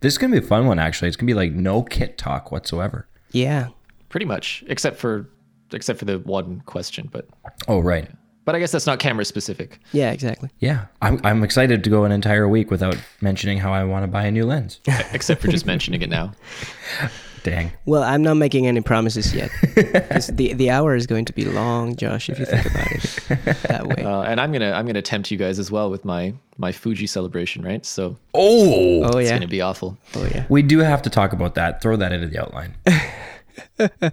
This 0.00 0.14
is 0.14 0.18
gonna 0.18 0.32
be 0.32 0.44
a 0.44 0.48
fun 0.48 0.66
one. 0.66 0.78
Actually, 0.78 1.08
it's 1.08 1.16
gonna 1.16 1.26
be 1.26 1.34
like 1.34 1.52
no 1.52 1.82
kit 1.82 2.18
talk 2.18 2.50
whatsoever. 2.52 3.08
Yeah. 3.32 3.68
Pretty 4.08 4.26
much, 4.26 4.64
except 4.68 4.96
for 4.98 5.28
except 5.72 5.98
for 5.98 6.04
the 6.06 6.18
one 6.20 6.62
question, 6.66 7.08
but 7.12 7.28
Oh 7.66 7.80
right. 7.80 8.08
but 8.46 8.54
I 8.54 8.58
guess 8.58 8.72
that's 8.72 8.86
not 8.86 8.98
camera 9.00 9.24
specific. 9.24 9.80
Yeah, 9.92 10.10
exactly. 10.12 10.48
Yeah, 10.60 10.86
I'm 11.02 11.20
I'm 11.24 11.42
excited 11.44 11.84
to 11.84 11.90
go 11.90 12.04
an 12.04 12.12
entire 12.12 12.48
week 12.48 12.70
without 12.70 12.96
mentioning 13.20 13.58
how 13.58 13.72
I 13.72 13.84
want 13.84 14.04
to 14.04 14.06
buy 14.06 14.24
a 14.24 14.30
new 14.30 14.46
lens. 14.46 14.80
except 15.12 15.42
for 15.42 15.48
just 15.48 15.66
mentioning 15.66 16.00
it 16.02 16.08
now. 16.08 16.32
Dang. 17.48 17.72
Well, 17.86 18.02
I'm 18.02 18.22
not 18.22 18.34
making 18.34 18.66
any 18.66 18.80
promises 18.80 19.34
yet. 19.34 19.50
'Cause 20.10 20.26
the 20.28 20.52
the 20.54 20.70
hour 20.70 20.94
is 20.94 21.06
going 21.06 21.24
to 21.26 21.32
be 21.32 21.44
long, 21.44 21.96
Josh, 21.96 22.28
if 22.28 22.38
you 22.38 22.44
think 22.46 22.66
about 22.66 22.92
it 22.92 23.62
that 23.68 23.86
way. 23.86 24.04
Uh, 24.04 24.22
and 24.22 24.40
I'm 24.40 24.52
gonna 24.52 24.72
I'm 24.72 24.86
gonna 24.86 25.02
tempt 25.02 25.30
you 25.30 25.36
guys 25.38 25.58
as 25.58 25.70
well 25.70 25.90
with 25.90 26.04
my 26.04 26.34
my 26.58 26.72
Fuji 26.72 27.06
celebration, 27.06 27.62
right? 27.62 27.84
So 27.86 28.16
Oh, 28.34 29.04
oh 29.04 29.18
it's 29.18 29.30
yeah. 29.30 29.36
gonna 29.36 29.48
be 29.48 29.60
awful. 29.62 29.96
Oh 30.14 30.24
yeah. 30.26 30.44
we 30.48 30.62
do 30.62 30.78
have 30.80 31.02
to 31.02 31.10
talk 31.10 31.32
about 31.32 31.54
that. 31.56 31.80
Throw 31.80 31.96
that 31.96 32.12
into 32.12 32.26
the 32.26 32.38
outline. 32.40 32.74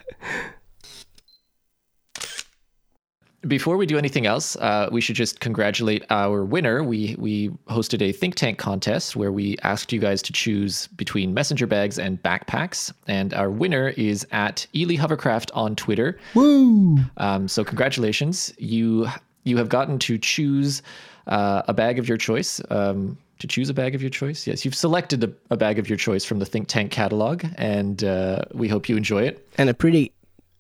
Before 3.48 3.77
we 3.77 3.85
do 3.85 3.98
anything 3.98 4.26
else, 4.26 4.55
uh, 4.55 4.90
we 4.91 5.02
should 5.02 5.16
just 5.16 5.40
congratulate 5.40 6.04
our 6.09 6.44
winner. 6.44 6.84
We 6.84 7.16
we 7.20 7.49
hosted 7.68 8.02
a 8.02 8.12
think 8.12 8.35
tank 8.35 8.58
contest 8.58 9.16
where 9.16 9.31
we 9.31 9.58
asked 9.62 9.94
you 9.94 9.99
guys 9.99 10.21
to 10.23 10.34
choose 10.34 10.88
between 10.88 11.34
messenger 11.34 11.68
bags 11.68 11.99
and 11.99 12.21
backpacks, 12.23 12.91
and 13.08 13.34
our 13.34 13.52
winner 13.52 13.90
is 13.90 14.26
at 14.31 14.66
Ely 14.76 14.95
Hovercraft 14.95 15.52
on 15.54 15.76
Twitter. 15.76 16.18
Woo! 16.34 16.98
Um, 17.18 17.48
so 17.48 17.63
congratulations, 17.63 18.54
you 18.58 19.08
you 19.44 19.57
have 19.57 19.70
gotten 19.70 19.99
to 19.99 20.18
choose 20.18 20.82
uh, 21.27 21.62
a 21.68 21.73
bag 21.73 21.99
of 21.99 22.07
your 22.07 22.18
choice. 22.18 22.62
Um, 22.70 23.18
to 23.38 23.48
choose 23.48 23.70
a 23.70 23.73
bag 23.73 23.93
of 23.93 24.02
your 24.02 24.09
choice, 24.09 24.48
yes, 24.48 24.63
you've 24.63 24.73
selected 24.73 25.21
a, 25.21 25.32
a 25.52 25.57
bag 25.57 25.77
of 25.77 25.90
your 25.90 25.98
choice 25.98 26.23
from 26.23 26.40
the 26.40 26.46
Think 26.46 26.70
Tank 26.70 26.90
catalog, 26.90 27.43
and 27.57 28.02
uh, 28.04 28.43
we 28.54 28.70
hope 28.70 28.88
you 28.88 28.96
enjoy 28.96 29.23
it. 29.23 29.46
And 29.57 29.70
a 29.70 29.73
pretty 29.73 30.13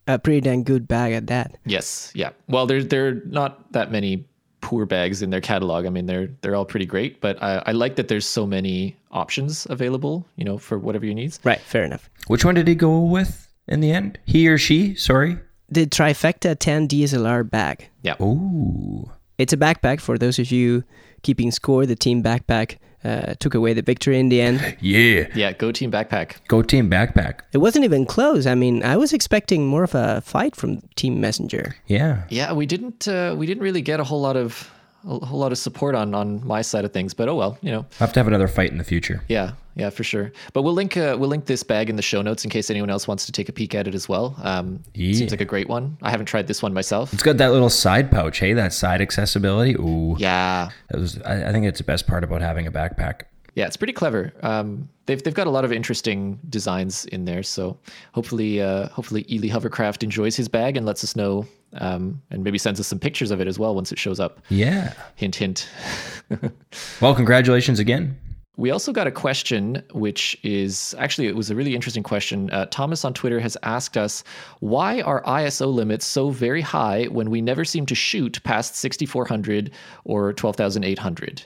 a 0.07 0.19
pretty 0.19 0.41
dang 0.41 0.63
good 0.63 0.87
bag 0.87 1.13
at 1.13 1.27
that. 1.27 1.57
Yes, 1.65 2.11
yeah. 2.15 2.31
Well, 2.47 2.65
there's 2.65 2.87
there 2.87 3.07
are 3.07 3.21
not 3.25 3.71
that 3.73 3.91
many 3.91 4.27
poor 4.61 4.85
bags 4.85 5.21
in 5.21 5.29
their 5.29 5.41
catalog. 5.41 5.85
I 5.85 5.89
mean, 5.89 6.05
they're 6.05 6.29
they're 6.41 6.55
all 6.55 6.65
pretty 6.65 6.85
great, 6.85 7.21
but 7.21 7.41
I, 7.41 7.61
I 7.67 7.71
like 7.71 7.95
that 7.97 8.07
there's 8.07 8.25
so 8.25 8.45
many 8.45 8.97
options 9.11 9.67
available. 9.69 10.27
You 10.35 10.45
know, 10.45 10.57
for 10.57 10.79
whatever 10.79 11.05
your 11.05 11.15
needs. 11.15 11.39
Right, 11.43 11.59
fair 11.61 11.83
enough. 11.83 12.09
Which 12.27 12.45
one 12.45 12.55
did 12.55 12.67
he 12.67 12.75
go 12.75 12.99
with 12.99 13.53
in 13.67 13.79
the 13.79 13.91
end? 13.91 14.19
He 14.25 14.47
or 14.47 14.57
she? 14.57 14.95
Sorry. 14.95 15.37
The 15.69 15.87
Trifecta 15.87 16.57
10 16.57 16.87
DSLR 16.87 17.49
bag. 17.49 17.89
Yeah. 18.03 18.21
Ooh. 18.21 19.09
It's 19.37 19.51
a 19.51 19.57
backpack 19.57 19.99
for 19.99 20.17
those 20.17 20.37
of 20.37 20.51
you 20.51 20.83
keeping 21.23 21.51
score. 21.51 21.85
The 21.85 21.95
team 21.95 22.21
backpack 22.21 22.77
uh, 23.05 23.35
took 23.39 23.53
away 23.53 23.73
the 23.73 23.81
victory 23.81 24.19
in 24.19 24.29
the 24.29 24.41
end. 24.41 24.59
Yeah. 24.81 25.27
Yeah. 25.35 25.51
Go 25.53 25.71
Team 25.71 25.91
Backpack. 25.91 26.35
Go 26.47 26.61
team 26.61 26.89
backpack. 26.89 27.39
It 27.53 27.59
wasn't 27.59 27.85
even 27.85 28.05
close. 28.05 28.45
I 28.45 28.55
mean, 28.55 28.83
I 28.83 28.97
was 28.97 29.13
expecting 29.13 29.67
more 29.67 29.83
of 29.83 29.95
a 29.95 30.21
fight 30.21 30.55
from 30.55 30.81
Team 30.95 31.19
Messenger. 31.21 31.75
Yeah. 31.87 32.23
Yeah, 32.29 32.53
we 32.53 32.65
didn't 32.65 33.07
uh, 33.07 33.35
we 33.37 33.45
didn't 33.45 33.63
really 33.63 33.81
get 33.81 33.99
a 33.99 34.03
whole 34.03 34.21
lot 34.21 34.35
of 34.37 34.71
a 35.07 35.25
whole 35.25 35.39
lot 35.39 35.51
of 35.51 35.57
support 35.57 35.95
on 35.95 36.13
on 36.13 36.45
my 36.45 36.61
side 36.61 36.85
of 36.85 36.91
things, 36.93 37.13
but 37.13 37.27
oh 37.29 37.35
well, 37.35 37.57
you 37.61 37.71
know. 37.71 37.85
I 37.99 38.03
Have 38.03 38.13
to 38.13 38.19
have 38.19 38.27
another 38.27 38.47
fight 38.47 38.71
in 38.71 38.77
the 38.77 38.83
future. 38.83 39.23
Yeah, 39.27 39.51
yeah, 39.75 39.89
for 39.89 40.03
sure. 40.03 40.31
But 40.53 40.63
we'll 40.63 40.73
link 40.73 40.97
uh, 40.97 41.15
we'll 41.19 41.29
link 41.29 41.45
this 41.45 41.63
bag 41.63 41.89
in 41.89 41.95
the 41.95 42.01
show 42.01 42.21
notes 42.21 42.43
in 42.43 42.49
case 42.49 42.69
anyone 42.69 42.89
else 42.89 43.07
wants 43.07 43.25
to 43.27 43.31
take 43.31 43.47
a 43.49 43.51
peek 43.53 43.75
at 43.75 43.87
it 43.87 43.95
as 43.95 44.07
well. 44.09 44.35
Um, 44.41 44.81
Yeah. 44.93 45.13
Seems 45.13 45.31
like 45.31 45.41
a 45.41 45.45
great 45.45 45.69
one. 45.69 45.97
I 46.01 46.09
haven't 46.09 46.25
tried 46.27 46.47
this 46.47 46.61
one 46.63 46.73
myself. 46.73 47.13
It's 47.13 47.23
got 47.23 47.37
that 47.37 47.51
little 47.51 47.69
side 47.69 48.09
pouch, 48.11 48.39
hey? 48.39 48.53
That 48.53 48.73
side 48.73 49.01
accessibility. 49.01 49.75
Ooh. 49.75 50.15
Yeah, 50.17 50.69
That 50.89 50.99
was, 50.99 51.21
I, 51.21 51.49
I 51.49 51.51
think 51.51 51.65
it's 51.65 51.79
the 51.79 51.83
best 51.85 52.07
part 52.07 52.23
about 52.23 52.41
having 52.41 52.65
a 52.67 52.71
backpack. 52.71 53.23
yeah, 53.55 53.67
it's 53.67 53.77
pretty 53.77 53.93
clever. 53.93 54.33
Um, 54.43 54.89
they've 55.05 55.21
they've 55.23 55.33
got 55.33 55.47
a 55.47 55.49
lot 55.51 55.63
of 55.65 55.71
interesting 55.71 56.39
designs 56.49 57.05
in 57.05 57.25
there. 57.25 57.43
So 57.43 57.77
hopefully, 58.13 58.61
uh, 58.61 58.89
hopefully 58.89 59.25
Ely 59.29 59.47
Hovercraft 59.49 60.03
enjoys 60.03 60.35
his 60.35 60.47
bag 60.49 60.75
and 60.77 60.85
lets 60.85 61.03
us 61.03 61.15
know, 61.15 61.45
um, 61.73 62.21
and 62.31 62.43
maybe 62.43 62.57
sends 62.57 62.79
us 62.79 62.87
some 62.87 62.99
pictures 62.99 63.31
of 63.31 63.41
it 63.41 63.47
as 63.47 63.59
well 63.59 63.75
once 63.75 63.91
it 63.91 63.99
shows 63.99 64.19
up. 64.19 64.41
Yeah. 64.49 64.93
Hint, 65.15 65.35
hint. 65.35 65.69
Well, 67.01 67.13
congratulations 67.13 67.77
again. 67.77 68.17
We 68.57 68.71
also 68.71 68.93
got 68.93 69.05
a 69.05 69.11
question, 69.11 69.83
which 69.91 70.37
is 70.43 70.95
actually 70.97 71.27
it 71.27 71.35
was 71.35 71.51
a 71.51 71.55
really 71.55 71.75
interesting 71.75 72.03
question. 72.03 72.49
Uh, 72.51 72.65
Thomas 72.67 73.03
on 73.03 73.13
Twitter 73.13 73.39
has 73.39 73.57
asked 73.63 73.97
us 73.97 74.23
why 74.59 75.01
are 75.01 75.21
ISO 75.23 75.73
limits 75.73 76.05
so 76.05 76.29
very 76.29 76.61
high 76.61 77.05
when 77.05 77.29
we 77.29 77.41
never 77.41 77.65
seem 77.65 77.85
to 77.87 77.95
shoot 77.95 78.41
past 78.43 78.75
6400 78.77 79.71
or 80.05 80.31
12800. 80.33 81.45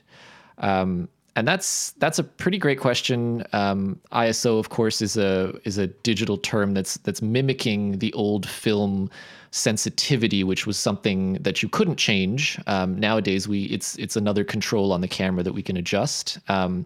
Um, 0.59 1.09
and 1.35 1.47
that's 1.47 1.91
that's 1.93 2.19
a 2.19 2.23
pretty 2.23 2.57
great 2.57 2.79
question. 2.79 3.43
Um, 3.53 3.99
ISO, 4.11 4.59
of 4.59 4.69
course, 4.69 5.01
is 5.01 5.17
a 5.17 5.53
is 5.63 5.77
a 5.77 5.87
digital 5.87 6.37
term 6.37 6.73
that's 6.73 6.97
that's 6.97 7.21
mimicking 7.21 7.99
the 7.99 8.13
old 8.13 8.47
film 8.47 9.09
sensitivity, 9.51 10.43
which 10.43 10.67
was 10.67 10.77
something 10.77 11.33
that 11.33 11.63
you 11.63 11.69
couldn't 11.69 11.97
change. 11.97 12.59
Um, 12.67 12.99
nowadays, 12.99 13.47
we 13.47 13.63
it's 13.65 13.95
it's 13.97 14.15
another 14.15 14.43
control 14.43 14.91
on 14.91 15.01
the 15.01 15.07
camera 15.07 15.43
that 15.43 15.53
we 15.53 15.61
can 15.61 15.77
adjust. 15.77 16.39
Um, 16.47 16.85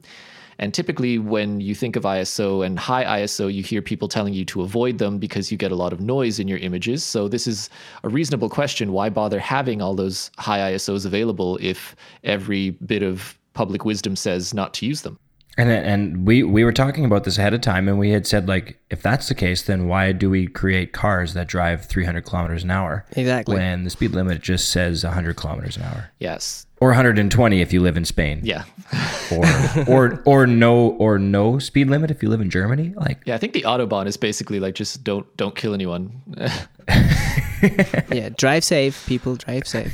and 0.59 0.73
typically, 0.73 1.17
when 1.17 1.59
you 1.59 1.73
think 1.73 1.95
of 1.95 2.03
ISO 2.03 2.65
and 2.65 2.77
high 2.77 3.21
ISO, 3.21 3.53
you 3.53 3.63
hear 3.63 3.81
people 3.81 4.07
telling 4.07 4.33
you 4.33 4.45
to 4.45 4.61
avoid 4.61 4.97
them 4.97 5.17
because 5.17 5.51
you 5.51 5.57
get 5.57 5.71
a 5.71 5.75
lot 5.75 5.93
of 5.93 5.99
noise 5.99 6.39
in 6.39 6.47
your 6.47 6.59
images. 6.59 7.03
So, 7.03 7.27
this 7.27 7.47
is 7.47 7.69
a 8.03 8.09
reasonable 8.09 8.49
question. 8.49 8.91
Why 8.91 9.09
bother 9.09 9.39
having 9.39 9.81
all 9.81 9.95
those 9.95 10.29
high 10.37 10.73
ISOs 10.73 11.05
available 11.05 11.57
if 11.61 11.95
every 12.23 12.71
bit 12.71 13.03
of 13.03 13.37
public 13.53 13.85
wisdom 13.85 14.15
says 14.15 14.53
not 14.53 14.73
to 14.75 14.85
use 14.85 15.01
them? 15.01 15.19
And 15.55 15.69
and 15.69 16.25
we 16.25 16.41
we 16.41 16.63
were 16.63 16.73
talking 16.73 17.05
about 17.05 17.25
this 17.25 17.37
ahead 17.37 17.53
of 17.53 17.61
time, 17.61 17.87
and 17.87 17.99
we 17.99 18.09
had 18.09 18.25
said 18.25 18.47
like, 18.47 18.79
if 18.89 19.03
that's 19.03 19.27
the 19.27 19.35
case, 19.35 19.61
then 19.61 19.87
why 19.87 20.11
do 20.11 20.27
we 20.29 20.47
create 20.47 20.93
cars 20.93 21.35
that 21.35 21.47
drive 21.47 21.85
300 21.85 22.25
kilometers 22.25 22.63
an 22.63 22.71
hour 22.71 23.05
Exactly. 23.11 23.55
when 23.55 23.83
the 23.83 23.91
speed 23.91 24.11
limit 24.13 24.41
just 24.41 24.71
says 24.71 25.03
100 25.03 25.35
kilometers 25.35 25.77
an 25.77 25.83
hour, 25.83 26.09
Yes. 26.19 26.65
or 26.81 26.87
120 26.89 27.61
if 27.61 27.71
you 27.71 27.81
live 27.81 27.97
in 27.97 28.03
Spain, 28.05 28.39
Yeah. 28.43 28.63
or 29.31 29.45
or 29.87 30.23
or 30.25 30.47
no 30.47 30.89
or 30.97 31.19
no 31.19 31.59
speed 31.59 31.87
limit 31.87 32.09
if 32.09 32.23
you 32.23 32.29
live 32.29 32.41
in 32.41 32.49
Germany? 32.49 32.93
Like, 32.95 33.21
Yeah. 33.25 33.35
I 33.35 33.37
think 33.37 33.53
the 33.53 33.61
Autobahn 33.61 34.07
is 34.07 34.17
basically 34.17 34.59
like 34.59 34.73
just 34.73 35.03
don't 35.03 35.27
don't 35.37 35.55
kill 35.55 35.75
anyone. 35.75 36.19
yeah, 38.11 38.29
drive 38.35 38.63
safe, 38.63 39.05
people, 39.07 39.35
drive 39.35 39.67
safe. 39.67 39.93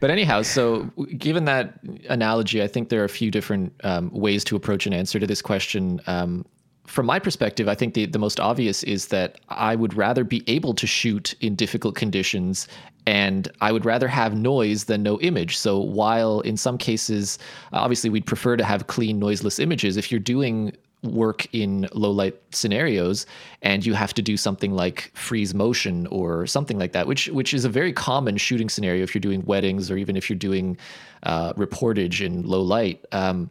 But 0.00 0.10
anyhow, 0.10 0.42
so 0.42 0.90
given 1.16 1.44
that 1.46 1.78
analogy, 2.08 2.62
I 2.62 2.66
think 2.66 2.88
there 2.88 3.00
are 3.00 3.04
a 3.04 3.08
few 3.08 3.30
different 3.30 3.72
um, 3.84 4.10
ways 4.10 4.44
to 4.44 4.56
approach 4.56 4.86
an 4.86 4.92
answer 4.92 5.18
to 5.18 5.26
this 5.26 5.42
question. 5.42 6.00
Um, 6.06 6.44
from 6.86 7.06
my 7.06 7.18
perspective, 7.18 7.68
I 7.68 7.74
think 7.74 7.94
the, 7.94 8.06
the 8.06 8.18
most 8.18 8.40
obvious 8.40 8.82
is 8.82 9.08
that 9.08 9.40
I 9.48 9.76
would 9.76 9.94
rather 9.94 10.24
be 10.24 10.42
able 10.46 10.74
to 10.74 10.86
shoot 10.86 11.34
in 11.40 11.54
difficult 11.54 11.94
conditions 11.94 12.66
and 13.06 13.48
I 13.60 13.72
would 13.72 13.84
rather 13.84 14.08
have 14.08 14.34
noise 14.36 14.84
than 14.84 15.02
no 15.02 15.18
image. 15.20 15.56
So 15.56 15.78
while 15.78 16.40
in 16.40 16.56
some 16.56 16.78
cases, 16.78 17.38
obviously 17.72 18.10
we'd 18.10 18.26
prefer 18.26 18.56
to 18.56 18.64
have 18.64 18.86
clean, 18.86 19.18
noiseless 19.18 19.58
images, 19.58 19.96
if 19.96 20.10
you're 20.10 20.20
doing 20.20 20.76
work 21.02 21.46
in 21.52 21.88
low 21.92 22.10
light 22.10 22.40
scenarios 22.52 23.26
and 23.62 23.84
you 23.84 23.92
have 23.92 24.14
to 24.14 24.22
do 24.22 24.36
something 24.36 24.72
like 24.72 25.10
freeze 25.14 25.52
motion 25.52 26.06
or 26.08 26.46
something 26.46 26.78
like 26.78 26.92
that 26.92 27.06
which 27.06 27.26
which 27.28 27.52
is 27.52 27.64
a 27.64 27.68
very 27.68 27.92
common 27.92 28.36
shooting 28.36 28.68
scenario 28.68 29.02
if 29.02 29.14
you're 29.14 29.20
doing 29.20 29.44
weddings 29.44 29.90
or 29.90 29.96
even 29.96 30.16
if 30.16 30.30
you're 30.30 30.38
doing 30.38 30.76
uh, 31.24 31.52
reportage 31.54 32.24
in 32.24 32.42
low 32.42 32.62
light 32.62 33.04
um, 33.12 33.50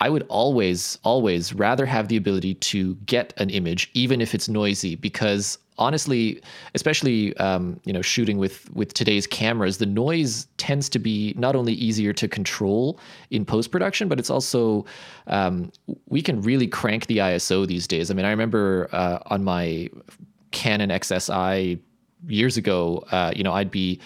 I 0.00 0.10
would 0.10 0.24
always, 0.28 0.98
always 1.02 1.52
rather 1.52 1.84
have 1.84 2.08
the 2.08 2.16
ability 2.16 2.54
to 2.54 2.94
get 3.06 3.32
an 3.38 3.50
image, 3.50 3.90
even 3.94 4.20
if 4.20 4.34
it's 4.34 4.48
noisy, 4.48 4.94
because 4.94 5.58
honestly, 5.78 6.40
especially 6.74 7.36
um, 7.38 7.80
you 7.84 7.92
know 7.92 8.02
shooting 8.02 8.38
with 8.38 8.70
with 8.72 8.94
today's 8.94 9.26
cameras, 9.26 9.78
the 9.78 9.86
noise 9.86 10.46
tends 10.56 10.88
to 10.90 10.98
be 10.98 11.34
not 11.36 11.56
only 11.56 11.72
easier 11.72 12.12
to 12.12 12.28
control 12.28 12.98
in 13.30 13.44
post 13.44 13.70
production, 13.70 14.08
but 14.08 14.18
it's 14.18 14.30
also 14.30 14.84
um, 15.26 15.70
we 16.08 16.20
can 16.20 16.42
really 16.42 16.66
crank 16.66 17.06
the 17.06 17.18
ISO 17.18 17.66
these 17.66 17.86
days. 17.86 18.10
I 18.10 18.14
mean, 18.14 18.26
I 18.26 18.30
remember 18.30 18.88
uh, 18.92 19.18
on 19.26 19.44
my 19.44 19.88
Canon 20.50 20.90
XSI 20.90 21.78
years 22.26 22.56
ago, 22.56 23.04
uh, 23.10 23.32
you 23.34 23.42
know, 23.42 23.52
I'd 23.52 23.70
be 23.70 24.00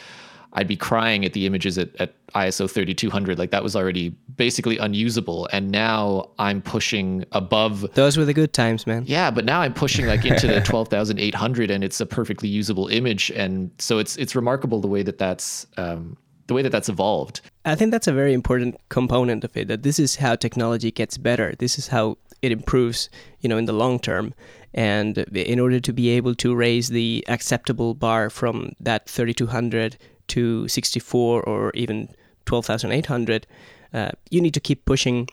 I'd 0.54 0.68
be 0.68 0.76
crying 0.76 1.24
at 1.24 1.32
the 1.32 1.46
images 1.46 1.78
at, 1.78 1.94
at 1.96 2.14
ISO 2.34 2.70
3200. 2.70 3.38
Like 3.38 3.50
that 3.50 3.62
was 3.62 3.74
already 3.74 4.10
basically 4.36 4.78
unusable. 4.78 5.48
And 5.52 5.70
now 5.70 6.30
I'm 6.38 6.60
pushing 6.60 7.24
above. 7.32 7.86
Those 7.94 8.16
were 8.16 8.24
the 8.24 8.34
good 8.34 8.52
times, 8.52 8.86
man. 8.86 9.04
Yeah, 9.06 9.30
but 9.30 9.44
now 9.44 9.62
I'm 9.62 9.74
pushing 9.74 10.06
like 10.06 10.24
into 10.24 10.46
the 10.46 10.60
12,800 10.64 11.70
and 11.70 11.82
it's 11.82 12.00
a 12.00 12.06
perfectly 12.06 12.48
usable 12.48 12.88
image. 12.88 13.30
And 13.30 13.70
so 13.78 13.98
it's, 13.98 14.16
it's 14.16 14.34
remarkable 14.34 14.80
the 14.80 14.88
way 14.88 15.02
that 15.02 15.18
that's, 15.18 15.66
um, 15.76 16.16
the 16.48 16.54
way 16.54 16.62
that 16.62 16.70
that's 16.70 16.88
evolved. 16.88 17.40
I 17.64 17.74
think 17.74 17.90
that's 17.92 18.08
a 18.08 18.12
very 18.12 18.34
important 18.34 18.76
component 18.88 19.44
of 19.44 19.56
it. 19.56 19.68
That 19.68 19.84
this 19.84 19.98
is 19.98 20.16
how 20.16 20.34
technology 20.34 20.90
gets 20.90 21.16
better. 21.16 21.54
This 21.58 21.78
is 21.78 21.88
how 21.88 22.18
it 22.42 22.52
improves, 22.52 23.08
you 23.40 23.48
know, 23.48 23.56
in 23.56 23.64
the 23.64 23.72
long 23.72 23.98
term. 24.00 24.34
And 24.74 25.18
in 25.18 25.60
order 25.60 25.80
to 25.80 25.92
be 25.92 26.08
able 26.10 26.34
to 26.36 26.54
raise 26.54 26.88
the 26.88 27.24
acceptable 27.28 27.94
bar 27.94 28.30
from 28.30 28.72
that 28.80 29.08
3200 29.08 29.96
to 30.32 30.68
64 30.68 31.42
or 31.42 31.70
even 31.74 32.08
12,800, 32.46 33.46
uh, 33.94 34.10
you 34.30 34.40
need 34.40 34.54
to 34.54 34.60
keep 34.60 34.84
pushing 34.84 35.28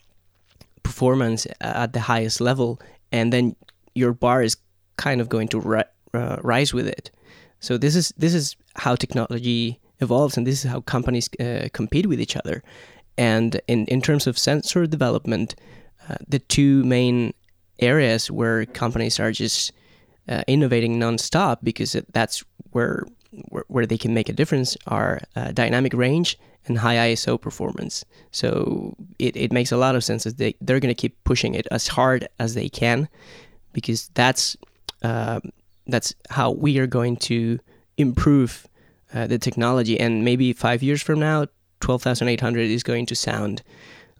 performance 0.83 1.47
at 1.61 1.93
the 1.93 2.01
highest 2.01 2.41
level, 2.41 2.79
and 3.11 3.33
then 3.33 3.55
your 3.95 4.13
bar 4.13 4.41
is 4.43 4.57
kind 4.97 5.21
of 5.21 5.29
going 5.29 5.47
to 5.47 5.59
ri- 5.59 5.91
uh, 6.13 6.37
rise 6.41 6.73
with 6.73 6.87
it. 6.87 7.11
So 7.59 7.77
this 7.77 7.95
is 7.95 8.13
this 8.17 8.33
is 8.33 8.55
how 8.75 8.95
technology 8.95 9.79
evolves, 9.99 10.37
and 10.37 10.47
this 10.47 10.63
is 10.63 10.71
how 10.71 10.81
companies 10.81 11.29
uh, 11.39 11.67
compete 11.73 12.07
with 12.07 12.21
each 12.21 12.35
other. 12.35 12.63
And 13.17 13.59
in 13.67 13.85
in 13.87 14.01
terms 14.01 14.27
of 14.27 14.37
sensor 14.37 14.87
development, 14.87 15.55
uh, 16.09 16.15
the 16.27 16.39
two 16.39 16.83
main 16.85 17.33
areas 17.79 18.31
where 18.31 18.65
companies 18.65 19.19
are 19.19 19.31
just 19.31 19.71
uh, 20.27 20.43
innovating 20.47 20.99
nonstop 20.99 21.57
because 21.63 21.95
that's 22.13 22.43
where, 22.71 23.03
where, 23.49 23.65
where 23.67 23.85
they 23.85 23.97
can 23.97 24.13
make 24.13 24.29
a 24.29 24.33
difference 24.33 24.77
are 24.87 25.21
uh, 25.35 25.51
dynamic 25.51 25.93
range 25.93 26.37
and 26.65 26.77
high 26.77 26.95
ISO 27.13 27.39
performance. 27.39 28.05
So 28.31 28.95
it, 29.17 29.35
it 29.35 29.51
makes 29.51 29.71
a 29.71 29.77
lot 29.77 29.95
of 29.95 30.03
sense 30.03 30.23
that 30.23 30.37
they 30.37 30.55
they're 30.61 30.79
going 30.79 30.93
to 30.93 31.01
keep 31.01 31.23
pushing 31.23 31.55
it 31.55 31.67
as 31.71 31.87
hard 31.87 32.27
as 32.39 32.53
they 32.53 32.69
can 32.69 33.07
because 33.73 34.09
that's 34.13 34.57
um, 35.03 35.51
that's 35.87 36.13
how 36.29 36.51
we 36.51 36.77
are 36.79 36.87
going 36.87 37.17
to 37.17 37.59
improve 37.97 38.67
uh, 39.13 39.27
the 39.27 39.39
technology. 39.39 39.99
And 39.99 40.23
maybe 40.23 40.53
five 40.53 40.83
years 40.83 41.01
from 41.01 41.19
now, 41.19 41.47
twelve 41.79 42.03
thousand 42.03 42.29
eight 42.29 42.41
hundred 42.41 42.69
is 42.69 42.83
going 42.83 43.05
to 43.07 43.15
sound 43.15 43.63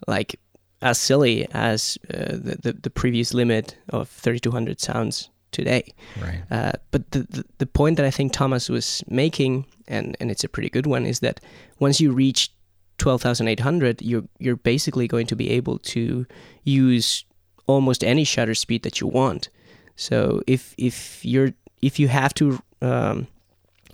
like 0.08 0.40
as 0.82 0.98
silly 0.98 1.48
as 1.52 1.98
uh, 2.14 2.32
the, 2.32 2.58
the, 2.62 2.74
the 2.74 2.90
previous 2.90 3.34
limit 3.34 3.78
of 3.90 4.08
3200 4.08 4.80
sounds 4.80 5.30
today. 5.52 5.94
Right. 6.22 6.44
Uh, 6.52 6.74
but 6.92 7.12
the, 7.12 7.20
the, 7.30 7.46
the 7.60 7.66
point 7.66 7.98
that 7.98 8.06
I 8.06 8.12
think 8.12 8.34
Thomas 8.34 8.70
was 8.70 9.04
making, 9.08 9.66
and, 9.88 10.16
and 10.20 10.32
it's 10.32 10.44
a 10.44 10.50
pretty 10.50 10.70
good 10.70 10.86
one, 10.86 11.06
is 11.06 11.20
that 11.20 11.40
once 11.80 12.00
you 12.00 12.12
reach 12.12 12.52
12,800, 12.98 14.02
you're 14.02 14.24
you're 14.40 14.58
basically 14.58 15.08
going 15.08 15.26
to 15.28 15.36
be 15.36 15.50
able 15.52 15.80
to 15.80 16.26
use 16.64 17.26
almost 17.68 18.04
any 18.04 18.24
shutter 18.24 18.54
speed 18.54 18.84
that 18.84 19.00
you 19.00 19.08
want. 19.08 19.50
So 19.96 20.42
if 20.48 20.76
if 20.78 21.24
you're 21.26 21.54
if 21.82 22.00
you 22.00 22.08
have 22.10 22.34
to 22.36 22.62
um, 22.82 23.28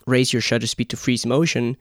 raise 0.08 0.34
your 0.34 0.42
shutter 0.42 0.68
speed 0.68 0.90
to 0.90 0.98
freeze 0.98 1.26
motion, 1.26 1.78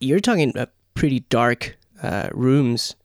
you're 0.00 0.20
talking 0.20 0.50
about 0.50 0.70
pretty 0.94 1.20
dark 1.30 1.76
uh, 2.02 2.28
rooms 2.32 2.96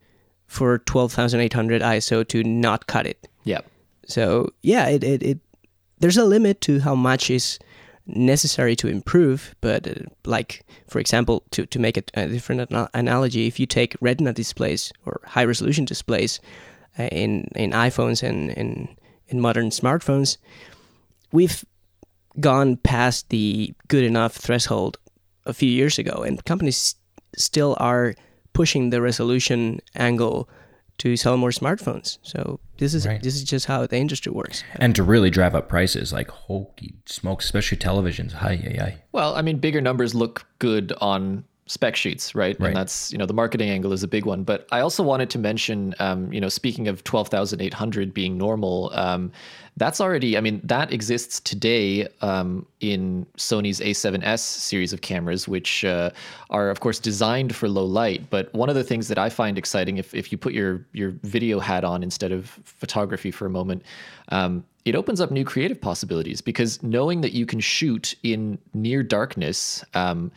for 0.47 0.79
12,800 0.79 1.81
ISO 1.81 2.27
to 2.27 2.43
not 2.43 2.87
cut 2.87 3.07
it. 3.07 3.27
Yeah. 3.43 3.61
So 4.05 4.49
yeah, 4.61 4.87
it, 4.87 5.03
it, 5.03 5.23
it 5.23 5.39
there's 6.03 6.17
a 6.17 6.25
limit 6.25 6.59
to 6.59 6.81
how 6.81 6.95
much 6.95 7.29
is 7.29 7.57
necessary 8.05 8.75
to 8.75 8.89
improve. 8.89 9.55
But 9.61 9.87
uh, 9.87 9.93
like 10.25 10.65
for 10.89 10.99
example, 10.99 11.43
to 11.51 11.65
to 11.65 11.79
make 11.79 11.97
it 11.97 12.11
a 12.13 12.27
different 12.27 12.69
ana- 12.69 12.89
analogy, 12.93 13.47
if 13.47 13.57
you 13.57 13.65
take 13.65 13.95
Retina 14.01 14.33
displays 14.33 14.91
or 15.05 15.21
high 15.23 15.45
resolution 15.45 15.85
displays 15.85 16.41
uh, 16.99 17.03
in 17.03 17.47
in 17.55 17.71
iPhones 17.71 18.21
and 18.21 18.51
in 18.51 18.89
in 19.29 19.39
modern 19.39 19.69
smartphones, 19.69 20.35
we've 21.31 21.63
gone 22.37 22.75
past 22.75 23.29
the 23.29 23.73
good 23.87 24.03
enough 24.03 24.35
threshold 24.35 24.97
a 25.45 25.53
few 25.53 25.69
years 25.69 25.97
ago, 25.97 26.21
and 26.21 26.43
companies 26.43 26.95
still 27.37 27.77
are 27.79 28.13
pushing 28.51 28.89
the 28.89 29.01
resolution 29.01 29.79
angle 29.95 30.49
to 30.99 31.17
sell 31.17 31.37
more 31.37 31.49
smartphones. 31.49 32.17
So 32.21 32.59
this 32.77 32.93
is 32.93 33.05
Right. 33.07 33.21
this 33.21 33.35
is 33.35 33.43
just 33.43 33.65
how 33.65 33.85
the 33.87 33.97
industry 33.97 34.31
works. 34.31 34.63
And 34.77 34.95
to 34.95 35.03
really 35.03 35.29
drive 35.29 35.55
up 35.55 35.67
prices, 35.69 36.13
like 36.13 36.29
holy 36.29 36.93
smokes, 37.05 37.45
especially 37.45 37.77
televisions. 37.77 38.31
Hi, 38.33 38.53
yeah, 38.63 38.69
yeah. 38.73 38.91
Well, 39.11 39.35
I 39.35 39.41
mean, 39.41 39.57
bigger 39.57 39.81
numbers 39.81 40.13
look 40.15 40.45
good 40.59 40.93
on 41.01 41.43
spec 41.65 41.95
sheets, 41.95 42.35
right? 42.35 42.59
Right. 42.59 42.67
And 42.67 42.75
that's 42.75 43.11
you 43.11 43.17
know 43.17 43.25
the 43.25 43.33
marketing 43.33 43.69
angle 43.69 43.93
is 43.93 44.03
a 44.03 44.07
big 44.07 44.25
one. 44.25 44.43
But 44.43 44.67
I 44.71 44.81
also 44.81 45.01
wanted 45.01 45.29
to 45.31 45.39
mention, 45.39 45.95
um, 45.99 46.31
you 46.31 46.41
know, 46.41 46.49
speaking 46.49 46.87
of 46.87 47.03
twelve 47.03 47.29
thousand 47.29 47.61
eight 47.61 47.73
hundred 47.73 48.13
being 48.13 48.37
normal, 48.37 48.91
um, 48.93 49.31
that's 49.77 49.99
already. 49.99 50.37
I 50.37 50.41
mean, 50.41 50.61
that 50.63 50.93
exists 50.93 51.39
today 51.39 52.07
um, 52.21 52.65
in 52.79 53.25
Sony's 53.37 53.79
A7S 53.79 54.39
series 54.39 54.93
of 54.93 55.01
cameras, 55.01 55.47
which 55.47 55.83
uh, 55.83 56.11
are 56.49 56.69
of 56.69 56.79
course 56.79 56.99
designed 56.99 57.55
for 57.55 57.67
low 57.67 57.85
light. 57.85 58.29
But 58.29 58.53
one 58.53 58.69
of 58.69 58.75
the 58.75 58.83
things 58.83 59.07
that 59.07 59.17
I 59.17 59.29
find 59.29 59.57
exciting, 59.57 59.97
if 59.97 60.13
if 60.13 60.31
you 60.31 60.37
put 60.37 60.53
your 60.53 60.85
your 60.93 61.11
video 61.23 61.59
hat 61.59 61.83
on 61.83 62.03
instead 62.03 62.31
of 62.31 62.49
photography 62.63 63.31
for 63.31 63.45
a 63.45 63.49
moment. 63.49 63.83
Um, 64.29 64.63
it 64.85 64.95
opens 64.95 65.21
up 65.21 65.31
new 65.31 65.45
creative 65.45 65.79
possibilities 65.79 66.41
because 66.41 66.83
knowing 66.83 67.21
that 67.21 67.31
you 67.31 67.45
can 67.45 67.61
shoot 67.61 68.15
in 68.23 68.57
near 68.73 69.01
darkness 69.01 69.83
um, 69.93 70.29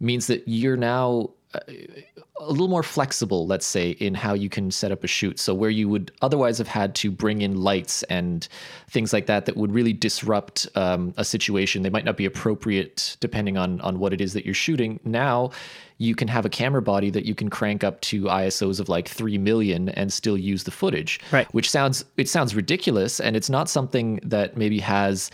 means 0.00 0.26
that 0.26 0.42
you're 0.46 0.76
now 0.76 1.30
a 1.54 2.50
little 2.50 2.68
more 2.68 2.82
flexible, 2.82 3.46
let's 3.46 3.66
say, 3.66 3.90
in 3.92 4.14
how 4.14 4.34
you 4.34 4.48
can 4.48 4.70
set 4.70 4.90
up 4.90 5.04
a 5.04 5.06
shoot. 5.06 5.38
So 5.38 5.54
where 5.54 5.70
you 5.70 5.88
would 5.88 6.10
otherwise 6.22 6.58
have 6.58 6.68
had 6.68 6.94
to 6.96 7.10
bring 7.10 7.42
in 7.42 7.56
lights 7.62 8.02
and 8.04 8.46
things 8.88 9.12
like 9.12 9.26
that 9.26 9.46
that 9.46 9.56
would 9.56 9.72
really 9.72 9.92
disrupt 9.92 10.66
um, 10.74 11.14
a 11.16 11.24
situation, 11.24 11.82
they 11.82 11.90
might 11.90 12.04
not 12.04 12.16
be 12.16 12.24
appropriate 12.24 13.16
depending 13.20 13.56
on 13.56 13.80
on 13.82 13.98
what 13.98 14.12
it 14.12 14.20
is 14.20 14.32
that 14.32 14.44
you're 14.44 14.54
shooting. 14.54 14.98
Now 15.04 15.50
you 15.98 16.14
can 16.16 16.26
have 16.26 16.44
a 16.44 16.48
camera 16.48 16.82
body 16.82 17.10
that 17.10 17.24
you 17.26 17.34
can 17.34 17.48
crank 17.48 17.84
up 17.84 18.00
to 18.00 18.24
ISOs 18.24 18.80
of 18.80 18.88
like 18.88 19.06
three 19.08 19.38
million 19.38 19.88
and 19.90 20.12
still 20.12 20.36
use 20.36 20.64
the 20.64 20.70
footage, 20.72 21.20
Right. 21.30 21.46
which 21.54 21.70
sounds 21.70 22.04
it 22.16 22.28
sounds 22.28 22.56
ridiculous 22.56 23.20
and 23.20 23.36
it's 23.36 23.50
not 23.50 23.68
something 23.68 24.18
that 24.24 24.56
maybe 24.56 24.80
has 24.80 25.30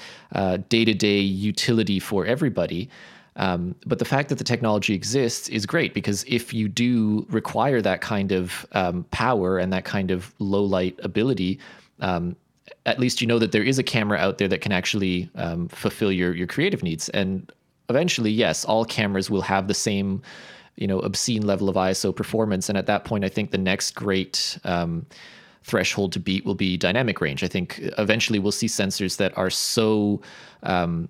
day 0.68 0.84
to 0.84 0.94
day 0.94 1.20
utility 1.20 1.98
for 2.00 2.26
everybody. 2.26 2.90
Um, 3.38 3.76
but 3.86 4.00
the 4.00 4.04
fact 4.04 4.28
that 4.28 4.38
the 4.38 4.44
technology 4.44 4.94
exists 4.94 5.48
is 5.48 5.64
great 5.64 5.94
because 5.94 6.24
if 6.26 6.52
you 6.52 6.68
do 6.68 7.24
require 7.30 7.80
that 7.80 8.00
kind 8.00 8.32
of 8.32 8.66
um, 8.72 9.04
power 9.12 9.58
and 9.58 9.72
that 9.72 9.84
kind 9.84 10.10
of 10.10 10.34
low 10.40 10.64
light 10.64 10.98
ability, 11.02 11.60
um, 12.00 12.36
at 12.84 12.98
least 12.98 13.20
you 13.20 13.26
know 13.26 13.38
that 13.38 13.52
there 13.52 13.62
is 13.62 13.78
a 13.78 13.82
camera 13.82 14.18
out 14.18 14.38
there 14.38 14.48
that 14.48 14.60
can 14.60 14.72
actually 14.72 15.30
um, 15.36 15.68
fulfill 15.68 16.12
your 16.12 16.34
your 16.34 16.46
creative 16.46 16.82
needs. 16.82 17.08
And 17.10 17.50
eventually, 17.88 18.30
yes, 18.30 18.64
all 18.64 18.84
cameras 18.84 19.30
will 19.30 19.42
have 19.42 19.68
the 19.68 19.74
same, 19.74 20.20
you 20.76 20.86
know, 20.86 20.98
obscene 21.00 21.46
level 21.46 21.68
of 21.68 21.76
ISO 21.76 22.14
performance. 22.14 22.68
And 22.68 22.76
at 22.76 22.86
that 22.86 23.04
point, 23.04 23.24
I 23.24 23.28
think 23.28 23.52
the 23.52 23.58
next 23.58 23.94
great 23.94 24.58
um, 24.64 25.06
threshold 25.62 26.12
to 26.12 26.20
beat 26.20 26.44
will 26.44 26.54
be 26.54 26.76
dynamic 26.76 27.20
range. 27.20 27.44
I 27.44 27.48
think 27.48 27.80
eventually 27.98 28.38
we'll 28.38 28.52
see 28.52 28.66
sensors 28.66 29.16
that 29.18 29.36
are 29.38 29.50
so 29.50 30.20
um, 30.64 31.08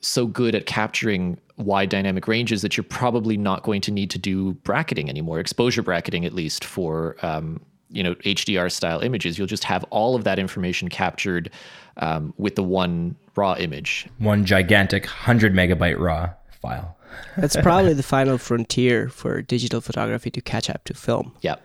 so 0.00 0.26
good 0.26 0.54
at 0.54 0.66
capturing 0.66 1.38
wide 1.56 1.88
dynamic 1.88 2.26
ranges 2.26 2.62
that 2.62 2.76
you're 2.76 2.84
probably 2.84 3.36
not 3.36 3.62
going 3.62 3.80
to 3.82 3.90
need 3.90 4.10
to 4.10 4.18
do 4.18 4.54
bracketing 4.54 5.08
anymore, 5.08 5.40
exposure 5.40 5.82
bracketing 5.82 6.24
at 6.24 6.32
least 6.32 6.64
for 6.64 7.16
um, 7.22 7.60
you 7.90 8.02
know 8.02 8.14
HDR 8.16 8.70
style 8.70 9.00
images. 9.00 9.38
You'll 9.38 9.46
just 9.46 9.64
have 9.64 9.84
all 9.90 10.14
of 10.14 10.24
that 10.24 10.38
information 10.38 10.88
captured 10.88 11.50
um, 11.98 12.34
with 12.36 12.54
the 12.54 12.62
one 12.62 13.16
raw 13.36 13.54
image. 13.56 14.08
One 14.18 14.44
gigantic 14.44 15.04
100 15.04 15.52
megabyte 15.54 15.98
raw 15.98 16.30
file. 16.60 16.96
That's 17.36 17.56
probably 17.56 17.94
the 17.94 18.02
final 18.02 18.38
frontier 18.38 19.08
for 19.08 19.42
digital 19.42 19.80
photography 19.80 20.30
to 20.30 20.40
catch 20.40 20.70
up 20.70 20.84
to 20.84 20.94
film. 20.94 21.34
Yeah. 21.40 21.56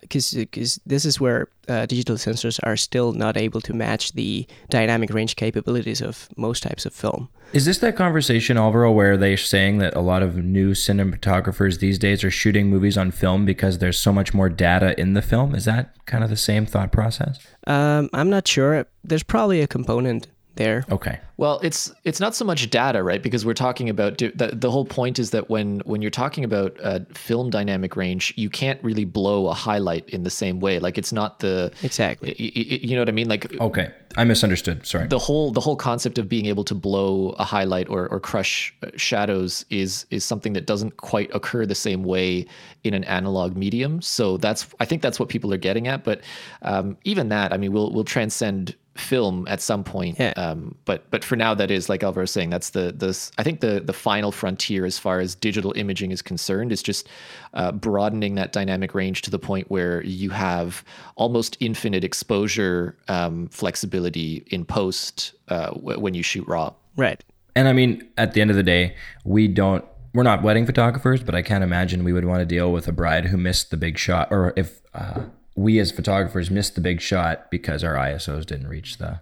Because 0.00 0.32
because 0.32 0.80
this 0.86 1.04
is 1.04 1.20
where 1.20 1.48
uh, 1.68 1.86
digital 1.86 2.16
sensors 2.16 2.60
are 2.62 2.76
still 2.76 3.12
not 3.12 3.36
able 3.36 3.60
to 3.62 3.72
match 3.72 4.12
the 4.12 4.46
dynamic 4.70 5.10
range 5.12 5.36
capabilities 5.36 6.00
of 6.00 6.28
most 6.36 6.62
types 6.62 6.86
of 6.86 6.92
film. 6.92 7.28
Is 7.52 7.64
this 7.64 7.78
that 7.78 7.96
conversation, 7.96 8.56
Alvaro, 8.56 8.90
where 8.90 9.16
they're 9.16 9.36
saying 9.36 9.78
that 9.78 9.94
a 9.94 10.00
lot 10.00 10.22
of 10.22 10.36
new 10.36 10.72
cinematographers 10.72 11.80
these 11.80 11.98
days 11.98 12.24
are 12.24 12.30
shooting 12.30 12.68
movies 12.70 12.96
on 12.96 13.10
film 13.10 13.44
because 13.44 13.78
there's 13.78 13.98
so 13.98 14.12
much 14.12 14.32
more 14.32 14.48
data 14.48 14.98
in 14.98 15.12
the 15.14 15.22
film? 15.22 15.54
Is 15.54 15.64
that 15.66 15.94
kind 16.06 16.24
of 16.24 16.30
the 16.30 16.36
same 16.36 16.64
thought 16.64 16.92
process? 16.92 17.38
Um, 17.66 18.08
I'm 18.12 18.30
not 18.30 18.48
sure. 18.48 18.86
There's 19.04 19.22
probably 19.22 19.60
a 19.60 19.66
component 19.66 20.28
there. 20.56 20.84
Okay. 20.90 21.18
Well, 21.38 21.58
it's 21.62 21.92
it's 22.04 22.20
not 22.20 22.34
so 22.36 22.44
much 22.44 22.70
data, 22.70 23.02
right? 23.02 23.22
Because 23.22 23.44
we're 23.44 23.54
talking 23.54 23.88
about 23.88 24.18
the, 24.18 24.50
the 24.52 24.70
whole 24.70 24.84
point 24.84 25.18
is 25.18 25.30
that 25.30 25.50
when 25.50 25.80
when 25.84 26.02
you're 26.02 26.10
talking 26.10 26.44
about 26.44 26.76
uh, 26.82 27.00
film 27.14 27.50
dynamic 27.50 27.96
range, 27.96 28.32
you 28.36 28.48
can't 28.48 28.82
really 28.84 29.04
blow 29.04 29.48
a 29.48 29.54
highlight 29.54 30.08
in 30.10 30.22
the 30.22 30.30
same 30.30 30.60
way. 30.60 30.78
Like 30.78 30.98
it's 30.98 31.12
not 31.12 31.40
the 31.40 31.72
Exactly. 31.82 32.36
y- 32.38 32.52
y- 32.54 32.78
you 32.82 32.94
know 32.94 33.00
what 33.00 33.08
I 33.08 33.12
mean? 33.12 33.28
Like 33.28 33.52
Okay. 33.60 33.90
I 34.16 34.24
misunderstood. 34.24 34.86
Sorry. 34.86 35.06
the 35.08 35.18
whole 35.18 35.50
the 35.52 35.60
whole 35.60 35.74
concept 35.76 36.18
of 36.18 36.28
being 36.28 36.46
able 36.46 36.64
to 36.64 36.74
blow 36.74 37.30
a 37.38 37.44
highlight 37.44 37.88
or, 37.88 38.06
or 38.08 38.20
crush 38.20 38.72
uh, 38.82 38.90
shadows 38.96 39.64
is 39.70 40.06
is 40.10 40.24
something 40.24 40.52
that 40.52 40.66
doesn't 40.66 40.98
quite 40.98 41.34
occur 41.34 41.66
the 41.66 41.74
same 41.74 42.04
way 42.04 42.46
in 42.84 42.94
an 42.94 43.04
analog 43.04 43.56
medium. 43.56 44.00
So 44.02 44.36
that's 44.36 44.66
I 44.78 44.84
think 44.84 45.02
that's 45.02 45.18
what 45.18 45.28
people 45.28 45.52
are 45.52 45.56
getting 45.58 45.88
at. 45.88 46.04
But 46.04 46.20
um, 46.60 46.98
even 47.04 47.30
that, 47.30 47.52
I 47.52 47.56
mean, 47.56 47.72
we'll 47.72 47.90
we'll 47.90 48.04
transcend 48.04 48.76
film 48.96 49.46
at 49.48 49.60
some 49.60 49.82
point. 49.84 50.18
Yeah. 50.18 50.32
Um, 50.36 50.76
but 50.84 51.10
but 51.10 51.24
for 51.24 51.36
now, 51.36 51.54
that 51.54 51.70
is 51.70 51.88
like 51.88 52.02
Alvaro 52.02 52.22
was 52.22 52.30
saying, 52.30 52.50
that's 52.50 52.70
the 52.70 52.92
the 52.92 53.30
I 53.38 53.42
think 53.42 53.60
the 53.60 53.80
the 53.80 53.92
final 53.92 54.32
frontier 54.32 54.84
as 54.84 54.98
far 54.98 55.20
as 55.20 55.34
digital 55.34 55.72
imaging 55.76 56.10
is 56.10 56.22
concerned 56.22 56.72
is 56.72 56.82
just 56.82 57.08
uh, 57.54 57.72
broadening 57.72 58.34
that 58.34 58.52
dynamic 58.52 58.94
range 58.94 59.22
to 59.22 59.30
the 59.30 59.38
point 59.38 59.70
where 59.70 60.02
you 60.04 60.30
have 60.30 60.84
almost 61.16 61.56
infinite 61.60 62.04
exposure 62.04 62.96
um, 63.08 63.48
flexibility 63.48 64.44
in 64.48 64.64
post 64.64 65.32
uh, 65.48 65.70
w- 65.70 65.98
when 65.98 66.14
you 66.14 66.22
shoot 66.22 66.46
raw. 66.46 66.72
Right. 66.96 67.22
And 67.54 67.68
I 67.68 67.72
mean, 67.72 68.08
at 68.16 68.34
the 68.34 68.40
end 68.40 68.50
of 68.50 68.56
the 68.56 68.62
day, 68.62 68.96
we 69.24 69.48
don't. 69.48 69.84
We're 70.14 70.22
not 70.24 70.42
wedding 70.42 70.66
photographers, 70.66 71.22
but 71.22 71.34
I 71.34 71.40
can't 71.40 71.64
imagine 71.64 72.04
we 72.04 72.12
would 72.12 72.26
want 72.26 72.40
to 72.40 72.44
deal 72.44 72.70
with 72.70 72.86
a 72.86 72.92
bride 72.92 73.26
who 73.26 73.38
missed 73.38 73.70
the 73.70 73.78
big 73.78 73.96
shot, 73.96 74.28
or 74.30 74.52
if 74.56 74.82
uh, 74.92 75.22
we 75.54 75.78
as 75.78 75.92
photographers 75.92 76.50
missed 76.50 76.74
the 76.74 76.80
big 76.80 77.00
shot 77.00 77.50
because 77.50 77.84
our 77.84 77.94
ISOs 77.94 78.46
didn't 78.46 78.68
reach 78.68 78.98
the 78.98 79.20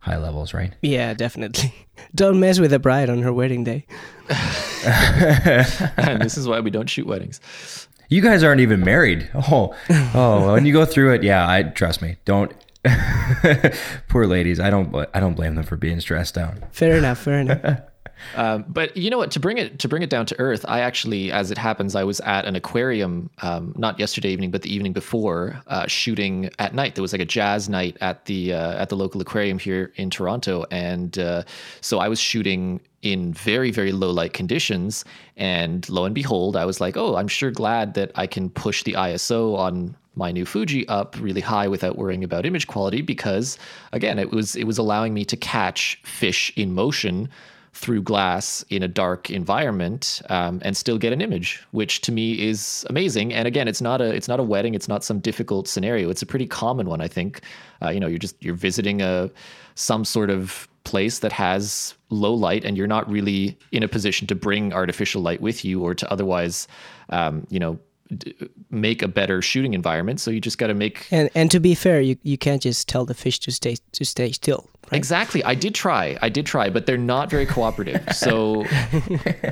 high 0.00 0.16
levels, 0.16 0.52
right? 0.54 0.74
Yeah, 0.82 1.14
definitely. 1.14 1.74
Don't 2.14 2.40
mess 2.40 2.58
with 2.58 2.72
a 2.72 2.78
bride 2.78 3.10
on 3.10 3.22
her 3.22 3.32
wedding 3.32 3.64
day. 3.64 3.86
and 4.84 6.20
this 6.22 6.36
is 6.38 6.48
why 6.48 6.60
we 6.60 6.70
don't 6.70 6.88
shoot 6.88 7.06
weddings. 7.06 7.40
You 8.08 8.20
guys 8.22 8.42
aren't 8.42 8.60
even 8.60 8.80
married. 8.80 9.30
Oh, 9.34 9.76
oh, 10.14 10.52
when 10.52 10.66
you 10.66 10.72
go 10.72 10.84
through 10.84 11.14
it, 11.14 11.22
yeah, 11.22 11.48
I 11.48 11.62
trust 11.62 12.02
me. 12.02 12.16
Don't. 12.24 12.52
Poor 14.08 14.26
ladies. 14.26 14.58
I 14.58 14.70
don't. 14.70 14.92
I 15.14 15.20
don't 15.20 15.34
blame 15.34 15.54
them 15.54 15.64
for 15.64 15.76
being 15.76 16.00
stressed 16.00 16.36
out. 16.36 16.56
Fair 16.74 16.96
enough. 16.96 17.18
Fair 17.18 17.38
enough. 17.40 17.82
Um, 18.34 18.64
but 18.68 18.96
you 18.96 19.10
know 19.10 19.18
what? 19.18 19.30
To 19.32 19.40
bring 19.40 19.58
it 19.58 19.78
to 19.80 19.88
bring 19.88 20.02
it 20.02 20.10
down 20.10 20.26
to 20.26 20.38
earth, 20.38 20.64
I 20.68 20.80
actually, 20.80 21.32
as 21.32 21.50
it 21.50 21.58
happens, 21.58 21.94
I 21.94 22.04
was 22.04 22.20
at 22.20 22.44
an 22.44 22.56
aquarium 22.56 23.30
um, 23.42 23.74
not 23.76 23.98
yesterday 23.98 24.30
evening, 24.30 24.50
but 24.50 24.62
the 24.62 24.74
evening 24.74 24.92
before, 24.92 25.60
uh, 25.66 25.86
shooting 25.86 26.50
at 26.58 26.74
night. 26.74 26.94
There 26.94 27.02
was 27.02 27.12
like 27.12 27.20
a 27.20 27.26
jazz 27.26 27.68
night 27.68 27.96
at 28.00 28.24
the 28.26 28.54
uh, 28.54 28.74
at 28.74 28.88
the 28.88 28.96
local 28.96 29.20
aquarium 29.20 29.58
here 29.58 29.92
in 29.96 30.10
Toronto, 30.10 30.64
and 30.70 31.18
uh, 31.18 31.42
so 31.80 31.98
I 31.98 32.08
was 32.08 32.20
shooting 32.20 32.80
in 33.02 33.32
very 33.32 33.70
very 33.70 33.92
low 33.92 34.10
light 34.10 34.32
conditions. 34.32 35.04
And 35.36 35.88
lo 35.88 36.04
and 36.04 36.14
behold, 36.14 36.56
I 36.56 36.64
was 36.64 36.80
like, 36.80 36.96
oh, 36.96 37.16
I'm 37.16 37.28
sure 37.28 37.50
glad 37.50 37.94
that 37.94 38.12
I 38.14 38.26
can 38.26 38.50
push 38.50 38.82
the 38.82 38.92
ISO 38.92 39.56
on 39.56 39.96
my 40.16 40.32
new 40.32 40.44
Fuji 40.44 40.86
up 40.88 41.16
really 41.20 41.40
high 41.40 41.68
without 41.68 41.96
worrying 41.96 42.24
about 42.24 42.44
image 42.44 42.66
quality 42.66 43.00
because 43.00 43.58
again 43.92 44.18
it 44.18 44.30
was 44.30 44.56
it 44.56 44.64
was 44.64 44.76
allowing 44.76 45.14
me 45.14 45.24
to 45.24 45.36
catch 45.36 46.00
fish 46.04 46.52
in 46.56 46.74
motion 46.74 47.28
through 47.72 48.02
glass 48.02 48.64
in 48.68 48.82
a 48.82 48.88
dark 48.88 49.30
environment 49.30 50.20
um, 50.28 50.60
and 50.64 50.76
still 50.76 50.98
get 50.98 51.12
an 51.12 51.20
image, 51.20 51.64
which 51.70 52.00
to 52.02 52.12
me 52.12 52.40
is 52.40 52.84
amazing. 52.90 53.32
And 53.32 53.46
again, 53.46 53.68
it's 53.68 53.80
not 53.80 54.00
a 54.00 54.12
it's 54.12 54.28
not 54.28 54.40
a 54.40 54.42
wedding. 54.42 54.74
It's 54.74 54.88
not 54.88 55.04
some 55.04 55.20
difficult 55.20 55.68
scenario. 55.68 56.10
It's 56.10 56.22
a 56.22 56.26
pretty 56.26 56.46
common 56.46 56.88
one, 56.88 57.00
I 57.00 57.08
think. 57.08 57.42
Uh, 57.82 57.90
you 57.90 58.00
know, 58.00 58.06
you're 58.06 58.18
just 58.18 58.42
you're 58.42 58.54
visiting 58.54 59.00
a 59.02 59.30
some 59.76 60.04
sort 60.04 60.30
of 60.30 60.68
place 60.84 61.20
that 61.20 61.32
has 61.32 61.94
low 62.08 62.34
light, 62.34 62.64
and 62.64 62.76
you're 62.76 62.86
not 62.86 63.08
really 63.08 63.56
in 63.70 63.82
a 63.82 63.88
position 63.88 64.26
to 64.26 64.34
bring 64.34 64.72
artificial 64.72 65.22
light 65.22 65.40
with 65.40 65.64
you 65.64 65.82
or 65.82 65.94
to 65.94 66.10
otherwise, 66.10 66.66
um, 67.10 67.46
you 67.50 67.60
know, 67.60 67.78
make 68.70 69.02
a 69.02 69.08
better 69.08 69.42
shooting 69.42 69.74
environment. 69.74 70.20
So 70.20 70.30
you 70.30 70.40
just 70.40 70.58
got 70.58 70.68
to 70.68 70.74
make 70.74 71.06
and 71.10 71.30
and 71.34 71.50
to 71.50 71.60
be 71.60 71.74
fair, 71.74 72.00
you, 72.00 72.16
you 72.22 72.38
can't 72.38 72.62
just 72.62 72.88
tell 72.88 73.04
the 73.04 73.14
fish 73.14 73.38
to 73.40 73.50
stay 73.50 73.76
to 73.92 74.04
stay 74.04 74.32
still. 74.32 74.68
Right? 74.90 74.96
Exactly. 74.96 75.44
I 75.44 75.54
did 75.54 75.74
try. 75.74 76.18
I 76.20 76.28
did 76.28 76.46
try, 76.46 76.68
but 76.68 76.86
they're 76.86 76.98
not 76.98 77.30
very 77.30 77.46
cooperative. 77.46 78.02
So 78.20 78.64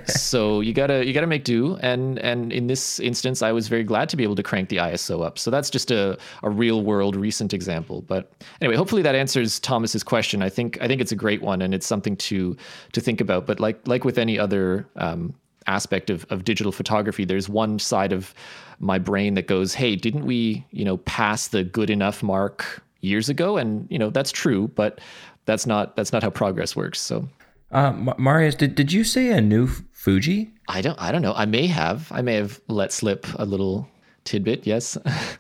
so 0.07 0.61
you 0.61 0.75
gotta 0.75 1.07
you 1.07 1.13
gotta 1.13 1.27
make 1.27 1.45
do. 1.45 1.77
And 1.81 2.19
and 2.19 2.53
in 2.53 2.67
this 2.67 3.01
instance, 3.01 3.41
I 3.41 3.53
was 3.53 3.69
very 3.69 3.85
glad 3.85 4.09
to 4.11 4.17
be 4.17 4.25
able 4.25 4.37
to 4.37 4.43
crank 4.43 4.69
the 4.69 4.77
ISO 4.77 5.25
up. 5.25 5.39
So 5.39 5.51
that's 5.51 5.71
just 5.71 5.91
a, 5.91 6.19
a 6.43 6.51
real 6.51 6.83
world 6.83 7.17
recent 7.17 7.55
example. 7.55 8.03
But 8.03 8.31
anyway, 8.61 8.77
hopefully 8.77 9.03
that 9.03 9.15
answers 9.15 9.59
Thomas's 9.61 10.03
question. 10.03 10.43
I 10.43 10.51
think 10.51 10.79
I 10.83 10.87
think 10.87 11.01
it's 11.01 11.13
a 11.13 11.17
great 11.17 11.41
one 11.41 11.63
and 11.63 11.73
it's 11.75 11.87
something 11.87 12.17
to 12.17 12.57
to 12.93 13.01
think 13.01 13.21
about. 13.21 13.47
But 13.47 13.59
like 13.59 13.81
like 13.87 14.05
with 14.05 14.19
any 14.19 14.39
other 14.39 14.87
um, 14.97 15.35
aspect 15.67 16.11
of, 16.11 16.25
of 16.31 16.45
digital 16.45 16.73
photography 16.73 17.25
there's 17.25 17.49
one 17.49 17.79
side 17.79 18.13
of 18.13 18.35
my 18.79 18.99
brain 18.99 19.35
that 19.35 19.47
goes 19.47 19.75
hey 19.75 19.97
didn't 19.97 20.25
we 20.25 20.65
you 20.71 20.85
know 20.85 20.97
pass 20.99 21.49
the 21.49 21.65
good 21.65 21.91
enough 21.91 22.23
mark 22.23 22.83
years 23.01 23.29
ago 23.29 23.57
and 23.57 23.87
you 23.91 23.99
know 23.99 24.11
that's 24.11 24.33
true 24.33 24.69
but 24.69 25.01
that's 25.45 25.67
not 25.67 25.95
that's 25.97 26.13
not 26.13 26.23
how 26.23 26.31
progress 26.31 26.75
works 26.75 27.01
so 27.01 27.29
uh, 27.71 27.93
Marius, 28.17 28.55
did, 28.55 28.75
did 28.75 28.93
you 28.93 29.05
say 29.05 29.31
a 29.31 29.41
new 29.41 29.67
Fuji? 29.93 30.51
I 30.69 30.81
don't 30.81 30.99
I 30.99 31.13
don't 31.13 31.23
know. 31.23 31.35
I 31.35 31.45
may 31.45 31.67
have. 31.67 32.11
I 32.11 32.23
may 32.23 32.35
have 32.35 32.61
let 32.69 32.93
slip 32.93 33.27
a 33.35 33.45
little 33.45 33.89
tidbit. 34.25 34.67
Yes. 34.67 34.97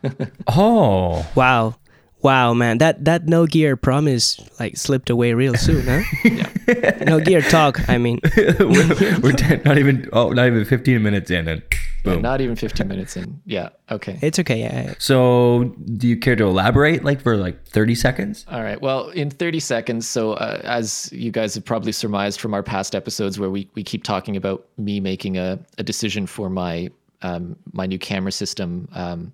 oh 0.46 1.26
wow! 1.34 1.74
Wow, 2.20 2.52
man, 2.52 2.78
that 2.78 3.04
that 3.04 3.26
no 3.26 3.46
gear 3.46 3.76
promise 3.76 4.40
like 4.58 4.76
slipped 4.76 5.08
away 5.08 5.34
real 5.34 5.54
soon, 5.54 5.86
huh? 5.86 6.02
yeah. 6.24 7.04
No 7.04 7.20
gear 7.20 7.40
talk. 7.40 7.88
I 7.88 7.96
mean, 7.96 8.18
we're, 8.36 9.20
we're 9.20 9.60
not 9.64 9.78
even 9.78 10.08
oh, 10.12 10.30
not 10.30 10.48
even 10.48 10.64
fifteen 10.64 11.00
minutes 11.02 11.30
in, 11.30 11.46
and 11.46 11.62
boom. 12.02 12.14
Yeah, 12.14 12.20
not 12.20 12.40
even 12.40 12.56
fifteen 12.56 12.88
minutes 12.88 13.16
in. 13.16 13.40
Yeah. 13.46 13.68
Okay. 13.90 14.18
It's 14.20 14.38
okay. 14.40 14.58
Yeah. 14.58 14.94
So, 14.98 15.72
do 15.94 16.08
you 16.08 16.16
care 16.16 16.34
to 16.34 16.44
elaborate, 16.44 17.04
like 17.04 17.20
for 17.22 17.36
like 17.36 17.64
thirty 17.68 17.94
seconds? 17.94 18.44
All 18.50 18.62
right. 18.62 18.82
Well, 18.82 19.10
in 19.10 19.30
thirty 19.30 19.60
seconds. 19.60 20.08
So, 20.08 20.32
uh, 20.32 20.60
as 20.64 21.12
you 21.12 21.30
guys 21.30 21.54
have 21.54 21.64
probably 21.64 21.92
surmised 21.92 22.40
from 22.40 22.52
our 22.52 22.64
past 22.64 22.96
episodes, 22.96 23.38
where 23.38 23.50
we 23.50 23.70
we 23.76 23.84
keep 23.84 24.02
talking 24.02 24.36
about 24.36 24.66
me 24.76 24.98
making 24.98 25.38
a 25.38 25.56
a 25.78 25.84
decision 25.84 26.26
for 26.26 26.50
my 26.50 26.90
um, 27.22 27.56
my 27.72 27.86
new 27.86 27.98
camera 27.98 28.32
system. 28.32 28.88
Um, 28.92 29.32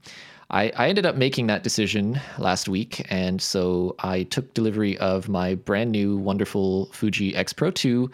I, 0.54 0.70
I 0.76 0.88
ended 0.88 1.04
up 1.04 1.16
making 1.16 1.48
that 1.48 1.64
decision 1.64 2.20
last 2.38 2.68
week. 2.68 3.04
And 3.10 3.42
so 3.42 3.96
I 3.98 4.22
took 4.22 4.54
delivery 4.54 4.96
of 4.98 5.28
my 5.28 5.56
brand 5.56 5.90
new, 5.90 6.16
wonderful 6.16 6.86
Fuji 6.92 7.34
X 7.34 7.52
Pro 7.52 7.72
2 7.72 8.08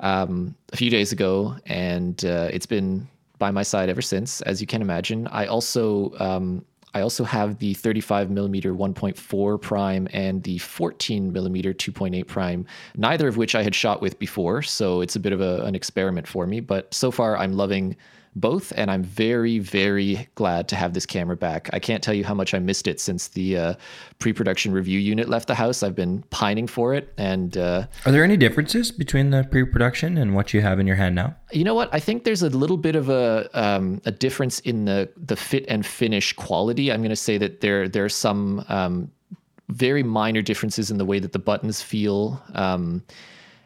um, 0.00 0.54
a 0.74 0.76
few 0.76 0.90
days 0.90 1.10
ago. 1.10 1.56
And 1.64 2.22
uh, 2.22 2.50
it's 2.52 2.66
been 2.66 3.08
by 3.38 3.50
my 3.50 3.62
side 3.62 3.88
ever 3.88 4.02
since, 4.02 4.42
as 4.42 4.60
you 4.60 4.66
can 4.66 4.82
imagine. 4.82 5.26
I 5.28 5.46
also. 5.46 6.14
Um, 6.20 6.64
I 6.92 7.02
also 7.02 7.22
have 7.22 7.60
the 7.60 7.74
35 7.74 8.30
millimeter 8.30 8.74
1.4 8.74 9.60
prime 9.60 10.08
and 10.12 10.42
the 10.42 10.58
14 10.58 11.32
millimeter 11.32 11.72
2.8 11.72 12.26
prime, 12.26 12.66
neither 12.96 13.28
of 13.28 13.36
which 13.36 13.54
I 13.54 13.62
had 13.62 13.76
shot 13.76 14.02
with 14.02 14.18
before. 14.18 14.60
So 14.62 15.00
it's 15.00 15.14
a 15.14 15.20
bit 15.20 15.32
of 15.32 15.40
a, 15.40 15.62
an 15.62 15.76
experiment 15.76 16.26
for 16.26 16.48
me. 16.48 16.58
But 16.58 16.92
so 16.92 17.12
far, 17.12 17.36
I'm 17.36 17.52
loving 17.52 17.96
both, 18.36 18.72
and 18.76 18.90
I'm 18.90 19.02
very, 19.02 19.58
very 19.58 20.28
glad 20.36 20.68
to 20.68 20.76
have 20.76 20.94
this 20.94 21.04
camera 21.04 21.36
back. 21.36 21.68
I 21.72 21.78
can't 21.78 22.02
tell 22.02 22.14
you 22.14 22.24
how 22.24 22.34
much 22.34 22.54
I 22.54 22.58
missed 22.58 22.86
it 22.86 23.00
since 23.00 23.28
the 23.28 23.56
uh, 23.56 23.74
pre-production 24.18 24.72
review 24.72 24.98
unit 24.98 25.28
left 25.28 25.48
the 25.48 25.54
house. 25.54 25.82
I've 25.82 25.96
been 25.96 26.22
pining 26.30 26.66
for 26.66 26.94
it, 26.94 27.12
and 27.18 27.56
uh, 27.56 27.86
are 28.06 28.12
there 28.12 28.22
any 28.22 28.36
differences 28.36 28.92
between 28.92 29.30
the 29.30 29.44
pre-production 29.50 30.16
and 30.16 30.34
what 30.34 30.54
you 30.54 30.60
have 30.60 30.78
in 30.78 30.86
your 30.86 30.96
hand 30.96 31.14
now? 31.14 31.34
You 31.52 31.64
know 31.64 31.74
what? 31.74 31.92
I 31.92 31.98
think 31.98 32.24
there's 32.24 32.42
a 32.42 32.50
little 32.50 32.76
bit 32.76 32.94
of 32.94 33.08
a 33.08 33.48
um, 33.52 34.00
a 34.04 34.12
difference 34.12 34.60
in 34.60 34.84
the 34.84 35.10
the 35.16 35.36
fit 35.36 35.64
and 35.68 35.84
finish 35.84 36.32
quality. 36.32 36.92
I'm 36.92 37.00
going 37.00 37.10
to 37.10 37.16
say 37.16 37.36
that 37.38 37.60
there 37.60 37.88
there 37.88 38.04
are 38.04 38.08
some 38.08 38.64
um, 38.68 39.10
very 39.68 40.02
minor 40.02 40.42
differences 40.42 40.90
in 40.90 40.98
the 40.98 41.04
way 41.04 41.18
that 41.18 41.32
the 41.32 41.38
buttons 41.38 41.82
feel. 41.82 42.42
Um, 42.54 43.02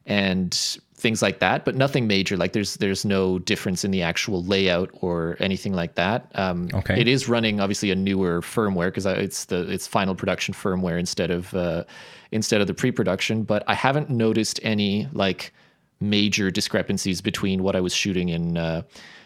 and 0.06 0.78
things 1.04 1.20
like 1.20 1.38
that, 1.38 1.66
but 1.66 1.76
nothing 1.76 2.06
major. 2.06 2.34
Like 2.34 2.54
there's 2.54 2.76
there's 2.76 3.04
no 3.04 3.38
difference 3.38 3.84
in 3.84 3.90
the 3.90 4.00
actual 4.00 4.42
layout 4.42 4.88
or 4.94 5.37
anything 5.38 5.75
like 5.75 5.96
that. 5.96 6.32
Um, 6.34 6.68
okay. 6.73 6.99
It 6.99 7.06
is 7.06 7.28
running 7.28 7.61
obviously 7.61 7.90
a 7.90 7.94
newer 7.94 8.40
firmware 8.40 8.87
because 8.87 9.04
it's 9.04 9.44
the 9.44 9.70
it's 9.70 9.87
final 9.87 10.14
production 10.14 10.54
firmware 10.54 10.99
instead 10.99 11.30
of 11.30 11.52
uh, 11.54 11.84
instead 12.32 12.62
of 12.62 12.68
the 12.68 12.73
pre-production. 12.73 13.42
But 13.42 13.62
I 13.66 13.75
haven't 13.75 14.08
noticed 14.08 14.58
any 14.62 15.06
like 15.12 15.52
major 16.00 16.50
discrepancies 16.50 17.20
between 17.20 17.62
what 17.62 17.76
I 17.76 17.80
was 17.80 17.94
shooting 17.94 18.30
in 18.30 18.56
uh, 18.56 18.80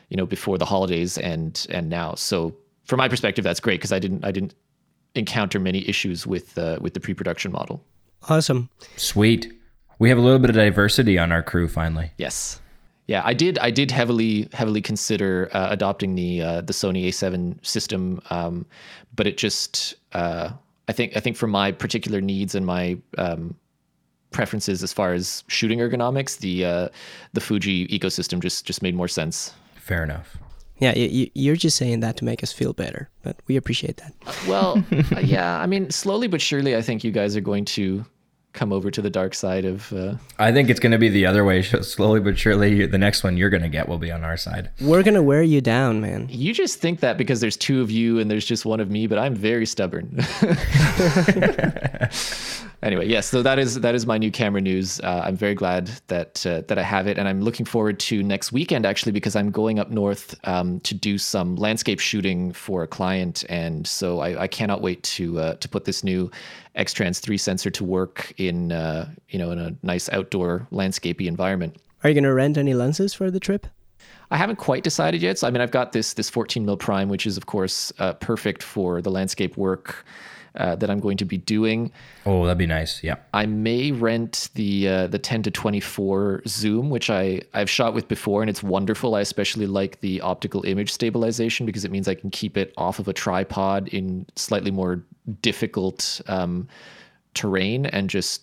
you 0.08 0.16
know 0.16 0.26
before 0.26 0.58
the 0.58 0.66
holidays 0.66 1.16
and 1.16 1.64
and 1.70 1.88
now. 1.88 2.16
So 2.16 2.56
from 2.86 2.98
my 2.98 3.08
perspective, 3.08 3.44
that's 3.44 3.60
great 3.60 3.78
because 3.78 3.92
I 3.92 4.00
didn't 4.00 4.24
I 4.24 4.32
didn't 4.32 4.54
encounter 5.14 5.60
many 5.60 5.88
issues 5.88 6.26
with 6.26 6.58
uh, 6.58 6.78
with 6.80 6.94
the 6.94 7.00
pre-production 7.00 7.52
model. 7.52 7.84
Awesome. 8.28 8.68
Sweet. 8.96 9.52
We 9.98 10.08
have 10.08 10.18
a 10.18 10.20
little 10.20 10.38
bit 10.38 10.50
of 10.50 10.56
diversity 10.56 11.18
on 11.18 11.32
our 11.32 11.42
crew 11.42 11.68
finally. 11.68 12.12
Yes. 12.18 12.60
Yeah, 13.06 13.22
I 13.24 13.32
did. 13.32 13.58
I 13.58 13.70
did 13.70 13.90
heavily, 13.90 14.48
heavily 14.52 14.82
consider 14.82 15.48
uh, 15.52 15.68
adopting 15.70 16.14
the 16.14 16.42
uh, 16.42 16.60
the 16.60 16.74
Sony 16.74 17.08
A7 17.08 17.64
system, 17.66 18.20
um, 18.28 18.66
but 19.16 19.26
it 19.26 19.38
just, 19.38 19.94
uh, 20.12 20.50
I 20.88 20.92
think, 20.92 21.16
I 21.16 21.20
think 21.20 21.38
for 21.38 21.46
my 21.46 21.72
particular 21.72 22.20
needs 22.20 22.54
and 22.54 22.66
my 22.66 22.98
um, 23.16 23.54
preferences 24.30 24.82
as 24.82 24.92
far 24.92 25.14
as 25.14 25.42
shooting 25.48 25.78
ergonomics, 25.78 26.38
the 26.38 26.66
uh, 26.66 26.88
the 27.32 27.40
Fuji 27.40 27.88
ecosystem 27.88 28.40
just 28.40 28.66
just 28.66 28.82
made 28.82 28.94
more 28.94 29.08
sense. 29.08 29.54
Fair 29.76 30.04
enough. 30.04 30.36
Yeah, 30.80 30.94
you, 30.94 31.52
are 31.52 31.56
just 31.56 31.76
saying 31.76 32.00
that 32.00 32.16
to 32.18 32.24
make 32.24 32.42
us 32.44 32.52
feel 32.52 32.72
better, 32.72 33.10
but 33.22 33.36
we 33.48 33.56
appreciate 33.56 33.96
that. 33.96 34.14
Well, 34.46 34.84
yeah, 35.24 35.58
I 35.58 35.66
mean, 35.66 35.90
slowly 35.90 36.28
but 36.28 36.40
surely, 36.40 36.76
I 36.76 36.82
think 36.82 37.02
you 37.02 37.10
guys 37.10 37.34
are 37.36 37.40
going 37.40 37.64
to 37.64 38.04
come 38.52 38.72
over 38.72 38.90
to 38.90 39.02
the 39.02 39.10
dark 39.10 39.34
side 39.34 39.64
of. 39.64 39.92
Uh... 39.92 40.14
I 40.38 40.52
think 40.52 40.70
it's 40.70 40.80
going 40.80 40.92
to 40.92 40.98
be 40.98 41.08
the 41.08 41.26
other 41.26 41.44
way. 41.44 41.62
Slowly 41.62 42.20
but 42.20 42.38
surely, 42.38 42.86
the 42.86 42.98
next 42.98 43.22
one 43.22 43.36
you're 43.36 43.50
going 43.50 43.62
to 43.62 43.68
get 43.68 43.88
will 43.88 43.98
be 43.98 44.10
on 44.10 44.24
our 44.24 44.36
side. 44.36 44.70
We're 44.80 45.02
going 45.02 45.14
to 45.14 45.22
wear 45.22 45.42
you 45.42 45.60
down, 45.60 46.00
man. 46.00 46.28
You 46.30 46.52
just 46.52 46.80
think 46.80 47.00
that 47.00 47.18
because 47.18 47.40
there's 47.40 47.56
two 47.56 47.80
of 47.80 47.90
you 47.90 48.18
and 48.18 48.30
there's 48.30 48.44
just 48.44 48.64
one 48.64 48.80
of 48.80 48.90
me, 48.90 49.06
but 49.06 49.18
I'm 49.18 49.34
very 49.34 49.66
stubborn. 49.66 50.24
anyway, 52.82 53.06
yes, 53.06 53.28
so 53.28 53.42
that 53.42 53.58
is 53.58 53.80
that 53.80 53.94
is 53.94 54.06
my 54.06 54.18
new 54.18 54.30
camera 54.30 54.60
news. 54.60 55.00
Uh, 55.00 55.22
I'm 55.24 55.36
very 55.36 55.54
glad 55.54 55.90
that 56.08 56.44
uh, 56.46 56.62
that 56.68 56.78
I 56.78 56.82
have 56.82 57.06
it, 57.06 57.18
and 57.18 57.28
I'm 57.28 57.40
looking 57.40 57.66
forward 57.66 57.98
to 58.00 58.22
next 58.22 58.52
weekend 58.52 58.86
actually 58.86 59.12
because 59.12 59.36
I'm 59.36 59.50
going 59.50 59.78
up 59.78 59.90
north 59.90 60.34
um, 60.44 60.80
to 60.80 60.94
do 60.94 61.18
some 61.18 61.56
landscape 61.56 62.00
shooting 62.00 62.52
for 62.52 62.82
a 62.82 62.86
client, 62.86 63.44
and 63.48 63.86
so 63.86 64.20
I, 64.20 64.42
I 64.42 64.46
cannot 64.46 64.80
wait 64.80 65.02
to 65.04 65.38
uh, 65.38 65.54
to 65.54 65.68
put 65.68 65.84
this 65.84 66.04
new 66.04 66.30
X-Trans 66.74 67.20
three 67.20 67.38
sensor 67.38 67.70
to 67.70 67.84
work 67.84 68.32
in 68.36 68.72
uh, 68.72 69.08
you 69.28 69.38
know 69.38 69.50
in 69.50 69.58
a 69.58 69.74
nice 69.82 70.08
outdoor 70.10 70.66
landscapey 70.70 71.26
environment. 71.26 71.76
Are 72.04 72.10
you 72.10 72.14
going 72.14 72.24
to 72.24 72.32
rent 72.32 72.56
any 72.56 72.74
lenses 72.74 73.12
for 73.12 73.30
the 73.30 73.40
trip? 73.40 73.66
I 74.30 74.36
haven't 74.36 74.56
quite 74.56 74.84
decided 74.84 75.22
yet. 75.22 75.38
So 75.38 75.46
I 75.46 75.50
mean, 75.50 75.60
I've 75.60 75.70
got 75.70 75.92
this 75.92 76.14
this 76.14 76.28
14 76.30 76.64
mil 76.64 76.76
prime, 76.76 77.08
which 77.08 77.26
is 77.26 77.36
of 77.36 77.46
course 77.46 77.92
uh, 77.98 78.12
perfect 78.14 78.62
for 78.62 79.00
the 79.00 79.10
landscape 79.10 79.56
work 79.56 80.04
uh, 80.58 80.76
that 80.76 80.90
I'm 80.90 81.00
going 81.00 81.16
to 81.18 81.24
be 81.24 81.38
doing. 81.38 81.90
Oh, 82.26 82.44
that'd 82.44 82.58
be 82.58 82.66
nice. 82.66 83.02
Yeah. 83.02 83.16
I 83.32 83.46
may 83.46 83.92
rent 83.92 84.50
the 84.54 84.88
uh, 84.88 85.06
the 85.06 85.18
10 85.18 85.44
to 85.44 85.50
24 85.50 86.42
zoom, 86.46 86.90
which 86.90 87.08
I 87.10 87.40
I've 87.54 87.70
shot 87.70 87.94
with 87.94 88.08
before, 88.08 88.42
and 88.42 88.50
it's 88.50 88.62
wonderful. 88.62 89.14
I 89.14 89.20
especially 89.20 89.66
like 89.66 90.00
the 90.00 90.20
optical 90.20 90.64
image 90.64 90.92
stabilization 90.92 91.64
because 91.64 91.84
it 91.84 91.90
means 91.90 92.08
I 92.08 92.14
can 92.14 92.30
keep 92.30 92.56
it 92.56 92.74
off 92.76 92.98
of 92.98 93.08
a 93.08 93.12
tripod 93.12 93.88
in 93.88 94.26
slightly 94.36 94.70
more 94.70 95.02
difficult 95.42 96.20
um, 96.26 96.68
terrain 97.34 97.86
and 97.86 98.10
just 98.10 98.42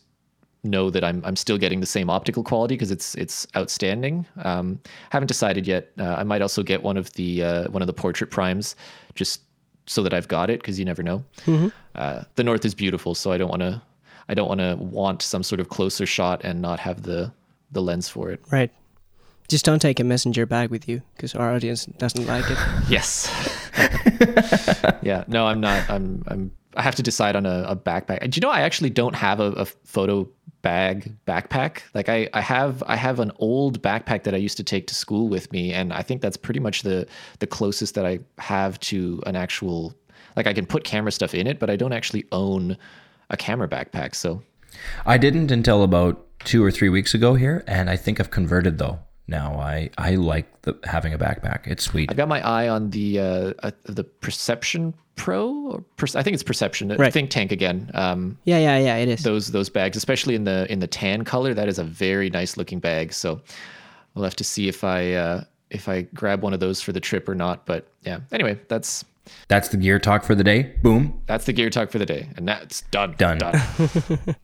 know 0.64 0.90
that 0.90 1.04
I'm 1.04 1.22
I'm 1.26 1.36
still 1.36 1.58
getting 1.58 1.80
the 1.80 1.86
same 1.86 2.10
optical 2.10 2.44
quality 2.44 2.76
because 2.76 2.92
it's 2.92 3.16
it's 3.16 3.48
outstanding. 3.56 4.26
Um, 4.44 4.80
haven't 5.10 5.28
decided 5.28 5.68
yet. 5.68 5.92
Uh, 6.00 6.16
I 6.16 6.24
might 6.24 6.42
also 6.42 6.64
get 6.64 6.84
one 6.84 6.98
of 6.98 7.12
the 7.14 7.44
uh, 7.44 7.72
one 7.72 7.82
of 7.82 7.88
the 7.88 7.94
portrait 7.94 8.32
primes 8.32 8.76
just 9.14 9.42
so 9.86 10.02
that 10.04 10.14
I've 10.14 10.28
got 10.28 10.50
it 10.50 10.60
because 10.60 10.80
you 10.80 10.86
never 10.86 11.04
know. 11.04 11.24
Mm-hmm. 11.46 11.68
Uh, 11.94 12.24
the 12.36 12.44
north 12.44 12.66
is 12.66 12.76
beautiful, 12.76 13.16
so 13.16 13.32
I 13.32 13.38
don't 13.38 13.50
want 13.50 13.62
to 13.62 13.82
I 14.28 14.34
don't 14.34 14.48
want 14.48 14.60
to 14.60 14.76
want 14.80 15.22
some 15.22 15.44
sort 15.44 15.60
of 15.60 15.70
closer 15.70 16.06
shot 16.06 16.42
and 16.44 16.62
not 16.62 16.80
have 16.80 17.04
the 17.04 17.32
the 17.72 17.82
lens 17.82 18.10
for 18.10 18.32
it. 18.32 18.42
Right. 18.52 18.72
Just 19.48 19.66
don't 19.66 19.80
take 19.80 20.00
a 20.00 20.04
messenger 20.04 20.46
bag 20.46 20.72
with 20.72 20.90
you 20.90 21.04
because 21.16 21.36
our 21.36 21.54
audience 21.54 21.86
doesn't 21.86 22.26
like 22.26 22.46
it. 22.50 22.58
yes. 22.90 23.32
yeah. 25.04 25.24
No, 25.28 25.46
I'm 25.46 25.60
not. 25.60 25.88
I'm. 25.90 26.24
I'm. 26.28 26.52
I 26.76 26.82
have 26.82 26.96
to 26.96 27.04
decide 27.04 27.36
on 27.36 27.46
a, 27.46 27.64
a 27.70 27.76
backpack. 27.76 28.30
Do 28.30 28.38
you 28.38 28.42
know 28.42 28.50
I 28.50 28.62
actually 28.62 28.90
don't 28.90 29.16
have 29.16 29.40
a, 29.40 29.52
a 29.52 29.66
photo 29.66 30.28
bag 30.66 31.16
backpack. 31.28 31.82
Like 31.94 32.10
I, 32.10 32.28
I 32.34 32.42
have 32.42 32.82
I 32.88 32.96
have 32.96 33.20
an 33.20 33.32
old 33.38 33.84
backpack 33.84 34.24
that 34.24 34.34
I 34.34 34.38
used 34.38 34.58
to 34.58 34.64
take 34.64 34.88
to 34.88 34.96
school 34.96 35.30
with 35.30 35.52
me, 35.52 35.72
and 35.72 35.94
I 35.94 36.02
think 36.02 36.24
that's 36.24 36.38
pretty 36.38 36.60
much 36.60 36.82
the 36.82 37.08
the 37.38 37.46
closest 37.46 37.94
that 37.94 38.06
I 38.06 38.20
have 38.40 38.80
to 38.92 39.22
an 39.28 39.36
actual 39.36 39.94
like 40.36 40.48
I 40.48 40.54
can 40.54 40.66
put 40.66 40.84
camera 40.84 41.12
stuff 41.12 41.36
in 41.36 41.46
it, 41.46 41.60
but 41.60 41.70
I 41.70 41.76
don't 41.76 41.94
actually 41.94 42.26
own 42.32 42.78
a 43.30 43.38
camera 43.38 43.68
backpack. 43.68 44.16
So 44.16 44.42
I 45.06 45.20
didn't 45.20 45.52
until 45.52 45.84
about 45.84 46.26
two 46.40 46.64
or 46.64 46.72
three 46.72 46.90
weeks 46.90 47.14
ago 47.14 47.36
here, 47.36 47.64
and 47.68 47.88
I 47.88 47.96
think 47.96 48.20
I've 48.20 48.32
converted 48.32 48.80
though. 48.80 48.98
Now 49.28 49.60
I 49.60 49.92
I 50.00 50.16
like 50.16 50.64
the 50.64 50.80
having 50.84 51.14
a 51.14 51.20
backpack. 51.20 51.68
It's 51.68 51.84
sweet. 51.84 52.10
I've 52.10 52.18
got 52.18 52.28
my 52.28 52.42
eye 52.42 52.70
on 52.70 52.90
the 52.90 53.20
uh, 53.20 53.54
uh 53.62 53.72
the 53.84 54.04
Perception 54.04 54.96
Pro, 55.16 55.50
or 55.72 55.84
per, 55.98 56.08
I 56.16 56.24
think 56.24 56.34
it's 56.34 56.44
Perception. 56.44 56.90
Right. 56.90 57.12
Think 57.12 57.30
Tank 57.30 57.52
again. 57.52 57.90
Um, 57.94 58.38
yeah, 58.44 58.60
yeah, 58.60 58.78
yeah. 58.78 58.96
It 58.98 59.10
is 59.10 59.24
those 59.24 59.52
those 59.52 59.70
bags, 59.70 59.96
especially 59.96 60.36
in 60.36 60.44
the 60.44 60.70
in 60.72 60.80
the 60.80 60.88
tan 60.88 61.24
color. 61.24 61.54
That 61.54 61.68
is 61.68 61.80
a 61.80 61.84
very 61.84 62.30
nice 62.30 62.58
looking 62.58 62.80
bag. 62.80 63.14
So 63.14 63.42
we'll 64.14 64.26
have 64.26 64.36
to 64.38 64.44
see 64.44 64.68
if 64.68 64.84
I 64.84 65.14
uh, 65.14 65.44
if 65.70 65.88
I 65.88 66.02
grab 66.02 66.42
one 66.44 66.54
of 66.54 66.60
those 66.60 66.82
for 66.82 66.92
the 66.92 67.00
trip 67.00 67.30
or 67.30 67.36
not. 67.36 67.66
But 67.66 67.88
yeah. 68.04 68.20
Anyway, 68.32 68.60
that's 68.68 69.06
that's 69.48 69.70
the 69.70 69.78
gear 69.78 70.00
talk 70.00 70.24
for 70.24 70.36
the 70.36 70.44
day. 70.44 70.74
Boom. 70.84 71.22
That's 71.28 71.46
the 71.46 71.54
gear 71.54 71.70
talk 71.70 71.92
for 71.92 72.00
the 72.00 72.06
day, 72.06 72.30
and 72.36 72.48
that's 72.48 72.82
done. 72.92 73.16
Done. 73.18 73.38
Done. 73.38 73.62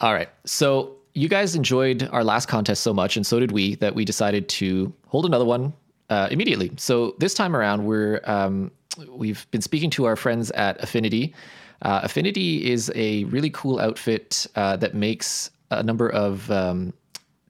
All 0.00 0.14
right. 0.14 0.28
So 0.44 0.96
you 1.14 1.28
guys 1.28 1.56
enjoyed 1.56 2.08
our 2.12 2.22
last 2.22 2.46
contest 2.46 2.82
so 2.82 2.94
much, 2.94 3.16
and 3.16 3.26
so 3.26 3.40
did 3.40 3.52
we, 3.52 3.74
that 3.76 3.94
we 3.94 4.04
decided 4.04 4.48
to 4.50 4.92
hold 5.06 5.26
another 5.26 5.44
one 5.44 5.72
uh, 6.10 6.28
immediately. 6.30 6.72
So 6.76 7.16
this 7.18 7.34
time 7.34 7.56
around, 7.56 7.84
we're 7.84 8.20
um, 8.24 8.70
we've 9.08 9.46
been 9.50 9.62
speaking 9.62 9.90
to 9.90 10.04
our 10.06 10.16
friends 10.16 10.50
at 10.52 10.82
Affinity. 10.82 11.34
Uh, 11.82 12.00
Affinity 12.02 12.70
is 12.70 12.90
a 12.94 13.24
really 13.24 13.50
cool 13.50 13.78
outfit 13.78 14.46
uh, 14.56 14.76
that 14.76 14.94
makes 14.94 15.50
a 15.70 15.82
number 15.82 16.08
of 16.08 16.50
um, 16.50 16.92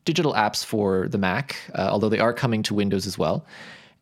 digital 0.04 0.34
apps 0.34 0.64
for 0.64 1.08
the 1.08 1.18
Mac, 1.18 1.56
uh, 1.74 1.88
although 1.90 2.08
they 2.08 2.18
are 2.18 2.32
coming 2.32 2.62
to 2.64 2.74
Windows 2.74 3.06
as 3.06 3.16
well. 3.16 3.46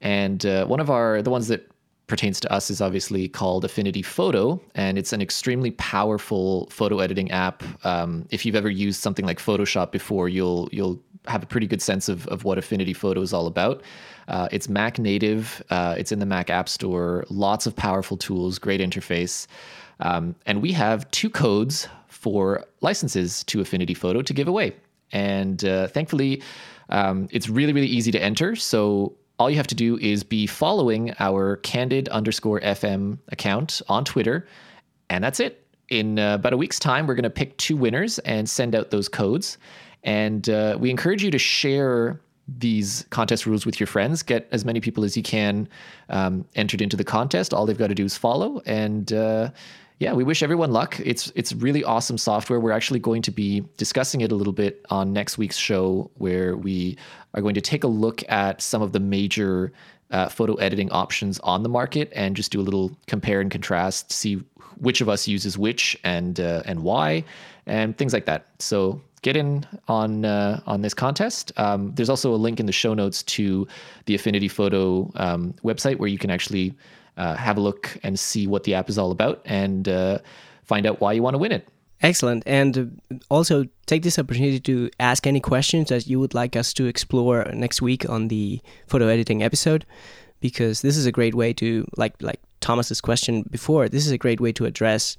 And 0.01 0.45
uh, 0.45 0.67
one 0.67 0.81
of 0.81 0.91
our 0.91 1.23
the 1.23 1.31
ones 1.31 1.49
that 1.49 1.71
pertains 2.07 2.39
to 2.41 2.53
us 2.53 2.71
is 2.71 2.81
obviously 2.81 3.29
called 3.29 3.65
Affinity 3.65 4.03
Photo, 4.03 4.61
and 4.75 4.99
it's 4.99 5.13
an 5.13 5.21
extremely 5.21 5.73
powerful 5.73 6.69
photo 6.71 7.01
editing 7.01 7.31
app. 7.31 7.65
Um, 7.85 8.27
if 8.31 8.47
you've 8.47 8.55
ever 8.55 8.71
used 8.71 9.01
something 9.03 9.25
like 9.25 9.39
Photoshop 9.39 9.91
before, 9.91 10.29
you'll 10.29 10.69
you'll 10.73 11.01
have 11.27 11.43
a 11.43 11.47
pretty 11.47 11.67
good 11.67 11.83
sense 11.83 12.09
of, 12.09 12.27
of 12.29 12.45
what 12.45 12.59
Affinity 12.59 12.93
Photo 12.93 13.21
is 13.21 13.33
all 13.33 13.47
about. 13.47 13.83
Uh, 14.29 14.49
it's 14.51 14.69
Mac 14.69 14.99
native. 14.99 15.63
Uh, 15.71 15.95
it's 15.99 16.13
in 16.13 16.19
the 16.19 16.27
Mac 16.27 16.51
App 16.51 16.69
Store. 16.69 17.25
Lots 17.29 17.67
of 17.67 17.77
powerful 17.77 18.17
tools, 18.17 18.59
great 18.59 18.81
interface, 18.81 19.47
um, 20.01 20.35
and 20.47 20.61
we 20.61 20.73
have 20.73 21.11
two 21.11 21.31
codes 21.31 21.89
for 22.09 22.65
licenses 22.81 23.45
to 23.45 23.61
Affinity 23.61 23.95
Photo 23.95 24.23
to 24.23 24.33
give 24.35 24.49
away. 24.49 24.75
And 25.13 25.65
uh, 25.65 25.87
thankfully, 25.89 26.43
um, 26.89 27.29
it's 27.31 27.49
really 27.49 27.73
really 27.73 27.87
easy 27.87 28.11
to 28.13 28.23
enter. 28.23 28.57
So 28.57 29.15
all 29.39 29.51
you 29.51 29.57
have 29.57 29.67
to 29.69 29.75
do 29.75 29.99
is 29.99 30.25
be 30.25 30.47
following 30.47 31.15
our 31.21 31.57
candid 31.59 32.09
underscore 32.09 32.61
FM 32.61 33.19
account 33.29 33.83
on 33.89 34.05
Twitter, 34.05 34.47
and 35.09 35.23
that's 35.23 35.41
it. 35.41 35.63
In 35.89 36.19
uh, 36.19 36.35
about 36.35 36.53
a 36.53 36.57
week's 36.57 36.81
time, 36.81 37.07
we're 37.07 37.15
going 37.15 37.23
to 37.23 37.31
pick 37.31 37.57
two 37.59 37.77
winners 37.77 38.19
and 38.21 38.51
send 38.51 38.75
out 38.75 38.91
those 38.91 39.09
codes. 39.09 39.57
And 40.03 40.49
uh, 40.49 40.77
we 40.81 40.91
encourage 40.91 41.23
you 41.23 41.31
to 41.31 41.39
share 41.39 42.21
these 42.49 43.05
contest 43.11 43.47
rules 43.47 43.67
with 43.67 43.81
your 43.81 43.87
friends. 43.87 44.23
Get 44.23 44.49
as 44.53 44.65
many 44.65 44.81
people 44.81 45.05
as 45.05 45.17
you 45.17 45.23
can 45.23 45.69
um, 46.09 46.45
entered 46.55 46.81
into 46.81 46.97
the 46.97 47.05
contest. 47.05 47.53
All 47.53 47.67
they've 47.67 47.79
got 47.79 47.89
to 47.89 47.95
do 47.95 48.05
is 48.05 48.17
follow. 48.17 48.63
And 48.67 49.13
uh, 49.13 49.51
yeah, 49.99 50.13
we 50.13 50.25
wish 50.25 50.43
everyone 50.43 50.73
luck. 50.73 51.01
It's 51.05 51.33
it's 51.35 51.53
really 51.55 51.83
awesome 51.83 52.19
software. 52.19 52.61
We're 52.61 52.73
actually 52.73 53.01
going 53.01 53.23
to 53.23 53.31
be 53.31 53.65
discussing 53.79 54.21
it 54.21 54.31
a 54.31 54.35
little 54.35 54.53
bit 54.53 54.85
on 54.91 55.13
next 55.13 55.39
week's 55.39 55.57
show, 55.57 56.11
where 56.17 56.57
we 56.57 56.99
are 57.35 57.41
going 57.41 57.55
to 57.55 57.61
take 57.61 57.83
a 57.83 57.89
look 57.89 58.23
at 58.29 58.61
some 58.61 58.83
of 58.83 58.93
the 58.93 59.01
major 59.01 59.73
uh, 60.11 60.29
photo 60.29 60.55
editing 60.55 60.91
options 60.93 61.41
on 61.41 61.63
the 61.63 61.69
market 61.69 62.13
and 62.15 62.37
just 62.37 62.53
do 62.53 62.61
a 62.61 62.63
little 62.63 62.97
compare 63.07 63.41
and 63.41 63.51
contrast, 63.51 64.13
see 64.13 64.43
which 64.79 65.01
of 65.01 65.09
us 65.09 65.27
uses 65.27 65.57
which 65.57 65.99
and 66.05 66.41
uh, 66.41 66.63
and 66.67 66.83
why, 66.83 67.25
and 67.67 67.97
things 67.97 68.13
like 68.13 68.27
that. 68.27 68.47
So 68.59 69.01
get 69.23 69.37
in 69.37 69.67
on 69.89 70.25
uh, 70.25 70.61
on 70.67 70.83
this 70.83 70.95
contest. 70.95 71.53
Um, 71.57 71.93
there's 71.95 72.09
also 72.09 72.33
a 72.35 72.37
link 72.37 72.61
in 72.61 72.67
the 72.67 72.73
show 72.73 72.95
notes 72.95 73.23
to 73.25 73.67
the 74.07 74.15
Affinity 74.15 74.49
Photo 74.49 75.11
um, 75.17 75.55
website 75.65 75.99
where 75.99 76.09
you 76.09 76.19
can 76.19 76.31
actually 76.31 76.75
uh, 77.17 77.35
have 77.35 77.57
a 77.57 77.61
look 77.61 77.99
and 78.03 78.19
see 78.19 78.47
what 78.47 78.65
the 78.65 78.75
app 78.75 78.89
is 78.89 78.99
all 78.99 79.11
about 79.11 79.43
and 79.45 79.89
uh, 79.89 80.19
find 80.65 80.87
out 80.87 81.01
why 81.01 81.13
you 81.13 81.23
want 81.23 81.35
to 81.35 81.39
win 81.39 81.53
it. 81.53 81.69
Excellent. 82.03 82.43
And 82.47 83.01
also 83.31 83.65
take 83.87 84.03
this 84.03 84.19
opportunity 84.19 84.61
to 84.61 84.91
ask 85.01 85.27
any 85.27 85.41
questions 85.41 85.89
that 85.89 86.07
you 86.07 86.21
would 86.21 86.35
like 86.35 86.55
us 86.55 86.75
to 86.75 86.87
explore 86.87 87.45
next 87.55 87.81
week 87.81 88.09
on 88.09 88.29
the 88.29 88.61
photo 88.87 89.09
editing 89.09 89.43
episode 89.43 89.87
because 90.41 90.83
this 90.83 90.97
is 90.97 91.07
a 91.07 91.13
great 91.13 91.35
way 91.35 91.55
to 91.55 91.87
like 91.97 92.15
like 92.21 92.41
Thomas's 92.61 93.01
question 93.01 93.43
before, 93.51 93.89
this 93.89 94.07
is 94.07 94.13
a 94.13 94.19
great 94.19 94.41
way 94.41 94.53
to 94.53 94.67
address 94.67 95.17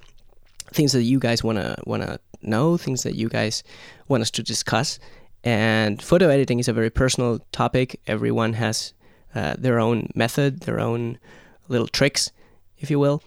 things 0.71 0.91
that 0.91 1.03
you 1.03 1.19
guys 1.19 1.43
want 1.43 1.57
to 1.57 2.19
know, 2.41 2.77
things 2.77 3.03
that 3.03 3.15
you 3.15 3.29
guys 3.29 3.63
want 4.07 4.21
us 4.21 4.31
to 4.31 4.43
discuss. 4.43 4.99
And 5.43 6.01
photo 6.01 6.29
editing 6.29 6.59
is 6.59 6.67
a 6.67 6.73
very 6.73 6.89
personal 6.89 7.39
topic. 7.51 7.99
Everyone 8.07 8.53
has 8.53 8.93
uh, 9.33 9.55
their 9.57 9.79
own 9.79 10.09
method, 10.15 10.61
their 10.61 10.79
own 10.79 11.19
little 11.67 11.87
tricks, 11.87 12.31
if 12.79 12.89
you 12.89 12.99
will 12.99 13.21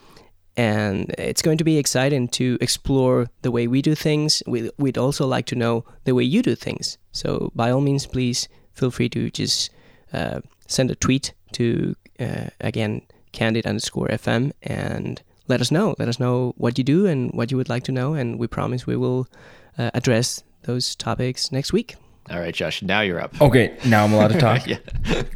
and 0.57 1.15
it's 1.17 1.43
going 1.43 1.59
to 1.59 1.65
be 1.65 1.79
exciting 1.79 2.29
to 2.29 2.59
explore 2.61 3.29
the 3.43 3.51
way 3.51 3.67
we 3.67 3.81
do 3.81 3.95
things. 3.95 4.43
We, 4.47 4.71
would 4.79 4.99
also 4.99 5.27
like 5.27 5.47
to 5.47 5.55
know 5.55 5.85
the 6.05 6.15
way 6.15 6.25
you 6.25 6.43
do 6.43 6.55
things. 6.55 6.99
So, 7.13 7.51
by 7.55 7.71
all 7.71 7.81
means, 7.81 8.07
please 8.07 8.49
feel 8.75 8.91
free 8.91 9.09
to 9.11 9.31
just 9.31 9.71
uh, 10.13 10.41
send 10.67 10.91
a 10.91 10.97
tweet 10.97 11.33
to, 11.53 11.95
uh, 12.19 12.49
again, 12.61 13.03
candid 13.33 13.67
underscore 13.67 14.09
FM 14.09 14.53
and 14.63 15.23
let 15.51 15.61
us 15.61 15.71
know. 15.71 15.95
Let 15.99 16.09
us 16.09 16.19
know 16.19 16.55
what 16.57 16.79
you 16.79 16.85
do 16.85 17.07
and 17.07 17.31
what 17.33 17.51
you 17.51 17.57
would 17.59 17.69
like 17.69 17.83
to 17.85 17.93
know. 17.93 18.15
And 18.15 18.39
we 18.39 18.47
promise 18.47 18.87
we 18.87 18.97
will 18.97 19.29
uh, 19.77 19.91
address 19.93 20.43
those 20.63 20.95
topics 20.95 21.53
next 21.53 21.73
week. 21.73 21.97
All 22.31 22.39
right, 22.39 22.55
Josh, 22.55 22.81
now 22.81 23.01
you're 23.01 23.21
up. 23.21 23.39
Okay, 23.41 23.77
now 23.85 24.05
I'm 24.05 24.13
allowed 24.13 24.29
to 24.29 24.39
talk. 24.49 24.67
yeah. 24.67 24.79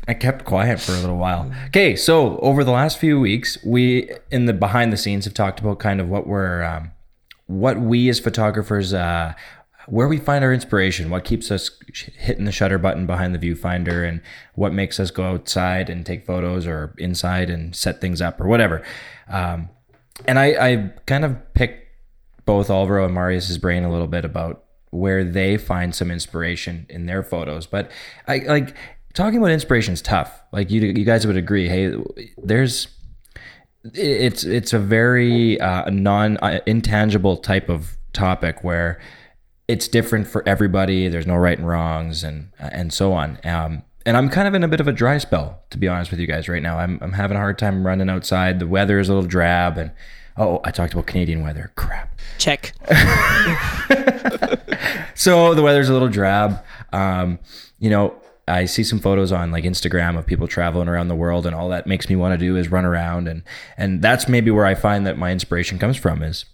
I 0.06 0.14
kept 0.14 0.44
quiet 0.44 0.80
for 0.80 0.92
a 0.92 1.00
little 1.00 1.16
while. 1.16 1.52
Okay, 1.66 1.96
so 1.96 2.38
over 2.38 2.62
the 2.62 2.70
last 2.70 2.98
few 2.98 3.18
weeks, 3.18 3.58
we 3.64 4.10
in 4.30 4.46
the 4.46 4.52
behind 4.52 4.92
the 4.92 4.96
scenes 4.96 5.24
have 5.24 5.34
talked 5.34 5.58
about 5.60 5.80
kind 5.80 6.00
of 6.00 6.08
what 6.08 6.26
we're 6.26 6.62
um, 6.62 6.92
what 7.46 7.80
we 7.80 8.08
as 8.08 8.20
photographers 8.20 8.94
uh, 8.94 9.34
where 9.86 10.08
we 10.08 10.18
find 10.18 10.44
our 10.44 10.52
inspiration, 10.52 11.10
what 11.10 11.24
keeps 11.24 11.50
us 11.50 11.70
hitting 12.16 12.44
the 12.44 12.52
shutter 12.52 12.78
button 12.78 13.06
behind 13.06 13.34
the 13.34 13.38
viewfinder, 13.38 14.08
and 14.08 14.20
what 14.54 14.72
makes 14.72 15.00
us 15.00 15.10
go 15.10 15.24
outside 15.24 15.90
and 15.90 16.06
take 16.06 16.24
photos 16.24 16.66
or 16.66 16.94
inside 16.98 17.50
and 17.50 17.74
set 17.74 18.00
things 18.00 18.22
up 18.22 18.40
or 18.40 18.46
whatever. 18.46 18.82
Um, 19.28 19.68
and 20.26 20.38
I, 20.38 20.46
I 20.46 20.92
kind 21.06 21.24
of 21.24 21.54
picked 21.54 21.88
both 22.44 22.70
Alvaro 22.70 23.04
and 23.04 23.14
Marius's 23.14 23.58
brain 23.58 23.84
a 23.84 23.90
little 23.90 24.06
bit 24.06 24.24
about 24.24 24.64
where 24.90 25.24
they 25.24 25.56
find 25.56 25.94
some 25.94 26.10
inspiration 26.10 26.86
in 26.88 27.06
their 27.06 27.22
photos. 27.22 27.66
But 27.66 27.90
I 28.28 28.38
like 28.38 28.76
talking 29.12 29.38
about 29.38 29.50
inspiration 29.50 29.94
is 29.94 30.02
tough. 30.02 30.40
Like 30.52 30.70
you, 30.70 30.82
you 30.82 31.04
guys 31.04 31.26
would 31.26 31.36
agree. 31.36 31.68
Hey, 31.68 31.94
there's 32.38 32.88
it's 33.92 34.44
it's 34.44 34.72
a 34.72 34.78
very 34.78 35.60
uh, 35.60 35.90
non 35.90 36.36
uh, 36.38 36.60
intangible 36.66 37.36
type 37.36 37.68
of 37.68 37.96
topic 38.12 38.62
where 38.62 39.00
it's 39.68 39.88
different 39.88 40.26
for 40.26 40.46
everybody. 40.48 41.08
There's 41.08 41.26
no 41.26 41.36
right 41.36 41.58
and 41.58 41.66
wrongs 41.66 42.22
and 42.22 42.50
and 42.58 42.92
so 42.92 43.12
on. 43.12 43.38
Um, 43.44 43.82
and 44.06 44.16
I'm 44.16 44.28
kind 44.28 44.46
of 44.46 44.54
in 44.54 44.62
a 44.62 44.68
bit 44.68 44.80
of 44.80 44.88
a 44.88 44.92
dry 44.92 45.18
spell, 45.18 45.62
to 45.70 45.78
be 45.78 45.88
honest 45.88 46.10
with 46.10 46.20
you 46.20 46.26
guys 46.26 46.48
right 46.48 46.62
now. 46.62 46.78
I'm, 46.78 46.98
I'm 47.00 47.12
having 47.12 47.36
a 47.36 47.40
hard 47.40 47.58
time 47.58 47.86
running 47.86 48.10
outside. 48.10 48.58
The 48.58 48.66
weather 48.66 48.98
is 48.98 49.08
a 49.08 49.14
little 49.14 49.28
drab, 49.28 49.78
and 49.78 49.92
oh, 50.36 50.60
I 50.64 50.70
talked 50.70 50.92
about 50.92 51.06
Canadian 51.06 51.42
weather. 51.42 51.72
Crap. 51.76 52.18
Check. 52.38 52.74
so 55.14 55.54
the 55.54 55.62
weather's 55.62 55.88
a 55.88 55.92
little 55.92 56.08
drab. 56.08 56.62
Um, 56.92 57.38
you 57.78 57.88
know, 57.88 58.14
I 58.46 58.66
see 58.66 58.84
some 58.84 58.98
photos 58.98 59.32
on 59.32 59.50
like 59.50 59.64
Instagram 59.64 60.18
of 60.18 60.26
people 60.26 60.46
traveling 60.46 60.88
around 60.88 61.08
the 61.08 61.14
world, 61.14 61.46
and 61.46 61.54
all 61.54 61.70
that 61.70 61.86
makes 61.86 62.10
me 62.10 62.16
want 62.16 62.38
to 62.38 62.38
do 62.38 62.56
is 62.56 62.70
run 62.70 62.84
around, 62.84 63.26
and 63.26 63.42
and 63.78 64.02
that's 64.02 64.28
maybe 64.28 64.50
where 64.50 64.66
I 64.66 64.74
find 64.74 65.06
that 65.06 65.16
my 65.16 65.32
inspiration 65.32 65.78
comes 65.78 65.96
from 65.96 66.22
is, 66.22 66.44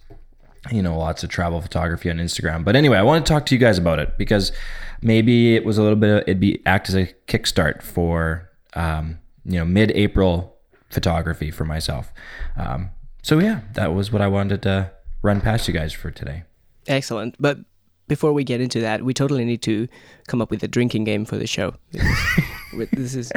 you 0.71 0.81
know, 0.81 0.97
lots 0.97 1.23
of 1.23 1.29
travel 1.29 1.59
photography 1.59 2.09
on 2.09 2.17
Instagram. 2.17 2.63
But 2.63 2.77
anyway, 2.77 2.97
I 2.97 3.03
want 3.03 3.25
to 3.25 3.29
talk 3.29 3.45
to 3.47 3.55
you 3.55 3.59
guys 3.59 3.77
about 3.77 3.99
it 3.99 4.17
because 4.17 4.53
maybe 5.01 5.55
it 5.55 5.65
was 5.65 5.77
a 5.77 5.83
little 5.83 5.97
bit. 5.97 6.09
Of, 6.09 6.21
it'd 6.23 6.39
be 6.39 6.61
act 6.65 6.89
as 6.89 6.95
a 6.95 7.07
kickstart 7.27 7.81
for 7.81 8.49
um, 8.73 9.19
you 9.45 9.59
know 9.59 9.65
mid-April 9.65 10.55
photography 10.89 11.51
for 11.51 11.65
myself. 11.65 12.11
Um, 12.57 12.91
so 13.21 13.39
yeah, 13.39 13.61
that 13.73 13.93
was 13.93 14.11
what 14.11 14.21
I 14.21 14.27
wanted 14.27 14.61
to 14.63 14.91
run 15.21 15.41
past 15.41 15.67
you 15.67 15.73
guys 15.73 15.93
for 15.93 16.11
today. 16.11 16.43
Excellent, 16.87 17.35
but 17.39 17.59
before 18.07 18.33
we 18.33 18.43
get 18.43 18.59
into 18.59 18.81
that, 18.81 19.03
we 19.03 19.13
totally 19.13 19.45
need 19.45 19.61
to 19.61 19.87
come 20.27 20.41
up 20.41 20.51
with 20.51 20.63
a 20.63 20.67
drinking 20.67 21.03
game 21.05 21.25
for 21.25 21.37
the 21.37 21.47
show. 21.47 21.75
this 22.91 23.15
is 23.15 23.31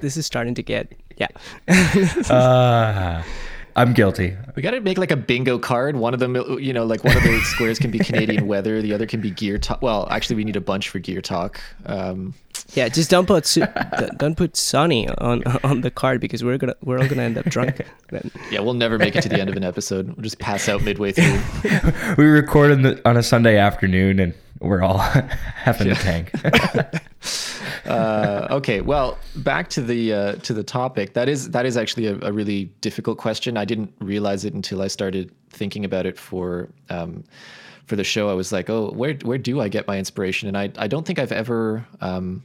this 0.00 0.16
is 0.16 0.26
starting 0.26 0.54
to 0.54 0.62
get 0.62 0.92
yeah. 1.16 1.28
uh, 2.30 3.22
I'm 3.74 3.92
guilty. 3.92 4.36
We 4.54 4.62
got 4.62 4.72
to 4.72 4.80
make 4.80 4.98
like 4.98 5.10
a 5.10 5.16
bingo 5.16 5.58
card. 5.58 5.96
One 5.96 6.14
of 6.14 6.20
them, 6.20 6.36
you 6.58 6.72
know, 6.72 6.84
like 6.84 7.04
one 7.04 7.16
of 7.16 7.22
the 7.22 7.40
squares 7.44 7.78
can 7.78 7.90
be 7.90 7.98
Canadian 7.98 8.46
weather. 8.46 8.82
The 8.82 8.92
other 8.92 9.06
can 9.06 9.20
be 9.20 9.30
gear 9.30 9.58
talk. 9.58 9.80
Well, 9.82 10.08
actually, 10.10 10.36
we 10.36 10.44
need 10.44 10.56
a 10.56 10.60
bunch 10.60 10.88
for 10.88 10.98
gear 10.98 11.20
talk. 11.20 11.60
Um, 11.86 12.34
yeah, 12.74 12.88
just 12.88 13.10
don't 13.10 13.26
put 13.26 13.56
don't 14.16 14.36
put 14.36 14.56
Sunny 14.56 15.08
on 15.08 15.42
on 15.64 15.80
the 15.82 15.90
card 15.90 16.20
because 16.20 16.42
we're 16.44 16.58
gonna 16.58 16.76
we're 16.82 16.98
all 16.98 17.08
gonna 17.08 17.22
end 17.22 17.38
up 17.38 17.46
drunk. 17.46 17.82
Then. 18.10 18.30
Yeah, 18.50 18.60
we'll 18.60 18.74
never 18.74 18.98
make 18.98 19.16
it 19.16 19.22
to 19.22 19.30
the 19.30 19.40
end 19.40 19.48
of 19.48 19.56
an 19.56 19.64
episode. 19.64 20.08
We'll 20.08 20.22
just 20.22 20.38
pass 20.38 20.68
out 20.68 20.82
midway 20.82 21.12
through. 21.12 21.40
we 22.18 22.26
record 22.26 22.70
on, 22.70 22.82
the, 22.82 23.08
on 23.08 23.16
a 23.16 23.22
Sunday 23.22 23.56
afternoon 23.56 24.20
and 24.20 24.34
we're 24.62 24.82
all 24.82 24.98
having 24.98 25.88
yeah. 25.88 25.92
a 25.92 25.96
tank. 25.96 26.32
uh, 27.86 28.48
okay, 28.50 28.80
well, 28.80 29.18
back 29.36 29.68
to 29.70 29.82
the 29.82 30.12
uh, 30.12 30.32
to 30.36 30.54
the 30.54 30.62
topic. 30.62 31.14
That 31.14 31.28
is 31.28 31.50
that 31.50 31.66
is 31.66 31.76
actually 31.76 32.06
a, 32.06 32.18
a, 32.22 32.32
really 32.32 32.66
difficult 32.80 33.18
question. 33.18 33.56
I 33.56 33.64
didn't 33.64 33.92
realize 34.00 34.44
it 34.44 34.54
until 34.54 34.82
I 34.82 34.88
started 34.88 35.32
thinking 35.50 35.84
about 35.84 36.06
it 36.06 36.18
for 36.18 36.68
um, 36.90 37.24
for 37.86 37.96
the 37.96 38.04
show. 38.04 38.30
I 38.30 38.34
was 38.34 38.52
like, 38.52 38.70
oh, 38.70 38.90
where 38.92 39.14
where 39.22 39.38
do 39.38 39.60
I 39.60 39.68
get 39.68 39.86
my 39.86 39.98
inspiration? 39.98 40.48
And 40.48 40.56
I 40.56 40.70
I 40.78 40.86
don't 40.86 41.06
think 41.06 41.18
I've 41.18 41.32
ever 41.32 41.86
um, 42.00 42.42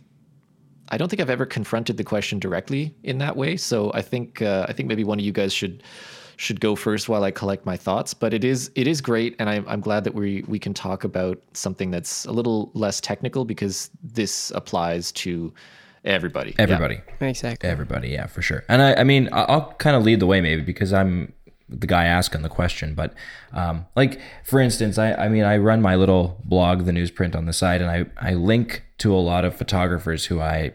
I 0.90 0.98
don't 0.98 1.10
think 1.10 1.22
I've 1.22 1.30
ever 1.30 1.46
confronted 1.46 1.98
the 1.98 2.04
question 2.04 2.40
directly 2.40 2.96
in 3.04 3.18
that 3.20 3.36
way. 3.36 3.58
So 3.58 3.92
I 3.94 4.02
think 4.02 4.42
uh, 4.42 4.66
I 4.70 4.74
think 4.74 4.88
maybe 4.88 5.04
one 5.04 5.20
of 5.20 5.26
you 5.26 5.32
guys 5.32 5.54
should 5.54 5.84
should 6.38 6.62
go 6.62 6.76
first 6.76 7.10
while 7.10 7.24
I 7.24 7.32
collect 7.32 7.66
my 7.66 7.76
thoughts. 7.76 8.14
But 8.14 8.34
it 8.34 8.44
is 8.44 8.72
it 8.76 8.88
is 8.88 9.02
great, 9.02 9.36
and 9.40 9.50
I'm 9.50 9.68
I'm 9.68 9.82
glad 9.82 10.04
that 10.06 10.14
we 10.14 10.44
we 10.48 10.60
can 10.60 10.74
talk 10.74 11.04
about 11.04 11.42
something 11.54 11.92
that's 11.92 12.26
a 12.26 12.32
little 12.32 12.72
less 12.74 13.02
technical 13.02 13.44
because 13.44 13.90
this 14.02 14.52
applies 14.56 15.12
to 15.14 15.54
everybody. 16.06 16.56
Everybody, 16.58 17.02
yeah. 17.20 17.28
exactly. 17.28 17.70
Everybody, 17.70 18.10
yeah, 18.10 18.28
for 18.28 18.42
sure. 18.42 18.64
And 18.70 18.82
I 18.82 18.96
I 18.96 19.04
mean 19.04 19.30
I'll 19.34 19.74
kind 19.74 19.96
of 19.96 20.04
lead 20.04 20.20
the 20.20 20.28
way 20.28 20.40
maybe 20.40 20.62
because 20.62 20.94
I'm 20.94 21.34
the 21.70 21.88
guy 21.88 22.06
asking 22.06 22.44
the 22.44 22.50
question. 22.50 22.94
But 22.94 23.14
um, 23.52 23.86
like 23.96 24.22
for 24.44 24.60
instance, 24.60 24.98
I, 24.98 25.14
I 25.14 25.30
mean 25.30 25.44
I 25.44 25.58
run 25.58 25.82
my 25.82 25.96
little 25.96 26.40
blog, 26.46 26.86
the 26.86 26.92
newsprint 26.92 27.36
on 27.36 27.46
the 27.46 27.54
side, 27.54 27.82
and 27.82 27.90
I, 27.90 28.06
I 28.18 28.34
link 28.36 28.84
to 29.00 29.14
a 29.14 29.18
lot 29.18 29.44
of 29.44 29.56
photographers 29.56 30.26
who 30.26 30.40
I 30.40 30.74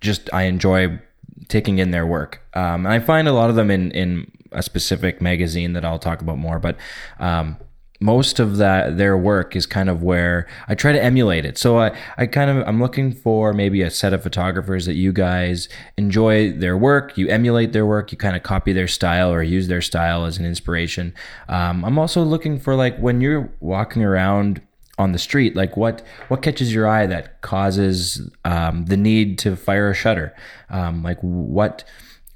just 0.00 0.32
I 0.32 0.44
enjoy 0.44 1.00
taking 1.48 1.78
in 1.78 1.90
their 1.90 2.06
work. 2.06 2.40
Um, 2.54 2.86
and 2.86 2.88
I 2.88 3.00
find 3.00 3.26
a 3.26 3.32
lot 3.32 3.50
of 3.50 3.56
them 3.56 3.70
in 3.70 3.90
in 3.92 4.30
a 4.54 4.62
specific 4.62 5.20
magazine 5.20 5.72
that 5.72 5.84
I'll 5.84 5.98
talk 5.98 6.20
about 6.20 6.38
more. 6.38 6.58
But 6.58 6.76
um, 7.18 7.56
most 8.02 8.40
of 8.40 8.56
that 8.56 8.98
their 8.98 9.16
work 9.16 9.54
is 9.54 9.64
kind 9.64 9.88
of 9.88 10.02
where 10.02 10.46
I 10.68 10.74
try 10.74 10.92
to 10.92 11.02
emulate 11.02 11.44
it. 11.44 11.56
So 11.56 11.78
I, 11.78 11.96
I 12.18 12.26
kind 12.26 12.50
of 12.50 12.66
I'm 12.66 12.80
looking 12.80 13.12
for 13.12 13.52
maybe 13.52 13.80
a 13.82 13.90
set 13.90 14.12
of 14.12 14.22
photographers 14.22 14.86
that 14.86 14.94
you 14.94 15.12
guys 15.12 15.68
enjoy 15.96 16.52
their 16.52 16.76
work, 16.76 17.16
you 17.16 17.28
emulate 17.28 17.72
their 17.72 17.86
work, 17.86 18.12
you 18.12 18.18
kind 18.18 18.36
of 18.36 18.42
copy 18.42 18.72
their 18.72 18.88
style 18.88 19.32
or 19.32 19.42
use 19.42 19.68
their 19.68 19.82
style 19.82 20.24
as 20.24 20.36
an 20.38 20.44
inspiration. 20.44 21.14
Um, 21.48 21.84
I'm 21.84 21.98
also 21.98 22.22
looking 22.22 22.58
for 22.58 22.74
like 22.74 22.98
when 22.98 23.20
you're 23.20 23.52
walking 23.60 24.02
around 24.02 24.60
on 24.98 25.12
the 25.12 25.18
street, 25.18 25.56
like 25.56 25.76
what 25.76 26.02
what 26.28 26.42
catches 26.42 26.74
your 26.74 26.86
eye 26.86 27.06
that 27.06 27.40
causes 27.40 28.28
um, 28.44 28.86
the 28.86 28.96
need 28.96 29.38
to 29.38 29.56
fire 29.56 29.90
a 29.90 29.94
shutter, 29.94 30.34
um, 30.70 31.02
like 31.02 31.18
what 31.20 31.84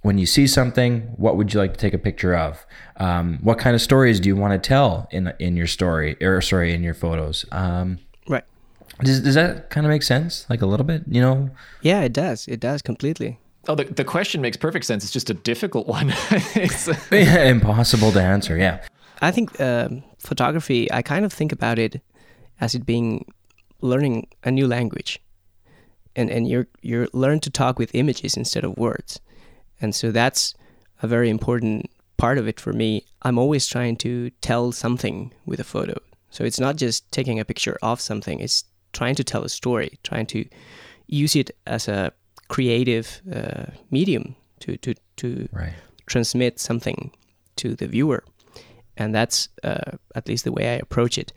when 0.07 0.19
you 0.19 0.25
see 0.25 0.47
something, 0.47 1.01
what 1.17 1.37
would 1.37 1.53
you 1.53 1.59
like 1.59 1.73
to 1.73 1.79
take 1.79 1.93
a 1.93 1.99
picture 1.99 2.33
of? 2.33 2.65
Um, 2.99 3.41
what 3.43 3.59
kind 3.59 3.75
of 3.75 3.83
stories 3.83 4.21
do 4.21 4.29
you 4.29 4.37
want 4.37 4.53
to 4.53 4.69
tell 4.69 5.09
in 5.11 5.33
in 5.41 5.57
your 5.57 5.67
story 5.67 6.17
or 6.23 6.41
sorry 6.41 6.73
in 6.73 6.85
your 6.85 6.95
photos? 6.95 7.45
Um, 7.51 7.99
right. 8.29 8.45
Does, 9.01 9.21
does 9.21 9.35
that 9.35 9.69
kind 9.71 9.85
of 9.85 9.91
make 9.91 10.05
sense? 10.05 10.47
Like 10.49 10.63
a 10.63 10.67
little 10.67 10.87
bit, 10.87 11.03
you 11.09 11.21
know? 11.21 11.51
Yeah, 11.83 12.03
it 12.03 12.13
does. 12.13 12.47
It 12.47 12.61
does 12.61 12.83
completely. 12.83 13.41
Oh, 13.67 13.75
the, 13.75 13.83
the 13.83 14.05
question 14.05 14.41
makes 14.41 14.57
perfect 14.57 14.85
sense. 14.85 15.03
It's 15.03 15.13
just 15.13 15.29
a 15.29 15.35
difficult 15.35 15.89
one. 15.99 16.15
it's 16.55 16.87
yeah, 17.11 17.43
impossible 17.47 18.13
to 18.13 18.23
answer. 18.23 18.57
Yeah. 18.57 18.87
I 19.21 19.33
think 19.33 19.61
um, 19.61 20.05
photography. 20.21 20.91
I 20.93 21.03
kind 21.03 21.25
of 21.25 21.33
think 21.33 21.51
about 21.51 21.81
it 21.81 22.01
as 22.61 22.77
it 22.77 22.87
being 22.87 23.27
learning 23.81 24.29
a 24.45 24.53
new 24.53 24.69
language, 24.69 25.21
and 26.15 26.31
and 26.31 26.47
you're 26.47 26.69
you're 26.83 27.09
learn 27.13 27.41
to 27.41 27.51
talk 27.51 27.79
with 27.79 27.91
images 27.95 28.37
instead 28.37 28.63
of 28.63 28.77
words. 28.77 29.21
And 29.81 29.95
so 29.95 30.11
that's 30.11 30.55
a 31.03 31.07
very 31.07 31.31
important 31.31 31.91
part 32.17 32.39
of 32.39 32.49
it 32.49 32.59
for 32.61 32.73
me. 32.73 33.05
I'm 33.23 33.39
always 33.39 33.67
trying 33.67 33.97
to 33.97 34.31
tell 34.41 34.73
something 34.73 35.33
with 35.45 35.61
a 35.61 35.65
photo. 35.65 36.01
So 36.31 36.45
it's 36.45 36.61
not 36.61 36.77
just 36.77 37.11
taking 37.13 37.39
a 37.41 37.45
picture 37.45 37.79
of 37.83 38.01
something, 38.01 38.41
it's 38.41 38.65
trying 38.93 39.15
to 39.17 39.25
tell 39.25 39.45
a 39.45 39.49
story, 39.49 39.99
trying 40.03 40.27
to 40.27 40.45
use 41.07 41.37
it 41.37 41.51
as 41.67 41.89
a 41.89 42.13
creative 42.49 43.21
uh, 43.33 43.67
medium 43.91 44.37
to, 44.61 44.77
to, 44.79 44.95
to 45.17 45.49
right. 45.53 45.75
transmit 46.07 46.59
something 46.59 47.11
to 47.57 47.75
the 47.75 47.87
viewer. 47.87 48.25
And 48.97 49.15
that's 49.15 49.49
uh, 49.63 49.93
at 50.15 50.29
least 50.29 50.45
the 50.45 50.53
way 50.53 50.69
I 50.69 50.77
approach 50.77 51.19
it. 51.19 51.33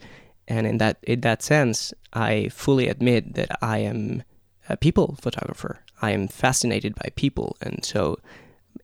And 0.48 0.66
in 0.66 0.78
that 0.78 0.98
in 1.02 1.20
that 1.20 1.42
sense, 1.42 1.94
I 2.12 2.48
fully 2.48 2.88
admit 2.88 3.34
that 3.34 3.56
I 3.62 3.78
am 3.78 4.24
a 4.68 4.76
people 4.76 5.16
photographer. 5.20 5.78
I 6.00 6.10
am 6.12 6.28
fascinated 6.28 6.94
by 6.94 7.10
people, 7.14 7.56
and 7.60 7.84
so 7.84 8.18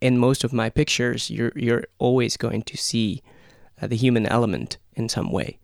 in 0.00 0.18
most 0.18 0.44
of 0.44 0.52
my 0.52 0.70
pictures, 0.70 1.30
you're 1.30 1.52
you're 1.56 1.84
always 1.98 2.36
going 2.36 2.62
to 2.62 2.76
see 2.76 3.22
uh, 3.80 3.86
the 3.86 3.96
human 3.96 4.26
element 4.26 4.78
in 4.94 5.08
some 5.08 5.30
way. 5.30 5.58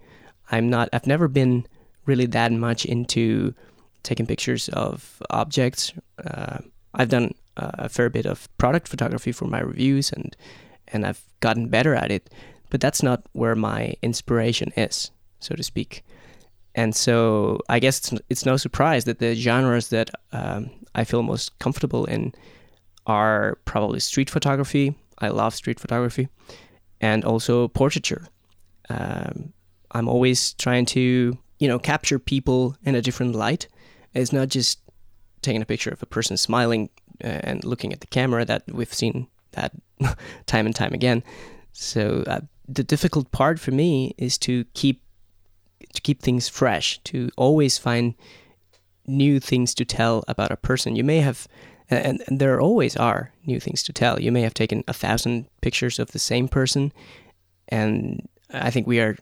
I'm 0.51 0.69
not. 0.71 0.89
I've 0.93 1.07
never 1.07 1.29
been 1.29 1.67
really 2.07 2.27
that 2.27 2.53
much 2.53 2.85
into 2.85 3.55
taking 4.03 4.27
pictures 4.27 4.69
of 4.71 5.23
objects. 5.31 5.93
Uh, 6.25 6.59
I've 6.95 7.09
done 7.09 7.35
a 7.57 7.89
fair 7.89 8.09
bit 8.09 8.27
of 8.27 8.49
product 8.59 8.89
photography 8.89 9.33
for 9.33 9.47
my 9.47 9.61
reviews, 9.61 10.13
and 10.13 10.37
and 10.89 11.07
I've 11.07 11.23
gotten 11.41 11.69
better 11.69 11.95
at 11.95 12.11
it. 12.11 12.31
But 12.71 12.81
that's 12.81 13.03
not 13.03 13.23
where 13.33 13.55
my 13.55 13.95
inspiration 14.03 14.73
is, 14.77 15.11
so 15.41 15.55
to 15.55 15.63
speak. 15.63 16.03
And 16.75 16.95
so 16.95 17.61
I 17.69 17.79
guess 17.79 17.99
it's, 17.99 18.23
it's 18.31 18.47
no 18.47 18.57
surprise 18.57 19.05
that 19.05 19.19
the 19.19 19.35
genres 19.35 19.89
that 19.89 20.11
um, 20.33 20.71
I 20.95 21.05
feel 21.05 21.23
most 21.23 21.59
comfortable 21.59 22.05
in 22.07 22.35
are 23.07 23.59
probably 23.65 24.01
street 24.01 24.31
photography. 24.31 24.95
I 25.19 25.29
love 25.29 25.55
street 25.55 25.79
photography, 25.79 26.29
and 27.01 27.25
also 27.25 27.69
portraiture. 27.69 28.27
Um, 28.89 29.53
I'm 29.93 30.09
always 30.09 30.55
trying 30.55 30.87
to, 30.87 31.37
you 31.59 31.69
know, 31.69 31.79
capture 31.79 32.19
people 32.19 32.77
in 32.85 32.95
a 32.95 33.03
different 33.03 33.35
light. 33.35 33.69
It's 34.15 34.33
not 34.33 34.49
just 34.49 34.81
taking 35.43 35.63
a 35.63 35.67
picture 35.67 35.91
of 35.91 36.03
a 36.03 36.07
person 36.07 36.37
smiling 36.37 36.91
uh, 37.23 37.41
and 37.45 37.65
looking 37.65 37.93
at 37.93 38.01
the 38.01 38.07
camera. 38.07 38.45
That 38.45 38.65
we've 38.73 38.93
seen 38.93 39.29
that 39.53 39.73
time 40.47 40.67
and 40.67 40.75
time 40.75 40.93
again. 40.93 41.23
So 41.73 42.25
uh, 42.27 42.41
the 42.69 42.85
difficult 42.85 43.31
part 43.33 43.61
for 43.61 43.71
me 43.71 44.15
is 44.19 44.39
to 44.39 44.65
keep 44.75 45.03
to 45.95 46.01
keep 46.01 46.23
things 46.23 46.49
fresh, 46.49 46.99
to 47.05 47.31
always 47.37 47.79
find 47.79 48.15
new 49.07 49.41
things 49.41 49.75
to 49.75 49.85
tell 49.85 50.25
about 50.29 50.53
a 50.53 50.57
person. 50.57 50.97
You 50.97 51.05
may 51.05 51.19
have, 51.19 51.49
and, 51.91 52.23
and, 52.29 52.39
there 52.39 52.61
always 52.61 52.97
are 52.97 53.33
new 53.47 53.61
things 53.61 53.83
to 53.85 53.93
tell. 53.93 54.21
You 54.21 54.33
may 54.33 54.43
have 54.43 54.55
taken 54.55 54.85
a 54.89 54.93
thousand 54.93 55.47
pictures 55.61 55.99
of 55.99 56.13
the 56.13 56.19
same 56.19 56.49
person, 56.49 56.93
and 57.69 58.29
I 58.53 58.71
think 58.71 58.87
we 58.87 59.01
are, 59.01 59.17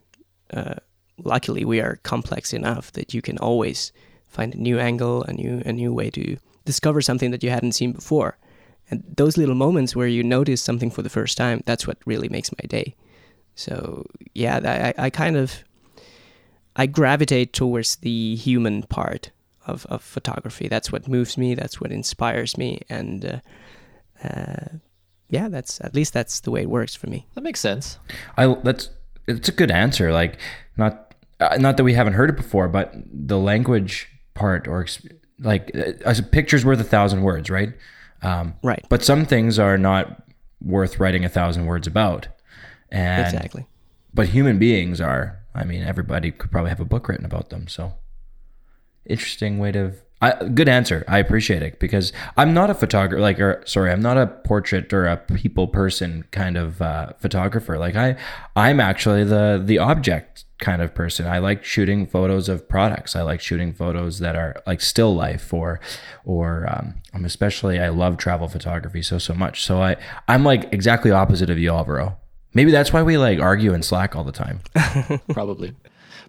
uh, 0.53 0.75
luckily, 1.19 1.65
we 1.65 1.81
are 1.81 1.97
complex 2.03 2.53
enough 2.53 2.93
that 2.93 3.15
you 3.15 3.23
can 3.23 3.39
always 3.39 3.93
find 4.29 4.55
a 4.55 4.59
new 4.61 4.79
angle, 4.79 5.25
a 5.25 5.33
new 5.33 5.63
a 5.67 5.73
new 5.73 5.93
way 5.93 6.11
to 6.11 6.37
discover 6.65 7.01
something 7.01 7.31
that 7.31 7.43
you 7.43 7.51
hadn't 7.51 7.73
seen 7.73 7.93
before. 7.93 8.39
And 8.91 9.05
those 9.17 9.37
little 9.37 9.55
moments 9.55 9.95
where 9.95 10.09
you 10.09 10.23
notice 10.23 10.61
something 10.61 10.91
for 10.91 11.03
the 11.03 11.09
first 11.09 11.37
time, 11.37 11.63
that's 11.65 11.87
what 11.87 11.99
really 12.07 12.29
makes 12.29 12.51
my 12.53 12.67
day. 12.67 12.97
So 13.55 14.05
yeah, 14.35 14.93
I, 14.99 15.07
I 15.07 15.11
kind 15.11 15.37
of 15.37 15.65
I 16.77 16.87
gravitate 16.87 17.53
towards 17.53 17.97
the 17.97 18.37
human 18.37 18.83
part 18.85 19.31
of, 19.67 19.87
of 19.87 20.03
photography. 20.03 20.69
That's 20.69 20.93
what 20.93 21.09
moves 21.09 21.37
me. 21.37 21.55
That's 21.55 21.81
what 21.81 21.93
inspires 21.93 22.57
me. 22.57 22.83
And 22.89 23.25
uh, 23.25 24.27
uh, 24.27 24.69
yeah, 25.29 25.49
that's 25.49 25.81
at 25.81 25.95
least 25.95 26.13
that's 26.13 26.41
the 26.41 26.51
way 26.51 26.63
it 26.63 26.71
works 26.71 26.95
for 26.95 27.09
me. 27.09 27.27
That 27.35 27.43
makes 27.43 27.61
sense. 27.61 27.99
I 28.37 28.55
that's 28.63 28.91
it's 29.27 29.49
a 29.49 29.53
good 29.53 29.71
answer. 29.71 30.13
Like 30.13 30.39
not 30.77 31.15
uh, 31.39 31.57
not 31.59 31.77
that 31.77 31.85
we 31.85 31.95
haven't 31.95 32.15
heard 32.15 32.31
it 32.31 32.37
before, 32.37 32.69
but 32.69 32.95
the 33.13 33.39
language 33.39 34.09
part 34.35 34.67
or 34.69 34.87
like 35.39 35.71
uh, 35.75 35.93
a 36.05 36.23
picture's 36.23 36.65
worth 36.65 36.81
a 36.81 36.85
thousand 36.85 37.23
words, 37.23 37.51
right? 37.51 37.73
Um, 38.23 38.55
right. 38.63 38.85
But 38.89 39.03
some 39.05 39.25
things 39.25 39.59
are 39.59 39.79
not 39.79 40.23
worth 40.63 41.01
writing 41.01 41.25
a 41.25 41.29
thousand 41.29 41.67
words 41.67 41.87
about. 41.87 42.29
And, 42.91 43.25
exactly. 43.25 43.67
But 44.13 44.29
human 44.29 44.59
beings 44.59 45.01
are. 45.01 45.40
I 45.55 45.65
mean, 45.65 45.83
everybody 45.83 46.31
could 46.31 46.51
probably 46.51 46.71
have 46.71 46.81
a 46.81 46.85
book 46.85 47.09
written 47.09 47.25
about 47.25 47.51
them. 47.51 47.69
So 47.69 47.95
interesting 49.07 49.59
way 49.59 49.73
to. 49.73 49.93
I, 50.23 50.45
good 50.49 50.69
answer. 50.69 51.03
I 51.09 51.19
appreciate 51.19 51.63
it 51.63 51.81
because 51.81 52.13
I'm 52.37 52.53
not 52.53 52.69
a 52.69 52.75
photographer. 52.75 53.21
Like, 53.21 53.41
or 53.41 53.63
sorry, 53.65 53.91
I'm 53.91 54.03
not 54.03 54.19
a 54.19 54.27
portrait 54.27 54.93
or 54.93 55.07
a 55.07 55.17
people 55.17 55.67
person 55.67 56.25
kind 56.31 56.59
of 56.59 56.83
uh, 56.83 57.15
photographer. 57.19 57.79
Like, 57.79 57.97
I, 57.97 58.17
I'm 58.55 58.81
actually 58.81 59.25
the 59.25 59.61
the 59.65 59.79
object 59.79 60.45
kind 60.61 60.83
of 60.83 60.95
person. 60.95 61.27
I 61.27 61.39
like 61.39 61.65
shooting 61.65 62.07
photos 62.07 62.49
of 62.49 62.69
products. 62.69 63.17
I 63.17 63.23
like 63.23 63.41
shooting 63.41 63.73
photos 63.73 64.19
that 64.19 64.37
are 64.37 64.63
like 64.67 64.81
still 64.83 65.15
life 65.15 65.53
or 65.53 65.81
or 66.25 66.69
um, 66.71 66.97
I'm 67.15 67.25
especially 67.25 67.81
I 67.81 67.89
love 67.89 68.19
travel 68.19 68.47
photography 68.47 69.03
so 69.03 69.19
so 69.19 69.35
much. 69.35 69.65
So 69.65 69.83
I 69.83 69.97
I'm 70.29 70.45
like 70.45 70.73
exactly 70.73 71.11
opposite 71.11 71.51
of 71.51 71.59
you, 71.59 71.71
Alvaro. 71.71 72.19
Maybe 72.55 72.71
that's 72.71 72.93
why 72.93 73.03
we 73.03 73.17
like 73.17 73.41
argue 73.41 73.73
and 73.75 73.85
slack 73.85 74.17
all 74.17 74.25
the 74.25 74.33
time. 74.33 74.61
Probably. 75.33 75.75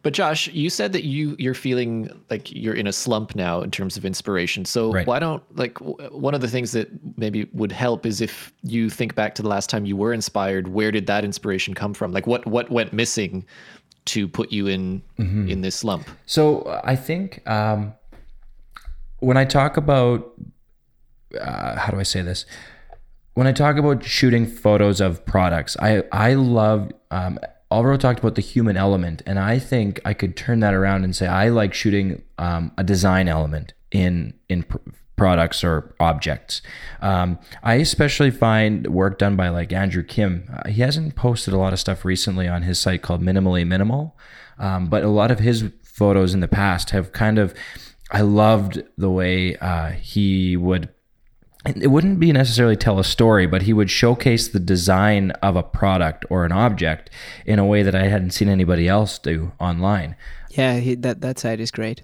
But 0.03 0.13
Josh, 0.13 0.47
you 0.47 0.69
said 0.69 0.93
that 0.93 1.03
you 1.03 1.35
you're 1.37 1.53
feeling 1.53 2.09
like 2.29 2.51
you're 2.51 2.73
in 2.73 2.87
a 2.87 2.93
slump 2.93 3.35
now 3.35 3.61
in 3.61 3.69
terms 3.69 3.97
of 3.97 4.05
inspiration. 4.05 4.65
So 4.65 4.91
right. 4.91 5.05
why 5.05 5.19
don't 5.19 5.43
like 5.55 5.77
one 5.79 6.33
of 6.33 6.41
the 6.41 6.47
things 6.47 6.71
that 6.71 6.89
maybe 7.17 7.47
would 7.53 7.71
help 7.71 8.05
is 8.05 8.19
if 8.19 8.51
you 8.63 8.89
think 8.89 9.13
back 9.13 9.35
to 9.35 9.41
the 9.41 9.47
last 9.47 9.69
time 9.69 9.85
you 9.85 9.95
were 9.95 10.13
inspired, 10.13 10.69
where 10.69 10.91
did 10.91 11.05
that 11.07 11.23
inspiration 11.23 11.73
come 11.73 11.93
from? 11.93 12.11
Like 12.11 12.25
what 12.25 12.45
what 12.47 12.71
went 12.71 12.93
missing 12.93 13.45
to 14.05 14.27
put 14.27 14.51
you 14.51 14.67
in 14.67 15.03
mm-hmm. 15.19 15.47
in 15.49 15.61
this 15.61 15.75
slump? 15.75 16.07
So 16.25 16.81
I 16.83 16.95
think 16.95 17.47
um, 17.47 17.93
when 19.19 19.37
I 19.37 19.45
talk 19.45 19.77
about 19.77 20.33
uh, 21.39 21.75
how 21.77 21.91
do 21.91 21.99
I 21.99 22.03
say 22.03 22.23
this? 22.23 22.45
When 23.41 23.47
I 23.47 23.53
talk 23.53 23.77
about 23.77 24.03
shooting 24.03 24.45
photos 24.45 25.01
of 25.01 25.25
products, 25.25 25.75
I 25.79 26.03
I 26.11 26.35
love. 26.35 26.91
Um, 27.09 27.39
Alvaro 27.71 27.97
talked 27.97 28.19
about 28.19 28.35
the 28.35 28.41
human 28.41 28.77
element, 28.77 29.23
and 29.25 29.39
I 29.39 29.57
think 29.57 29.99
I 30.05 30.13
could 30.13 30.37
turn 30.37 30.59
that 30.59 30.75
around 30.75 31.05
and 31.05 31.15
say 31.15 31.25
I 31.25 31.49
like 31.49 31.73
shooting 31.73 32.21
um, 32.37 32.71
a 32.77 32.83
design 32.83 33.27
element 33.27 33.73
in 33.89 34.35
in 34.47 34.61
pr- 34.61 34.77
products 35.15 35.63
or 35.63 35.95
objects. 35.99 36.61
Um, 37.01 37.39
I 37.63 37.75
especially 37.77 38.29
find 38.29 38.85
work 38.85 39.17
done 39.17 39.35
by 39.35 39.49
like 39.49 39.73
Andrew 39.73 40.03
Kim. 40.03 40.47
Uh, 40.53 40.69
he 40.69 40.83
hasn't 40.83 41.15
posted 41.15 41.51
a 41.51 41.57
lot 41.57 41.73
of 41.73 41.79
stuff 41.79 42.05
recently 42.05 42.47
on 42.47 42.61
his 42.61 42.77
site 42.77 43.01
called 43.01 43.23
Minimally 43.23 43.65
Minimal, 43.65 44.15
um, 44.59 44.85
but 44.85 45.03
a 45.03 45.09
lot 45.09 45.31
of 45.31 45.39
his 45.39 45.63
photos 45.81 46.35
in 46.35 46.41
the 46.41 46.47
past 46.47 46.91
have 46.91 47.11
kind 47.11 47.39
of. 47.39 47.55
I 48.11 48.21
loved 48.21 48.83
the 48.99 49.09
way 49.09 49.55
uh, 49.55 49.91
he 49.91 50.57
would 50.57 50.89
it 51.65 51.91
wouldn't 51.91 52.19
be 52.19 52.31
necessarily 52.31 52.75
tell 52.75 52.97
a 52.97 53.03
story, 53.03 53.45
but 53.45 53.63
he 53.63 53.73
would 53.73 53.91
showcase 53.91 54.47
the 54.47 54.59
design 54.59 55.31
of 55.43 55.55
a 55.55 55.61
product 55.61 56.25
or 56.29 56.43
an 56.43 56.51
object 56.51 57.09
in 57.45 57.59
a 57.59 57.65
way 57.65 57.83
that 57.83 57.93
I 57.93 58.07
hadn't 58.07 58.31
seen 58.31 58.49
anybody 58.49 58.87
else 58.87 59.19
do 59.19 59.51
online. 59.59 60.15
Yeah, 60.49 60.77
he, 60.77 60.95
that 60.95 61.21
that 61.21 61.37
side 61.37 61.59
is 61.59 61.69
great. 61.69 62.01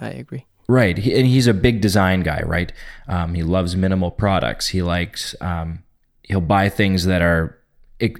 I 0.00 0.08
agree. 0.08 0.46
Right, 0.68 0.98
he, 0.98 1.16
and 1.16 1.26
he's 1.26 1.46
a 1.46 1.54
big 1.54 1.80
design 1.80 2.22
guy, 2.22 2.42
right? 2.44 2.72
Um, 3.06 3.34
he 3.34 3.44
loves 3.44 3.76
minimal 3.76 4.10
products. 4.10 4.68
He 4.68 4.82
likes 4.82 5.36
um, 5.40 5.84
he'll 6.24 6.40
buy 6.40 6.68
things 6.68 7.04
that 7.04 7.22
are 7.22 7.56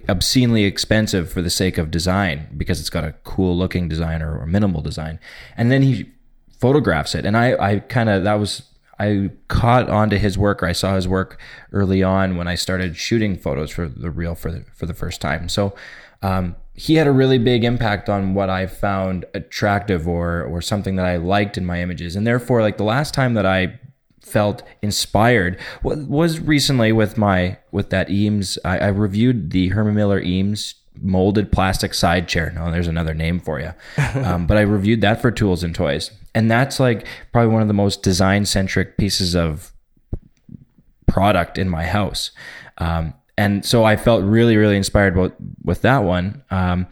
obscenely 0.08 0.64
expensive 0.64 1.30
for 1.30 1.42
the 1.42 1.50
sake 1.50 1.76
of 1.76 1.90
design 1.90 2.48
because 2.56 2.78
it's 2.80 2.88
got 2.90 3.04
a 3.04 3.12
cool 3.24 3.58
looking 3.58 3.88
design 3.88 4.22
or, 4.22 4.38
or 4.38 4.46
minimal 4.46 4.80
design, 4.80 5.18
and 5.56 5.72
then 5.72 5.82
he 5.82 6.12
photographs 6.60 7.16
it. 7.16 7.26
And 7.26 7.36
I, 7.36 7.56
I 7.56 7.78
kind 7.80 8.08
of 8.08 8.22
that 8.22 8.34
was 8.34 8.62
I 8.98 9.30
caught 9.48 9.88
onto 9.88 10.16
his 10.16 10.38
work 10.38 10.62
or 10.62 10.66
I 10.66 10.72
saw 10.72 10.94
his 10.94 11.06
work 11.06 11.40
early 11.72 12.02
on 12.02 12.36
when 12.36 12.48
I 12.48 12.54
started 12.54 12.96
shooting 12.96 13.36
photos 13.36 13.70
for 13.70 13.88
the 13.88 14.10
reel 14.10 14.34
for 14.34 14.50
the, 14.50 14.64
for 14.74 14.86
the 14.86 14.94
first 14.94 15.20
time. 15.20 15.48
So 15.48 15.74
um, 16.22 16.56
he 16.74 16.96
had 16.96 17.06
a 17.06 17.12
really 17.12 17.38
big 17.38 17.64
impact 17.64 18.08
on 18.08 18.34
what 18.34 18.50
I 18.50 18.66
found 18.66 19.24
attractive 19.34 20.06
or 20.08 20.42
or 20.44 20.60
something 20.60 20.96
that 20.96 21.06
I 21.06 21.16
liked 21.16 21.56
in 21.56 21.64
my 21.64 21.80
images. 21.82 22.16
And 22.16 22.26
therefore, 22.26 22.62
like 22.62 22.76
the 22.76 22.84
last 22.84 23.14
time 23.14 23.34
that 23.34 23.46
I 23.46 23.78
felt 24.20 24.62
inspired 24.82 25.58
was 25.82 26.40
recently 26.40 26.90
with 26.92 27.16
my 27.16 27.58
with 27.70 27.90
that 27.90 28.10
Eames. 28.10 28.58
I, 28.64 28.78
I 28.78 28.88
reviewed 28.88 29.50
the 29.50 29.68
Herman 29.68 29.94
Miller 29.94 30.20
Eames 30.20 30.74
molded 31.00 31.52
plastic 31.52 31.94
side 31.94 32.28
chair. 32.28 32.52
No, 32.54 32.70
there's 32.70 32.88
another 32.88 33.14
name 33.14 33.40
for 33.40 33.60
you. 33.60 33.72
Um, 34.16 34.46
but 34.46 34.56
I 34.56 34.62
reviewed 34.62 35.02
that 35.02 35.20
for 35.20 35.30
Tools 35.30 35.62
and 35.62 35.74
Toys, 35.74 36.10
and 36.34 36.50
that's 36.50 36.80
like 36.80 37.06
probably 37.32 37.52
one 37.52 37.62
of 37.62 37.68
the 37.68 37.74
most 37.74 38.02
design 38.02 38.46
centric 38.46 38.96
pieces 38.96 39.36
of 39.36 39.72
product 41.06 41.58
in 41.58 41.68
my 41.68 41.84
house. 41.84 42.30
Um, 42.78 43.14
and 43.38 43.64
so 43.64 43.84
I 43.84 43.96
felt 43.96 44.24
really, 44.24 44.56
really 44.56 44.76
inspired 44.76 45.16
with, 45.16 45.32
with 45.62 45.82
that 45.82 45.98
one. 45.98 46.42
Um, 46.50 46.86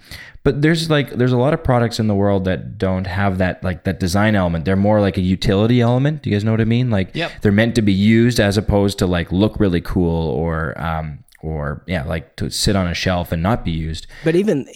but 0.44 0.60
there's 0.60 0.90
like 0.90 1.10
there's 1.10 1.32
a 1.32 1.38
lot 1.38 1.54
of 1.54 1.64
products 1.64 1.98
in 1.98 2.06
the 2.06 2.14
world 2.14 2.44
that 2.44 2.76
don't 2.76 3.06
have 3.06 3.38
that 3.38 3.64
like 3.64 3.84
that 3.84 3.98
design 3.98 4.36
element. 4.36 4.66
They're 4.66 4.76
more 4.76 5.00
like 5.00 5.16
a 5.16 5.22
utility 5.22 5.80
element. 5.80 6.22
Do 6.22 6.28
you 6.28 6.36
guys 6.36 6.44
know 6.44 6.50
what 6.50 6.60
I 6.60 6.64
mean? 6.64 6.90
Like 6.90 7.16
yep. 7.16 7.32
they're 7.40 7.50
meant 7.50 7.74
to 7.76 7.82
be 7.82 7.94
used 7.94 8.38
as 8.38 8.58
opposed 8.58 8.98
to 8.98 9.06
like 9.06 9.32
look 9.32 9.58
really 9.58 9.80
cool 9.80 10.28
or 10.28 10.78
um, 10.78 11.24
or 11.44 11.82
yeah, 11.86 12.04
like 12.04 12.36
to 12.36 12.50
sit 12.50 12.76
on 12.76 12.86
a 12.86 12.94
shelf 12.94 13.32
and 13.32 13.42
not 13.42 13.64
be 13.64 13.70
used. 13.70 14.06
But 14.24 14.34
even 14.34 14.66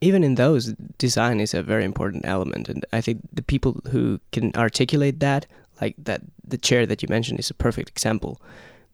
even 0.00 0.24
in 0.24 0.34
those, 0.36 0.72
design 0.98 1.40
is 1.40 1.54
a 1.54 1.62
very 1.62 1.84
important 1.84 2.24
element, 2.26 2.68
and 2.68 2.84
I 2.92 3.00
think 3.00 3.20
the 3.32 3.42
people 3.42 3.80
who 3.90 4.20
can 4.32 4.52
articulate 4.56 5.20
that, 5.20 5.46
like 5.80 5.94
that, 5.98 6.22
the 6.46 6.58
chair 6.58 6.86
that 6.86 7.02
you 7.02 7.08
mentioned 7.08 7.38
is 7.38 7.50
a 7.50 7.54
perfect 7.54 7.88
example 7.90 8.40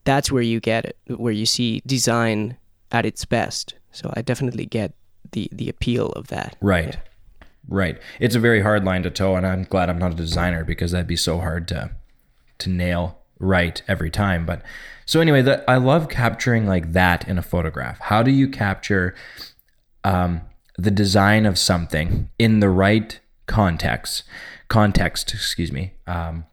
that's 0.05 0.33
where 0.33 0.43
you 0.43 0.61
get 0.61 0.85
it, 0.85 0.97
where 1.07 1.33
you 1.33 1.47
see 1.47 1.83
design 1.87 2.57
at 2.93 3.07
its 3.07 3.25
best. 3.25 3.75
So 3.93 4.13
I 4.15 4.23
definitely 4.23 4.67
get 4.67 4.95
the 5.33 5.49
the 5.53 5.69
appeal 5.69 6.07
of 6.13 6.29
that. 6.29 6.57
Right. 6.61 6.95
Yeah. 6.95 7.47
Right. 7.69 8.01
It's 8.19 8.35
a 8.35 8.41
very 8.41 8.63
hard 8.63 8.85
line 8.85 9.03
to 9.05 9.11
toe 9.11 9.37
and 9.37 9.47
I'm 9.47 9.65
glad 9.65 9.91
I'm 9.91 9.99
not 9.99 10.13
a 10.13 10.17
designer 10.17 10.65
because 10.65 10.93
that'd 10.93 11.07
be 11.07 11.17
so 11.17 11.39
hard 11.39 11.69
to 11.69 11.91
to 12.59 12.71
nail 12.71 13.20
right 13.41 13.83
every 13.89 14.11
time. 14.11 14.47
But 14.47 14.63
so 15.07 15.21
anyway, 15.21 15.43
that 15.43 15.65
I 15.67 15.77
love 15.77 16.09
capturing 16.09 16.67
like 16.67 16.93
that 16.93 17.27
in 17.27 17.39
a 17.39 17.43
photograph. 17.43 17.99
How 17.99 18.23
do 18.23 18.31
you 18.31 18.47
capture 18.49 19.15
um, 20.05 20.43
the 20.79 20.93
design 20.93 21.47
of 21.47 21.59
something 21.59 22.31
in 22.39 22.61
the 22.61 22.71
right 22.71 23.19
context? 23.47 24.23
Context, 24.69 25.35
excuse 25.35 25.73
me. 25.73 25.95
Um, 26.07 26.45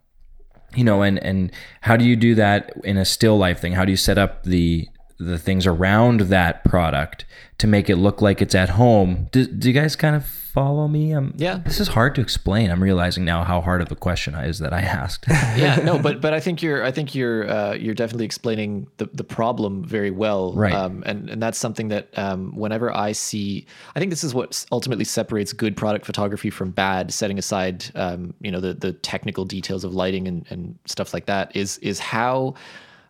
you 0.76 0.84
know 0.84 1.02
and 1.02 1.17
and 1.23 1.52
how 1.82 1.95
do 1.95 2.04
you 2.04 2.15
do 2.17 2.36
that 2.36 2.73
in 2.84 2.97
a 2.97 3.06
still 3.06 3.38
life 3.38 3.62
thing 3.62 3.71
how 3.71 3.86
do 3.86 3.89
you 3.89 3.97
set 3.97 4.17
up 4.17 4.43
the 4.43 4.86
the 5.19 5.38
things 5.38 5.65
around 5.65 6.21
that 6.21 6.63
product 6.63 7.26
to 7.58 7.67
make 7.67 7.89
it 7.89 7.95
look 7.95 8.21
like 8.21 8.41
it's 8.41 8.56
at 8.56 8.69
home. 8.69 9.28
Do, 9.32 9.45
do 9.45 9.67
you 9.67 9.73
guys 9.73 9.95
kind 9.95 10.15
of 10.15 10.46
follow 10.58 10.88
me? 10.88 11.13
Um, 11.13 11.34
yeah. 11.38 11.60
This 11.63 11.80
is 11.80 11.89
hard 11.89 12.15
to 12.15 12.22
explain. 12.22 12.72
I'm 12.72 12.82
realizing 12.82 13.24
now 13.24 13.43
how 13.43 13.62
hard 13.62 13.80
of 13.80 13.91
a 13.91 13.96
question 13.96 14.34
is 14.34 14.58
that 14.58 14.74
I 14.74 14.82
asked. 14.82 15.26
yeah, 15.30 15.76
no, 15.76 16.00
but 16.06 16.20
but 16.20 16.34
I 16.34 16.39
think 16.39 16.63
you're 16.63 16.84
I 16.84 16.89
think 16.89 17.13
you're 17.13 17.48
uh, 17.48 17.74
you're 17.74 17.93
definitely 17.93 18.26
explaining 18.26 18.88
the, 18.98 19.06
the 19.13 19.24
problem 19.24 19.84
very 19.84 20.10
well. 20.10 20.54
Right. 20.54 20.74
Um, 20.74 21.04
and 21.06 21.30
and 21.30 21.41
that's 21.43 21.60
something 21.60 21.89
that 21.89 22.10
um, 22.17 22.56
whenever 22.56 22.91
I 22.91 23.12
see, 23.12 23.67
I 23.96 24.00
think 24.00 24.10
this 24.10 24.24
is 24.24 24.34
what 24.34 24.65
ultimately 24.72 25.06
separates 25.06 25.54
good 25.54 25.78
product 25.78 26.08
photography 26.08 26.50
from 26.50 26.72
bad. 26.72 27.13
Setting 27.13 27.38
aside, 27.38 27.86
um, 27.93 28.34
you 28.41 28.52
know, 28.52 28.60
the 28.60 28.74
the 28.74 28.93
technical 28.93 29.46
details 29.46 29.84
of 29.84 29.93
lighting 29.93 30.28
and 30.28 30.43
and 30.50 30.76
stuff 30.86 31.13
like 31.13 31.28
that 31.28 31.56
is 31.56 31.78
is 31.80 32.00
how 32.00 32.56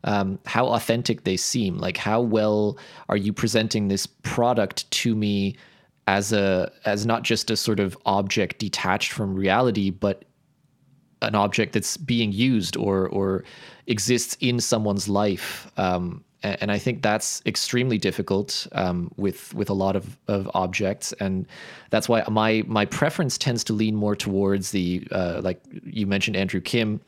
um, 0.03 0.37
how 0.45 0.67
authentic 0.67 1.23
they 1.23 1.37
seem. 1.37 1.77
Like 1.77 1.95
how 1.95 2.19
well 2.19 2.77
are 3.07 3.17
you 3.17 3.31
presenting 3.31 3.87
this 3.87 4.05
product 4.05 4.89
to 4.91 5.15
me 5.15 5.55
as 6.07 6.31
a 6.31 6.71
as 6.85 7.05
not 7.05 7.23
just 7.23 7.51
a 7.51 7.57
sort 7.57 7.79
of 7.79 7.97
object 8.05 8.59
detached 8.59 9.11
from 9.11 9.35
reality, 9.35 9.89
but 9.89 10.23
an 11.21 11.35
object 11.35 11.73
that's 11.73 11.97
being 11.97 12.31
used 12.31 12.77
or 12.77 13.07
or 13.09 13.43
exists 13.87 14.37
in 14.39 14.59
someone's 14.59 15.07
life. 15.07 15.69
Um, 15.77 16.23
and, 16.43 16.71
I 16.71 16.77
think 16.77 17.01
that's 17.01 17.41
extremely 17.45 17.97
difficult 17.97 18.67
um, 18.71 19.11
with 19.17 19.53
with 19.53 19.69
a 19.69 19.73
lot 19.73 19.95
of, 19.95 20.17
of 20.27 20.49
objects, 20.53 21.11
and 21.19 21.45
that's 21.89 22.07
why 22.07 22.23
my 22.29 22.63
my 22.67 22.85
preference 22.85 23.37
tends 23.37 23.63
to 23.65 23.73
lean 23.73 23.95
more 23.95 24.15
towards 24.15 24.71
the 24.71 25.05
uh, 25.11 25.41
like 25.43 25.61
you 25.83 26.05
mentioned 26.05 26.37
Andrew 26.37 26.61
Kim 26.61 27.01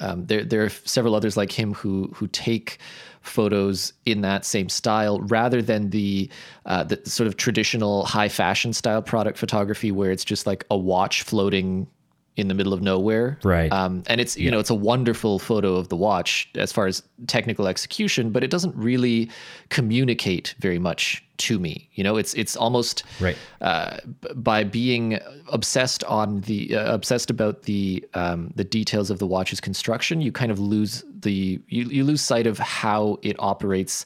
um, 0.00 0.26
there, 0.26 0.44
there 0.44 0.64
are 0.64 0.68
several 0.68 1.14
others 1.14 1.36
like 1.36 1.52
him 1.52 1.74
who 1.74 2.10
who 2.14 2.26
take 2.28 2.78
photos 3.26 3.92
in 4.04 4.20
that 4.22 4.44
same 4.44 4.68
style 4.68 5.20
rather 5.20 5.60
than 5.62 5.90
the 5.90 6.30
uh, 6.66 6.84
the 6.84 7.00
sort 7.04 7.26
of 7.26 7.36
traditional 7.36 8.04
high 8.04 8.28
fashion 8.28 8.72
style 8.72 9.02
product 9.02 9.38
photography 9.38 9.90
where 9.90 10.10
it's 10.10 10.24
just 10.24 10.46
like 10.46 10.64
a 10.70 10.76
watch 10.76 11.22
floating 11.22 11.86
in 12.36 12.48
the 12.48 12.54
middle 12.54 12.72
of 12.74 12.82
nowhere. 12.82 13.38
Right. 13.42 13.72
Um, 13.72 14.02
and 14.06 14.20
it's 14.20 14.36
you 14.36 14.50
know 14.50 14.58
it's 14.58 14.70
a 14.70 14.74
wonderful 14.74 15.38
photo 15.38 15.74
of 15.76 15.88
the 15.88 15.96
watch 15.96 16.48
as 16.54 16.70
far 16.72 16.86
as 16.86 17.02
technical 17.26 17.66
execution, 17.66 18.30
but 18.30 18.44
it 18.44 18.50
doesn't 18.50 18.76
really 18.76 19.30
communicate 19.70 20.54
very 20.58 20.78
much 20.78 21.22
to 21.38 21.58
me. 21.58 21.88
You 21.94 22.04
know, 22.04 22.16
it's 22.16 22.34
it's 22.34 22.56
almost 22.56 23.02
Right. 23.20 23.36
uh, 23.60 23.98
by 24.34 24.64
being 24.64 25.18
obsessed 25.50 26.04
on 26.04 26.40
the 26.42 26.76
uh, 26.76 26.94
obsessed 26.94 27.30
about 27.30 27.62
the 27.62 28.04
um, 28.14 28.52
the 28.54 28.64
details 28.64 29.10
of 29.10 29.18
the 29.18 29.26
watch's 29.26 29.60
construction, 29.60 30.20
you 30.20 30.32
kind 30.32 30.52
of 30.52 30.58
lose 30.58 31.04
the 31.20 31.60
you, 31.68 31.84
you 31.84 32.04
lose 32.04 32.20
sight 32.20 32.46
of 32.46 32.58
how 32.58 33.18
it 33.22 33.36
operates 33.38 34.04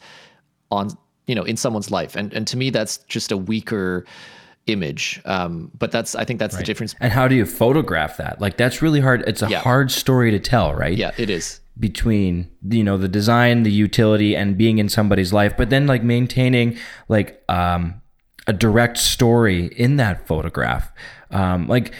on 0.70 0.90
you 1.26 1.34
know 1.34 1.44
in 1.44 1.56
someone's 1.56 1.90
life, 1.90 2.14
and 2.16 2.32
and 2.32 2.46
to 2.46 2.56
me 2.56 2.70
that's 2.70 2.98
just 3.08 3.32
a 3.32 3.36
weaker 3.36 4.04
image. 4.72 5.20
Um, 5.24 5.70
but 5.78 5.90
that's 5.92 6.14
I 6.14 6.24
think 6.24 6.38
that's 6.38 6.56
the 6.56 6.62
difference. 6.64 6.94
And 7.00 7.12
how 7.12 7.28
do 7.28 7.34
you 7.34 7.44
photograph 7.46 8.16
that? 8.18 8.40
Like 8.40 8.56
that's 8.56 8.82
really 8.82 9.00
hard. 9.00 9.22
It's 9.26 9.42
a 9.42 9.48
Yeah. 9.48 9.60
hard 9.60 9.90
story 9.90 10.30
to 10.30 10.38
tell, 10.38 10.74
right? 10.74 10.96
Yeah, 10.96 11.12
it 11.18 11.30
is. 11.30 11.60
Between 11.78 12.48
you 12.68 12.84
know 12.84 12.96
the 12.98 13.08
design, 13.08 13.62
the 13.62 13.70
utility, 13.72 14.36
and 14.36 14.56
being 14.58 14.78
in 14.78 14.88
somebody's 14.88 15.32
life, 15.32 15.54
but 15.56 15.70
then 15.70 15.86
like 15.86 16.02
maintaining 16.02 16.76
like 17.08 17.42
um, 17.48 18.00
a 18.46 18.52
direct 18.52 18.98
story 18.98 19.66
in 19.76 19.96
that 19.96 20.26
photograph. 20.26 20.92
Um, 21.30 21.66
like 21.68 21.94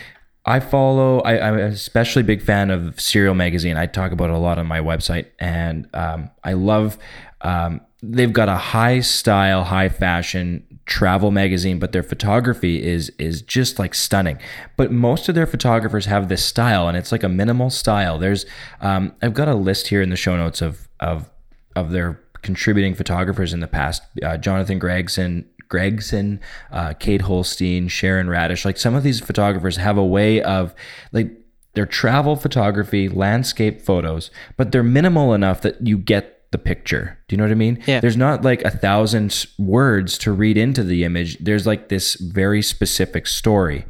I 0.45 0.61
follow, 0.61 1.21
I, 1.21 1.41
I'm 1.49 1.55
an 1.55 1.61
especially 1.61 2.23
big 2.23 2.43
fan 2.43 2.71
of 2.71 3.01
Cereal 3.01 3.35
Magazine. 3.35 3.77
I 3.77 3.87
talk 3.87 4.13
about 4.13 4.31
it 4.31 4.35
a 4.35 4.39
lot 4.39 4.59
on 4.59 4.67
my 4.67 4.81
website, 4.81 5.27
and 5.39 5.89
um, 5.95 6.31
I 6.45 6.53
love. 6.55 6.99
Um, 7.43 7.81
they've 8.03 8.33
got 8.33 8.49
a 8.49 8.57
high 8.57 9.01
style, 9.01 9.65
high 9.65 9.89
fashion 9.89 10.65
travel 10.87 11.31
magazine, 11.31 11.79
but 11.79 11.93
their 11.93 12.03
photography 12.03 12.83
is 12.83 13.11
is 13.19 13.43
just 13.43 13.79
like 13.79 13.95
stunning. 13.95 14.39
But 14.77 14.91
most 14.91 15.29
of 15.29 15.35
their 15.35 15.47
photographers 15.47 16.07
have 16.07 16.29
this 16.29 16.45
style, 16.45 16.89
and 16.89 16.97
it's 16.97 17.13
like 17.13 17.23
a 17.23 17.29
minimal 17.29 17.71
style. 17.71 18.19
There's, 18.19 18.47
um, 18.81 19.15
I've 19.23 19.35
got 19.35 19.49
a 19.49 19.55
list 19.55 19.89
here 19.89 20.03
in 20.03 20.11
the 20.11 20.17
show 20.17 20.37
notes 20.37 20.61
of 20.61 20.89
of 20.99 21.31
of 21.77 21.91
their 21.91 22.21
contributing 22.43 22.95
photographers 22.95 23.53
in 23.53 23.61
the 23.61 23.69
past. 23.69 24.03
Uh, 24.23 24.37
Jonathan 24.37 24.79
Gregson, 24.79 25.49
Gregson, 25.69 26.41
uh, 26.73 26.95
Kate 26.95 27.23
Holstein, 27.23 27.89
Sharon 27.89 28.29
Radisch. 28.29 28.65
Like 28.65 28.77
some 28.77 28.95
of 28.95 29.03
these 29.03 29.21
photographers 29.21 29.77
have 29.77 29.99
a 29.99 30.05
way 30.05 30.43
of 30.43 30.75
like 31.13 31.31
they're 31.75 31.87
travel 31.87 32.35
photography, 32.35 33.09
landscape 33.09 33.81
photos, 33.81 34.31
but 34.57 34.73
they're 34.73 34.83
minimal 34.83 35.35
enough 35.35 35.61
that 35.61 35.87
you 35.87 35.97
get 35.99 36.40
the 36.51 36.59
picture. 36.59 37.19
Do 37.29 37.35
you 37.35 37.39
know 37.39 37.45
what 37.45 37.53
I 37.53 37.57
mean? 37.57 37.83
Yeah. 37.87 38.01
There's 38.01 38.17
not 38.17 38.43
like 38.43 38.63
a 38.63 38.71
thousand 38.71 39.47
words 39.59 40.19
to 40.19 40.33
read 40.33 40.57
into 40.57 40.83
the 40.83 41.05
image. 41.05 41.39
There's 41.39 41.67
like 41.67 41.89
this 41.89 42.15
very 42.15 42.63
specific 42.63 43.27
story. 43.27 43.87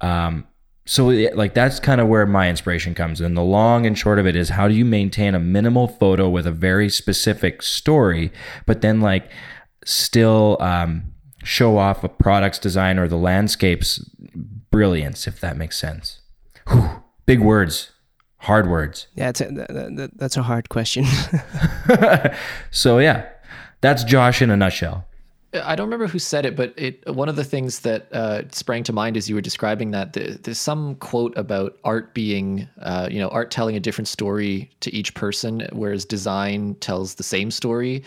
Um, 0.00 0.46
so 0.86 1.10
yeah, 1.10 1.30
like 1.34 1.54
that's 1.54 1.80
kind 1.80 2.00
of 2.00 2.08
where 2.08 2.26
my 2.26 2.50
inspiration 2.50 2.94
comes 2.94 3.20
in. 3.20 3.34
The 3.34 3.42
long 3.42 3.86
and 3.86 3.96
short 3.96 4.18
of 4.18 4.26
it 4.26 4.36
is 4.36 4.50
how 4.50 4.68
do 4.68 4.74
you 4.74 4.84
maintain 4.84 5.34
a 5.34 5.40
minimal 5.40 5.88
photo 5.88 6.28
with 6.28 6.46
a 6.46 6.52
very 6.52 6.90
specific 6.90 7.62
story, 7.62 8.30
but 8.66 8.82
then 8.82 9.00
like 9.00 9.30
still 9.84 10.58
um, 10.60 11.14
show 11.42 11.78
off 11.78 12.04
a 12.04 12.08
product's 12.08 12.58
design 12.58 12.98
or 12.98 13.08
the 13.08 13.16
landscape's 13.16 13.98
brilliance, 14.70 15.26
if 15.26 15.40
that 15.40 15.56
makes 15.56 15.78
sense. 15.78 16.20
Whew, 16.68 17.02
big 17.24 17.40
words, 17.40 17.92
hard 18.44 18.68
words. 18.68 19.06
Yeah, 19.16 19.28
it's 19.30 19.40
a, 19.40 19.46
that, 19.46 19.96
that, 19.96 20.10
that's 20.18 20.36
a 20.36 20.42
hard 20.42 20.68
question. 20.68 21.04
So 22.70 22.98
yeah, 22.98 23.26
that's 23.80 24.04
Josh 24.04 24.42
in 24.42 24.50
a 24.50 24.56
nutshell. 24.56 25.04
I 25.62 25.76
don't 25.76 25.86
remember 25.86 26.08
who 26.08 26.18
said 26.18 26.44
it, 26.46 26.56
but 26.56 26.74
it 26.76 27.06
one 27.14 27.28
of 27.28 27.36
the 27.36 27.44
things 27.44 27.80
that 27.80 28.12
uh, 28.12 28.42
sprang 28.50 28.82
to 28.84 28.92
mind 28.92 29.16
as 29.16 29.28
you 29.28 29.36
were 29.36 29.40
describing 29.40 29.92
that 29.92 30.14
the, 30.14 30.38
there's 30.42 30.58
some 30.58 30.96
quote 30.96 31.36
about 31.36 31.76
art 31.84 32.12
being, 32.12 32.68
uh, 32.82 33.08
you 33.10 33.20
know, 33.20 33.28
art 33.28 33.50
telling 33.52 33.76
a 33.76 33.80
different 33.80 34.08
story 34.08 34.70
to 34.80 34.92
each 34.92 35.14
person, 35.14 35.68
whereas 35.72 36.04
design 36.04 36.74
tells 36.80 37.14
the 37.14 37.22
same 37.22 37.50
story 37.52 38.02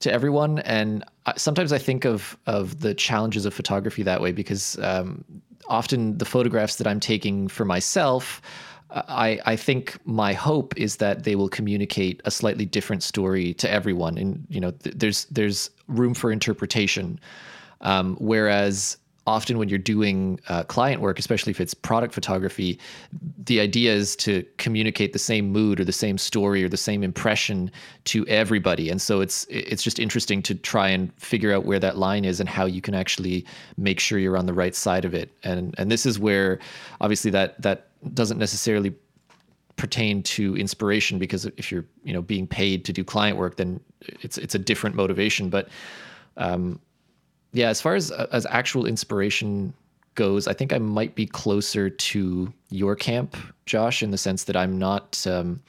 to 0.00 0.12
everyone. 0.12 0.60
And 0.60 1.02
I- 1.26 1.34
sometimes 1.36 1.72
I 1.72 1.78
think 1.78 2.04
of 2.04 2.36
of 2.46 2.80
the 2.80 2.94
challenges 2.94 3.44
of 3.44 3.52
photography 3.54 4.04
that 4.04 4.20
way 4.20 4.30
because 4.30 4.78
um, 4.78 5.24
often 5.66 6.18
the 6.18 6.24
photographs 6.24 6.76
that 6.76 6.86
I'm 6.86 7.00
taking 7.00 7.48
for 7.48 7.64
myself. 7.64 8.40
I, 8.90 9.38
I 9.44 9.56
think 9.56 9.98
my 10.06 10.32
hope 10.32 10.76
is 10.76 10.96
that 10.96 11.24
they 11.24 11.36
will 11.36 11.48
communicate 11.48 12.20
a 12.24 12.30
slightly 12.30 12.64
different 12.64 13.02
story 13.02 13.54
to 13.54 13.70
everyone, 13.70 14.16
and 14.16 14.46
you 14.48 14.60
know, 14.60 14.70
th- 14.70 14.96
there's 14.96 15.24
there's 15.26 15.70
room 15.88 16.14
for 16.14 16.32
interpretation. 16.32 17.20
Um, 17.80 18.16
whereas 18.18 18.96
often 19.28 19.58
when 19.58 19.68
you're 19.68 19.78
doing 19.78 20.40
uh, 20.48 20.64
client 20.64 21.02
work, 21.02 21.18
especially 21.18 21.50
if 21.50 21.60
it's 21.60 21.74
product 21.74 22.14
photography, 22.14 22.78
the 23.44 23.60
idea 23.60 23.92
is 23.92 24.16
to 24.16 24.42
communicate 24.56 25.12
the 25.12 25.18
same 25.18 25.52
mood 25.52 25.78
or 25.78 25.84
the 25.84 25.92
same 25.92 26.16
story 26.16 26.64
or 26.64 26.68
the 26.68 26.78
same 26.78 27.02
impression 27.02 27.70
to 28.04 28.26
everybody. 28.26 28.88
And 28.88 29.02
so 29.02 29.20
it's 29.20 29.46
it's 29.50 29.82
just 29.82 29.98
interesting 29.98 30.42
to 30.44 30.54
try 30.54 30.88
and 30.88 31.12
figure 31.20 31.52
out 31.52 31.66
where 31.66 31.78
that 31.78 31.98
line 31.98 32.24
is 32.24 32.40
and 32.40 32.48
how 32.48 32.64
you 32.64 32.80
can 32.80 32.94
actually 32.94 33.44
make 33.76 34.00
sure 34.00 34.18
you're 34.18 34.38
on 34.38 34.46
the 34.46 34.54
right 34.54 34.74
side 34.74 35.04
of 35.04 35.12
it. 35.12 35.30
And 35.44 35.74
and 35.76 35.90
this 35.90 36.06
is 36.06 36.18
where 36.18 36.58
obviously 37.02 37.30
that 37.32 37.60
that 37.60 37.88
doesn't 38.14 38.38
necessarily 38.38 38.94
pertain 39.76 40.22
to 40.22 40.56
inspiration 40.56 41.18
because 41.18 41.44
if 41.56 41.70
you're 41.70 41.84
you 42.02 42.14
know 42.14 42.22
being 42.22 42.46
paid 42.46 42.84
to 42.84 42.92
do 42.92 43.04
client 43.04 43.36
work 43.38 43.56
then 43.56 43.78
it's 44.22 44.36
it's 44.36 44.56
a 44.56 44.58
different 44.58 44.96
motivation 44.96 45.48
but 45.48 45.68
um 46.36 46.80
yeah 47.52 47.68
as 47.68 47.80
far 47.80 47.94
as 47.94 48.10
as 48.10 48.46
actual 48.50 48.86
inspiration 48.86 49.72
goes 50.14 50.48
i 50.48 50.52
think 50.52 50.72
i 50.72 50.78
might 50.78 51.14
be 51.14 51.26
closer 51.26 51.88
to 51.88 52.52
your 52.70 52.96
camp 52.96 53.36
josh 53.66 54.02
in 54.02 54.10
the 54.10 54.18
sense 54.18 54.44
that 54.44 54.56
i'm 54.56 54.78
not 54.78 55.24
um 55.26 55.60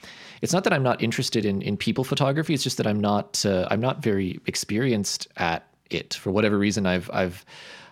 it's 0.42 0.52
not 0.52 0.64
that 0.64 0.72
i'm 0.72 0.82
not 0.82 1.00
interested 1.02 1.44
in 1.44 1.62
in 1.62 1.76
people 1.76 2.04
photography 2.04 2.54
it's 2.54 2.64
just 2.64 2.76
that 2.76 2.86
i'm 2.86 3.00
not 3.00 3.44
uh, 3.46 3.66
i'm 3.70 3.80
not 3.80 4.02
very 4.02 4.40
experienced 4.46 5.28
at 5.36 5.66
it 5.90 6.14
for 6.14 6.30
whatever 6.30 6.58
reason 6.58 6.86
i've 6.86 7.08
i've 7.12 7.44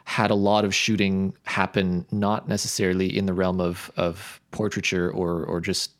had 0.05 0.31
a 0.31 0.35
lot 0.35 0.65
of 0.65 0.75
shooting 0.75 1.35
happen 1.45 2.05
not 2.11 2.49
necessarily 2.49 3.15
in 3.17 3.27
the 3.27 3.33
realm 3.33 3.61
of 3.61 3.91
of 3.97 4.41
portraiture 4.51 5.11
or 5.11 5.45
or 5.45 5.61
just 5.61 5.93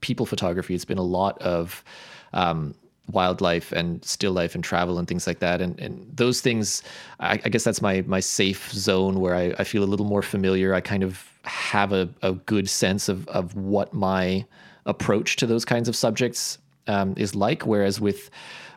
people 0.00 0.26
photography. 0.26 0.74
It's 0.74 0.84
been 0.84 0.98
a 0.98 1.02
lot 1.02 1.40
of 1.42 1.84
um, 2.32 2.74
wildlife 3.10 3.72
and 3.72 4.04
still 4.04 4.32
life 4.32 4.54
and 4.54 4.62
travel 4.62 4.98
and 4.98 5.08
things 5.08 5.26
like 5.26 5.40
that. 5.40 5.60
And 5.60 5.78
and 5.80 6.06
those 6.14 6.40
things, 6.40 6.82
I, 7.18 7.40
I 7.44 7.48
guess 7.48 7.64
that's 7.64 7.82
my 7.82 8.02
my 8.06 8.20
safe 8.20 8.70
zone 8.72 9.20
where 9.20 9.34
I, 9.34 9.54
I 9.58 9.64
feel 9.64 9.82
a 9.82 9.86
little 9.86 10.06
more 10.06 10.22
familiar. 10.22 10.74
I 10.74 10.80
kind 10.80 11.02
of 11.02 11.28
have 11.44 11.92
a, 11.92 12.08
a 12.22 12.32
good 12.32 12.68
sense 12.68 13.08
of 13.08 13.26
of 13.28 13.54
what 13.56 13.92
my 13.92 14.44
approach 14.86 15.36
to 15.36 15.46
those 15.46 15.64
kinds 15.64 15.88
of 15.88 15.96
subjects 15.96 16.58
um, 16.86 17.14
is 17.16 17.34
like. 17.34 17.66
Whereas 17.66 18.00
with 18.00 18.30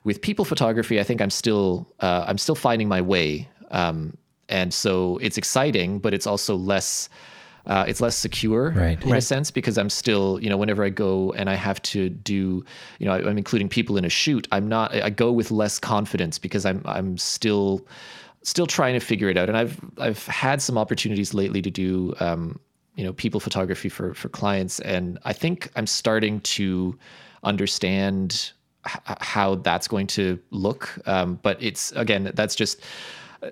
with 0.04 0.22
people 0.22 0.46
photography, 0.46 1.00
I 1.00 1.04
think 1.04 1.22
I'm 1.22 1.30
still 1.30 1.88
uh, 2.00 2.26
I'm 2.28 2.38
still 2.38 2.56
finding 2.56 2.88
my 2.88 3.02
way. 3.02 3.48
Um, 3.72 4.18
and 4.50 4.74
so 4.74 5.18
it's 5.18 5.38
exciting, 5.38 6.00
but 6.00 6.14
it's 6.14 6.28
also 6.28 6.56
less 6.56 7.10
uh, 7.66 7.86
it's 7.88 8.02
less 8.02 8.16
secure 8.18 8.72
Right. 8.72 9.02
in 9.04 9.16
a 9.16 9.22
sense 9.22 9.52
because 9.52 9.78
I'm 9.78 9.90
still, 9.90 10.40
you 10.42 10.50
know, 10.50 10.58
whenever 10.58 10.84
I 10.84 10.90
go 10.90 11.32
and 11.34 11.50
I 11.50 11.56
have 11.56 11.82
to 11.84 12.10
do, 12.10 12.66
you 13.00 13.06
know, 13.06 13.14
I, 13.14 13.20
I'm 13.20 13.38
including 13.38 13.70
people 13.70 13.96
in 13.98 14.06
a 14.06 14.10
shoot, 14.10 14.48
I'm 14.52 14.68
not, 14.68 14.94
I 14.94 15.10
go 15.10 15.32
with 15.32 15.50
less 15.52 15.80
confidence 15.80 16.38
because 16.40 16.66
I'm, 16.66 16.82
I'm 16.86 17.18
still, 17.18 17.88
still 18.42 18.68
trying 18.68 18.94
to 18.96 19.00
figure 19.00 19.30
it 19.30 19.38
out. 19.38 19.48
And 19.48 19.58
I've, 19.58 19.80
I've 19.98 20.26
had 20.28 20.62
some 20.62 20.78
opportunities 20.78 21.34
lately 21.34 21.62
to 21.62 21.72
do, 21.72 22.14
um, 22.20 22.60
you 22.96 23.04
know, 23.06 23.14
people 23.14 23.40
photography 23.40 23.88
for, 23.90 24.14
for 24.14 24.28
clients. 24.30 24.80
And 24.82 25.18
I 25.24 25.32
think 25.34 25.72
I'm 25.76 25.88
starting 25.88 26.42
to 26.42 26.98
understand 27.44 28.52
h- 28.86 29.18
how 29.22 29.56
that's 29.56 29.88
going 29.88 30.08
to 30.08 30.38
look. 30.52 31.00
Um, 31.06 31.40
but 31.42 31.62
it's, 31.64 31.92
again, 31.94 32.32
that's 32.36 32.56
just, 32.56 32.82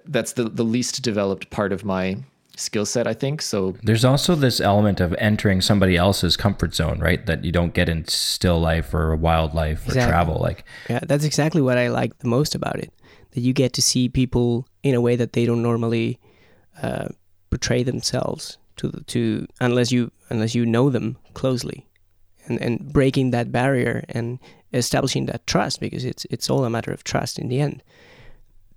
that's 0.06 0.34
the, 0.34 0.43
the 0.43 0.63
least 0.63 1.02
developed 1.02 1.50
part 1.50 1.71
of 1.74 1.84
my 1.86 2.17
skill 2.62 2.86
set, 2.86 3.08
I 3.08 3.13
think. 3.13 3.41
So 3.41 3.76
There's 3.84 4.06
also 4.06 4.36
this 4.36 4.62
element 4.62 5.00
of 5.00 5.13
entering 5.17 5.62
somebody 5.62 5.97
else's 5.97 6.38
comfort 6.38 6.74
zone, 6.74 7.00
right? 7.00 7.26
That 7.26 7.43
you 7.43 7.52
don't 7.52 7.74
get 7.74 7.89
in 7.89 8.06
still 8.08 8.60
life 8.60 8.93
or 8.93 9.15
wildlife 9.15 9.88
or 9.89 9.93
travel. 9.93 10.39
Like, 10.39 10.63
Yeah, 10.89 11.00
that's 11.04 11.26
exactly 11.26 11.62
what 11.62 11.78
I 11.78 11.89
like 11.89 12.17
the 12.19 12.27
most 12.27 12.56
about 12.56 12.79
it. 12.79 12.94
That 13.31 13.42
you 13.42 13.54
get 13.54 13.73
to 13.73 13.81
see 13.81 14.10
people 14.10 14.67
in 14.83 14.96
a 14.96 15.02
way 15.02 15.15
that 15.15 15.33
they 15.33 15.46
don't 15.46 15.63
normally 15.63 16.19
uh, 16.81 17.10
portray 17.50 17.83
themselves 17.83 18.58
to 18.77 18.92
to 19.08 19.48
unless 19.60 19.92
you 19.92 20.12
unless 20.29 20.56
you 20.56 20.65
know 20.65 20.90
them 20.90 21.17
closely, 21.33 21.85
and 22.48 22.62
and 22.62 22.92
breaking 22.92 23.31
that 23.31 23.52
barrier 23.52 24.04
and 24.10 24.40
establishing 24.73 25.27
that 25.27 25.46
trust 25.48 25.79
because 25.79 26.04
it's 26.04 26.25
it's 26.29 26.50
all 26.50 26.65
a 26.65 26.69
matter 26.69 26.92
of 26.92 27.04
trust 27.04 27.40
in 27.40 27.50
the 27.50 27.62
end. 27.62 27.83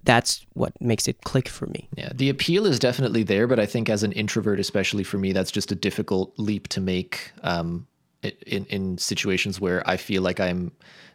That's 0.05 0.45
what 0.53 0.79
makes 0.81 1.09
it 1.09 1.23
click 1.25 1.49
for 1.49 1.67
me. 1.67 1.89
Yeah, 1.97 2.11
the 2.15 2.29
appeal 2.29 2.67
is 2.67 2.79
definitely 2.79 3.23
there, 3.23 3.47
but 3.47 3.59
I 3.59 3.67
think 3.67 3.89
as 3.89 4.03
an 4.03 4.13
introvert, 4.13 4.61
especially 4.61 5.05
for 5.05 5.19
me, 5.19 5.33
that's 5.33 5.51
just 5.51 5.73
a 5.73 5.75
difficult 5.75 6.33
leap 6.39 6.69
to 6.69 6.81
make 6.81 7.33
um, 7.43 7.87
in 8.23 8.65
in 8.67 8.99
situations 8.99 9.61
where 9.61 9.83
I 9.89 9.97
feel 9.97 10.23
like 10.23 10.41
I'm 10.41 10.73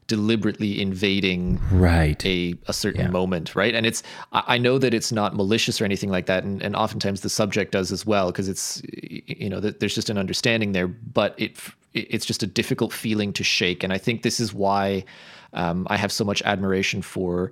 deliberately 0.07 0.81
invading 0.81 1.59
right. 1.71 2.25
a, 2.25 2.55
a 2.67 2.73
certain 2.73 3.01
Yeah. 3.01 3.11
moment, 3.11 3.55
right? 3.55 3.75
And 3.75 3.85
it's 3.85 4.01
I 4.31 4.55
I 4.55 4.57
know 4.57 4.79
that 4.79 4.93
it's 4.93 5.11
not 5.11 5.35
malicious 5.35 5.79
or 5.79 5.85
anything 5.85 6.09
like 6.09 6.25
that, 6.25 6.43
and, 6.43 6.61
and 6.63 6.75
oftentimes 6.75 7.21
the 7.21 7.29
subject 7.29 7.71
does 7.71 7.91
as 7.91 8.05
well 8.07 8.27
because 8.31 8.49
it's 8.49 8.81
you 8.93 9.49
know 9.49 9.59
there's 9.59 9.93
just 9.93 10.09
an 10.09 10.17
understanding 10.17 10.71
there 10.71 10.87
but 10.87 11.35
it 11.37 11.57
it's 11.93 12.25
just 12.25 12.43
a 12.43 12.47
difficult 12.47 12.93
feeling 12.93 13.33
to 13.33 13.43
shake 13.43 13.83
and 13.83 13.91
i 13.91 13.97
think 13.97 14.21
this 14.21 14.39
is 14.39 14.53
why 14.53 15.03
um, 15.53 15.87
i 15.89 15.97
have 15.97 16.11
so 16.11 16.23
much 16.23 16.39
admiration 16.43 17.01
for 17.01 17.51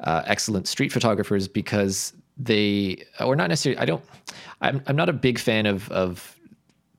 uh, 0.00 0.22
excellent 0.26 0.68
street 0.68 0.92
photographers 0.92 1.48
because 1.48 2.12
they 2.36 3.02
or 3.20 3.34
not 3.34 3.48
necessarily 3.48 3.78
i 3.80 3.84
don't 3.84 4.04
i'm, 4.60 4.82
I'm 4.86 4.96
not 4.96 5.08
a 5.08 5.12
big 5.12 5.38
fan 5.38 5.66
of 5.66 5.90
of 5.90 6.36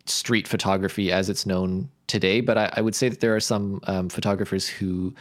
street 0.06 0.48
photography 0.48 1.12
as 1.12 1.30
it's 1.30 1.46
known 1.46 1.90
today 2.08 2.42
but 2.42 2.58
i, 2.58 2.70
I 2.74 2.82
would 2.82 2.96
say 2.96 3.10
that 3.10 3.20
there 3.20 3.36
are 3.36 3.40
some 3.40 3.80
um, 3.84 4.10
photographers 4.10 4.68
who 4.68 5.14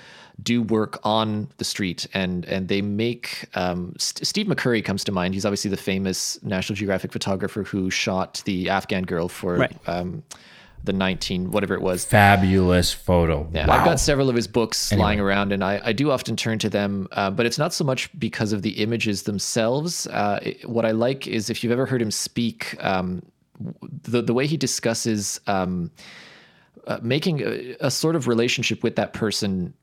do 0.43 0.63
work 0.63 1.01
on 1.05 1.49
the 1.59 1.65
street 1.65 2.07
and 2.15 2.45
and 2.45 2.69
they 2.69 2.81
make 2.81 3.47
um, 3.55 3.95
St- 3.99 4.27
Steve 4.27 4.47
McCurry 4.47 4.85
comes 4.85 5.03
to 5.05 5.13
mind. 5.13 5.35
He's 5.35 5.45
obviously 5.45 5.71
the 5.71 5.77
famous 5.77 6.41
National 6.43 6.77
Geographic 6.77 7.13
photographer 7.13 7.65
who 7.65 7.91
shot 7.91 8.43
the 8.45 8.69
Afghan 8.69 9.03
girl 9.03 9.29
for 9.29 9.57
right. 9.57 9.77
um, 9.87 10.23
the 10.85 10.93
19 10.93 11.51
whatever 11.51 11.75
it 11.75 11.83
was 11.83 12.05
fabulous 12.05 12.93
photo 12.93 13.49
yeah 13.53 13.67
wow. 13.67 13.75
i've 13.75 13.85
got 13.85 14.01
several 14.01 14.29
of 14.29 14.37
his 14.37 14.47
books 14.47 14.93
anyway. 14.93 15.05
lying 15.05 15.21
around 15.21 15.53
and 15.53 15.63
I, 15.63 15.81
I 15.85 15.93
do 15.93 16.11
often 16.11 16.37
turn 16.37 16.59
to 16.61 16.71
them 16.71 17.09
uh, 17.13 17.31
but 17.31 17.47
it's 17.47 17.59
not 17.59 17.75
so 17.75 17.85
much 17.85 18.09
because 18.19 18.53
of 18.53 18.63
the 18.63 18.71
images 18.83 19.25
themselves 19.25 20.07
uh, 20.09 20.39
it, 20.43 20.69
what 20.69 20.85
i 20.85 20.91
like 20.91 21.27
is 21.27 21.51
if 21.51 21.63
you've 21.63 21.73
ever 21.73 21.87
heard 21.87 22.01
him 22.01 22.11
speak 22.11 22.77
um, 22.83 23.23
the, 24.03 24.23
the 24.23 24.33
way 24.33 24.47
he 24.47 24.57
discusses 24.57 25.41
um, 25.47 25.91
uh, 26.87 26.99
making 27.03 27.43
a, 27.43 27.77
a, 27.81 27.91
sort 27.91 28.17
of 28.17 28.29
relationship 28.29 28.83
with 28.83 28.97
that 28.97 29.13
person 29.13 29.75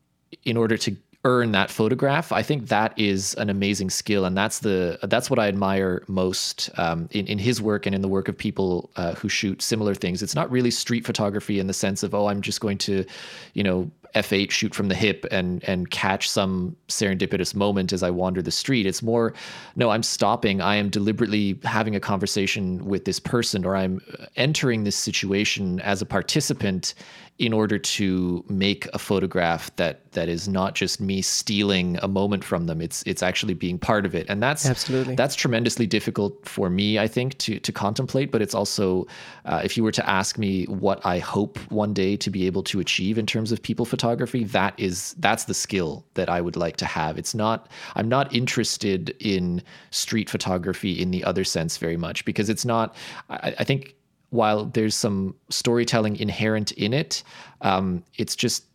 in 0.43 0.58
order 0.58 0.78
to 0.78 0.96
earn 1.26 1.52
that 1.52 1.70
photograph 1.70 2.32
i 2.32 2.42
think 2.42 2.68
that 2.68 2.94
is 2.98 3.34
an 3.36 3.50
amazing 3.50 3.90
skill 3.90 4.26
and 4.26 4.38
that's 4.38 4.60
the 4.60 4.98
that's 5.04 5.30
what 5.30 5.40
i 5.40 5.48
admire 5.48 6.04
most 6.08 6.70
um, 6.78 7.10
in, 7.12 7.28
in 7.28 7.38
his 7.38 7.62
work 7.62 7.86
and 7.86 7.94
in 7.94 8.02
the 8.02 8.08
work 8.08 8.28
of 8.28 8.38
people 8.38 8.90
uh, 8.96 9.14
who 9.16 9.30
shoot 9.30 9.62
similar 9.62 9.96
things. 9.96 10.22
It's 10.22 10.36
not 10.36 10.50
really 10.52 10.72
street 10.72 11.06
photography 11.06 11.60
in 11.60 11.68
the 11.68 11.74
sense 11.74 12.04
of 12.04 12.14
oh 12.14 12.28
i'm 12.28 12.42
just 12.42 12.62
going 12.62 12.78
to 12.80 13.06
you 13.54 13.64
know 13.64 13.90
f8 14.16 14.50
shoot 14.50 14.74
from 14.74 14.88
the 14.88 14.96
hip 14.96 15.26
and 15.32 15.64
and 15.66 15.92
catch 15.92 16.30
some 16.30 16.76
serendipitous 16.88 17.54
moment 17.54 17.92
as 17.92 18.04
i 18.04 18.10
wander 18.10 18.42
the 18.42 18.52
street. 18.52 18.86
It's 18.86 19.02
more 19.02 19.34
no 19.76 19.90
i'm 19.90 20.04
stopping. 20.04 20.62
I 20.62 20.76
am 20.76 20.90
deliberately 20.90 21.60
having 21.64 21.96
a 21.96 22.00
conversation 22.00 22.86
with 22.86 23.06
this 23.06 23.20
person 23.20 23.66
or 23.66 23.76
i'm 23.76 24.00
entering 24.36 24.84
this 24.84 24.96
situation 24.96 25.80
as 25.82 26.02
a 26.02 26.06
participant 26.06 26.94
in 27.38 27.52
order 27.52 27.78
to 27.78 28.46
make 28.48 28.88
a 28.94 29.00
photograph 29.00 29.76
that 29.76 30.10
that 30.14 30.30
is 30.30 30.48
not 30.48 30.74
just 30.74 31.02
me 31.02 31.22
stealing 31.22 32.00
a 32.02 32.08
moment 32.08 32.46
from 32.46 32.66
them 32.66 32.80
it's 32.80 33.04
it's 33.06 33.22
actually 33.22 33.54
being 33.54 33.78
part 33.78 34.06
of 34.06 34.16
it. 34.16 34.26
And 34.30 34.42
that's 34.42 34.66
absolutely. 34.66 35.16
that's 35.16 35.36
tremendously 35.36 35.86
difficult 35.86 36.48
for 36.48 36.70
me 36.70 36.98
i 36.98 37.08
think 37.08 37.38
to 37.40 37.60
to 37.60 37.72
contemplate 37.74 38.32
but 38.32 38.42
it's 38.42 38.56
also 38.56 39.06
uh, 39.44 39.62
if 39.64 39.76
you 39.76 39.84
were 39.84 39.92
to 39.92 40.10
ask 40.10 40.38
me 40.38 40.64
what 40.66 41.06
i 41.06 41.20
hope 41.20 41.58
one 41.72 41.94
day 41.94 42.16
to 42.16 42.30
be 42.30 42.46
able 42.46 42.64
to 42.64 42.80
achieve 42.80 43.18
in 43.18 43.26
terms 43.26 43.52
of 43.52 43.62
people 43.62 43.86
photography 43.86 44.46
that 44.46 44.74
is 44.78 45.14
that's 45.20 45.44
the 45.44 45.54
skill 45.54 46.06
that 46.14 46.30
i 46.30 46.40
would 46.40 46.56
like 46.56 46.78
to 46.78 46.86
have. 46.86 47.18
It's 47.18 47.36
not 47.36 47.70
i'm 47.96 48.08
not 48.08 48.34
interested 48.34 49.16
in 49.20 49.62
street 49.92 50.30
photography 50.30 51.02
in 51.02 51.12
the 51.12 51.24
other 51.26 51.44
sense 51.44 51.78
very 51.78 51.98
much 51.98 52.24
because 52.24 52.50
it's 52.50 52.64
not 52.64 52.96
I, 53.30 53.56
I 53.60 53.64
think 53.66 53.95
while 54.36 54.66
there's 54.66 54.96
some 54.96 55.36
storytelling 55.50 56.18
inherent 56.18 56.72
in 56.74 56.94
it, 56.94 57.24
um, 57.62 58.04
it's 58.16 58.36
just 58.36 58.66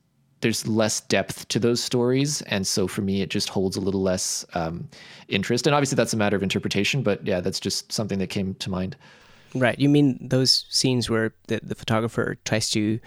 there's 0.40 0.66
less 0.66 1.02
depth 1.02 1.46
to 1.48 1.58
those 1.58 1.82
stories, 1.82 2.40
and 2.42 2.66
so 2.66 2.88
for 2.88 3.02
me, 3.02 3.20
it 3.20 3.28
just 3.28 3.50
holds 3.50 3.76
a 3.76 3.80
little 3.80 4.02
less 4.02 4.44
um, 4.54 4.88
interest. 5.28 5.66
And 5.66 5.74
obviously, 5.74 5.96
that's 5.96 6.14
a 6.14 6.16
matter 6.16 6.36
of 6.36 6.42
interpretation, 6.42 7.02
but 7.02 7.24
yeah, 7.26 7.40
that's 7.40 7.60
just 7.60 7.92
something 7.92 8.18
that 8.18 8.28
came 8.28 8.54
to 8.54 8.70
mind. 8.70 8.96
Right. 9.54 9.78
You 9.78 9.88
mean 9.88 10.18
those 10.20 10.64
scenes 10.68 11.10
where 11.10 11.34
the, 11.48 11.60
the 11.62 11.74
photographer 11.74 12.36
tries 12.44 12.70
to, 12.70 13.00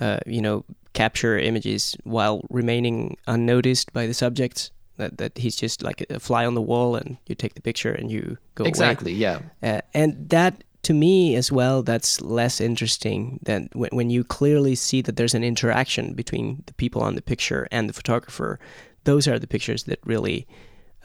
uh, 0.00 0.18
you 0.26 0.42
know, 0.42 0.64
capture 0.92 1.38
images 1.38 1.96
while 2.04 2.42
remaining 2.50 3.16
unnoticed 3.26 3.92
by 3.92 4.06
the 4.06 4.14
subjects? 4.14 4.70
That, 4.96 5.18
that 5.18 5.38
he's 5.38 5.56
just 5.56 5.82
like 5.82 6.06
a 6.08 6.20
fly 6.20 6.46
on 6.46 6.54
the 6.54 6.62
wall 6.62 6.94
and 6.94 7.16
you 7.26 7.34
take 7.34 7.54
the 7.54 7.60
picture 7.60 7.92
and 7.92 8.12
you 8.12 8.38
go 8.54 8.62
exactly 8.62 9.10
away. 9.10 9.18
yeah 9.18 9.40
uh, 9.60 9.80
and 9.92 10.28
that 10.28 10.62
to 10.84 10.94
me 10.94 11.34
as 11.36 11.50
well, 11.50 11.82
that's 11.82 12.20
less 12.20 12.60
interesting 12.60 13.40
than 13.42 13.68
when, 13.72 13.90
when 13.92 14.10
you 14.10 14.24
clearly 14.24 14.74
see 14.74 15.02
that 15.02 15.16
there's 15.16 15.34
an 15.34 15.44
interaction 15.44 16.14
between 16.14 16.62
the 16.66 16.74
people 16.74 17.02
on 17.02 17.14
the 17.14 17.22
picture 17.22 17.66
and 17.70 17.88
the 17.88 17.92
photographer. 17.92 18.58
Those 19.04 19.26
are 19.26 19.38
the 19.38 19.46
pictures 19.46 19.84
that 19.84 19.98
really 20.04 20.46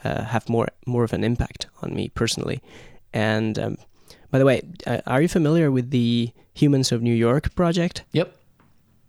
uh, 0.04 0.24
have 0.24 0.48
more 0.48 0.68
more 0.86 1.04
of 1.04 1.12
an 1.12 1.24
impact 1.24 1.66
on 1.82 1.94
me 1.94 2.08
personally. 2.08 2.62
And 3.12 3.58
um, 3.58 3.76
by 4.30 4.38
the 4.38 4.44
way, 4.44 4.62
uh, 4.86 5.00
are 5.06 5.20
you 5.22 5.28
familiar 5.28 5.70
with 5.70 5.90
the 5.90 6.30
Humans 6.54 6.92
of 6.92 7.02
New 7.02 7.14
York 7.14 7.54
project? 7.54 8.04
Yep. 8.12 8.36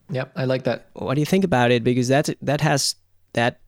Yep, 0.09 0.34
I 0.36 0.45
like 0.45 0.63
that. 0.63 0.88
What 0.93 1.15
do 1.15 1.22
you 1.22 1.26
think 1.26 1.45
about 1.45 1.72
it? 1.72 1.84
Because 1.84 2.09
that 2.09 2.30
that 2.41 2.61
has 2.61 2.95
that 3.34 3.59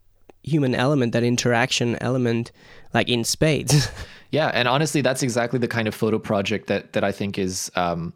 human 0.43 0.75
element, 0.75 1.13
that 1.13 1.23
interaction 1.23 1.97
element, 2.01 2.51
like 2.93 3.07
in 3.07 3.23
spades. 3.23 3.89
Yeah, 4.33 4.47
and 4.47 4.67
honestly, 4.67 5.01
that's 5.01 5.21
exactly 5.21 5.59
the 5.59 5.67
kind 5.67 5.87
of 5.87 5.93
photo 5.93 6.17
project 6.17 6.65
that 6.65 6.93
that 6.93 7.03
I 7.03 7.11
think 7.11 7.37
is. 7.37 7.71
Um, 7.75 8.13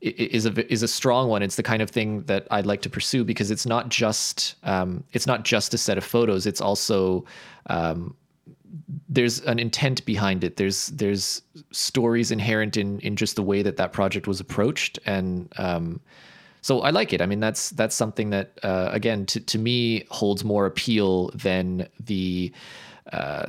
is 0.00 0.44
a 0.44 0.72
is 0.72 0.82
a 0.82 0.88
strong 0.88 1.28
one. 1.28 1.42
It's 1.42 1.56
the 1.56 1.62
kind 1.62 1.80
of 1.80 1.88
thing 1.88 2.24
that 2.24 2.46
I'd 2.50 2.66
like 2.66 2.82
to 2.82 2.90
pursue 2.90 3.24
because 3.24 3.50
it's 3.50 3.64
not 3.64 3.88
just 3.88 4.56
um, 4.64 5.04
it's 5.12 5.26
not 5.26 5.44
just 5.44 5.72
a 5.72 5.78
set 5.78 5.96
of 5.96 6.04
photos. 6.04 6.44
It's 6.44 6.60
also 6.60 7.24
um, 7.70 8.14
there's 9.08 9.40
an 9.42 9.58
intent 9.58 10.04
behind 10.04 10.44
it. 10.44 10.56
There's 10.56 10.88
there's 10.88 11.40
stories 11.70 12.30
inherent 12.32 12.76
in 12.76 12.98
in 13.00 13.14
just 13.16 13.36
the 13.36 13.42
way 13.42 13.62
that 13.62 13.76
that 13.76 13.92
project 13.92 14.26
was 14.26 14.40
approached, 14.40 14.98
and 15.06 15.50
um, 15.56 16.00
so 16.62 16.80
I 16.80 16.90
like 16.90 17.14
it. 17.14 17.22
I 17.22 17.26
mean, 17.26 17.40
that's 17.40 17.70
that's 17.70 17.94
something 17.94 18.28
that 18.30 18.58
uh, 18.62 18.88
again 18.90 19.24
to 19.26 19.40
to 19.40 19.58
me 19.58 20.04
holds 20.10 20.44
more 20.44 20.66
appeal 20.66 21.30
than 21.30 21.88
the 22.00 22.52
uh, 23.14 23.46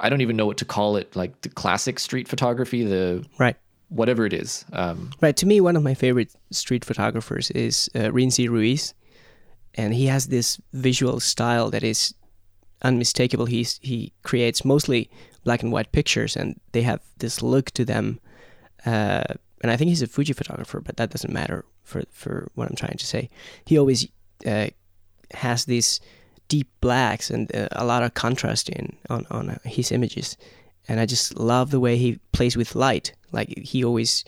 I 0.00 0.08
don't 0.08 0.20
even 0.20 0.36
know 0.36 0.46
what 0.46 0.56
to 0.58 0.64
call 0.64 0.96
it, 0.96 1.14
like 1.14 1.40
the 1.42 1.48
classic 1.48 1.98
street 1.98 2.28
photography, 2.28 2.84
the 2.84 3.24
right 3.38 3.56
whatever 3.88 4.26
it 4.26 4.32
is. 4.32 4.64
Um, 4.72 5.10
right. 5.20 5.36
To 5.36 5.46
me, 5.46 5.60
one 5.60 5.76
of 5.76 5.82
my 5.82 5.94
favorite 5.94 6.34
street 6.50 6.84
photographers 6.84 7.50
is 7.50 7.90
uh, 7.94 8.10
Rinzi 8.10 8.48
Ruiz, 8.48 8.94
and 9.74 9.94
he 9.94 10.06
has 10.06 10.26
this 10.26 10.60
visual 10.72 11.20
style 11.20 11.70
that 11.70 11.82
is 11.82 12.14
unmistakable. 12.82 13.46
He's 13.46 13.78
he 13.82 14.12
creates 14.22 14.64
mostly 14.64 15.10
black 15.44 15.62
and 15.62 15.72
white 15.72 15.92
pictures, 15.92 16.36
and 16.36 16.58
they 16.72 16.82
have 16.82 17.00
this 17.18 17.42
look 17.42 17.70
to 17.72 17.84
them. 17.84 18.20
Uh, 18.86 19.24
and 19.60 19.70
I 19.70 19.76
think 19.76 19.88
he's 19.88 20.02
a 20.02 20.06
Fuji 20.06 20.32
photographer, 20.32 20.80
but 20.80 20.96
that 20.96 21.10
doesn't 21.10 21.32
matter 21.32 21.64
for 21.82 22.02
for 22.10 22.48
what 22.54 22.68
I'm 22.68 22.76
trying 22.76 22.98
to 22.98 23.06
say. 23.06 23.30
He 23.66 23.78
always 23.78 24.08
uh, 24.46 24.68
has 25.32 25.64
this 25.64 26.00
deep 26.48 26.68
blacks 26.80 27.30
and 27.30 27.54
uh, 27.54 27.68
a 27.72 27.84
lot 27.84 28.02
of 28.02 28.14
contrast 28.14 28.68
in 28.68 28.96
on 29.08 29.26
on 29.30 29.50
uh, 29.50 29.58
his 29.64 29.92
images, 29.92 30.36
and 30.88 31.00
I 31.00 31.06
just 31.06 31.38
love 31.38 31.70
the 31.70 31.80
way 31.80 31.96
he 31.96 32.18
plays 32.32 32.56
with 32.56 32.74
light. 32.74 33.12
Like 33.32 33.58
he 33.58 33.84
always, 33.84 34.24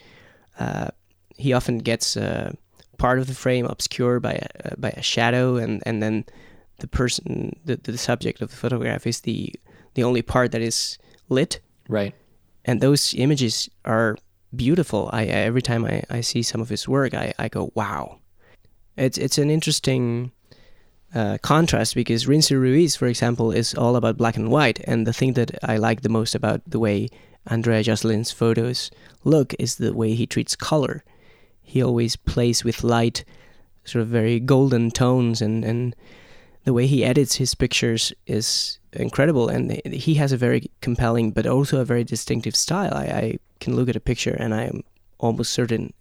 uh, 0.59 0.89
he 1.37 1.53
often 1.53 1.79
gets 1.79 2.17
uh, 2.17 2.53
part 2.99 3.19
of 3.19 3.27
the 3.27 3.35
frame 3.35 3.67
obscured 3.67 4.23
by 4.23 4.33
a, 4.33 4.49
uh, 4.65 4.75
by 4.79 4.91
a 4.91 5.03
shadow, 5.03 5.57
and 5.57 5.83
and 5.87 6.03
then 6.03 6.25
the 6.79 6.89
person, 6.89 7.57
the 7.65 7.77
the 7.77 7.99
subject 7.99 8.43
of 8.43 8.51
the 8.51 8.57
photograph 8.57 9.07
is 9.07 9.21
the 9.21 9.53
the 9.95 10.05
only 10.05 10.23
part 10.23 10.53
that 10.53 10.63
is 10.63 10.99
lit. 11.29 11.61
Right. 11.89 12.15
And 12.65 12.81
those 12.81 13.15
images 13.15 13.69
are 13.85 14.17
beautiful. 14.55 15.11
I 15.13 15.25
every 15.25 15.63
time 15.63 15.85
I, 15.85 16.03
I 16.11 16.21
see 16.21 16.43
some 16.43 16.61
of 16.61 16.69
his 16.69 16.89
work, 16.89 17.15
I, 17.15 17.33
I 17.39 17.49
go 17.49 17.71
wow. 17.75 18.19
It's 18.97 19.19
it's 19.19 19.39
an 19.39 19.51
interesting 19.51 20.33
uh, 21.17 21.39
contrast 21.39 21.95
because 21.95 22.27
Rinzi 22.27 22.61
Ruiz, 22.61 22.95
for 22.95 23.07
example, 23.07 23.51
is 23.51 23.75
all 23.75 23.97
about 23.97 24.19
black 24.19 24.37
and 24.37 24.51
white. 24.51 24.81
And 24.85 25.07
the 25.07 25.15
thing 25.15 25.33
that 25.33 25.51
I 25.63 25.79
like 25.79 26.03
the 26.03 26.11
most 26.11 26.35
about 26.35 26.61
the 26.67 26.79
way 26.79 27.09
Andrea 27.47 27.83
Josselin's 27.83 28.31
photos 28.31 28.91
look 29.25 29.55
is 29.59 29.77
the 29.77 29.95
way 29.95 30.15
he 30.15 30.27
treats 30.27 30.55
color. 30.55 31.03
He 31.63 31.83
always 31.83 32.17
plays 32.17 32.65
with 32.65 32.85
light, 32.85 33.25
sort 33.85 34.03
of 34.03 34.09
very 34.09 34.39
golden 34.39 34.91
tones, 34.91 35.41
and, 35.41 35.65
and 35.65 35.97
the 36.65 36.75
way 36.75 36.87
he 36.87 37.03
edits 37.03 37.37
his 37.37 37.55
pictures 37.55 38.13
is 38.27 38.79
incredible. 38.93 39.49
And 39.49 39.81
he 39.87 40.15
has 40.15 40.33
a 40.33 40.37
very 40.37 40.71
compelling, 40.83 41.31
but 41.31 41.47
also 41.47 41.81
a 41.81 41.85
very 41.85 42.05
distinctive 42.05 42.55
style. 42.55 42.93
I, 42.93 43.05
I 43.05 43.39
can 43.59 43.75
look 43.75 43.89
at 43.89 43.97
a 43.97 44.01
picture 44.01 44.37
and 44.39 44.55
I 44.55 44.65
am 44.65 44.83
almost 45.19 45.55
certain 45.55 45.95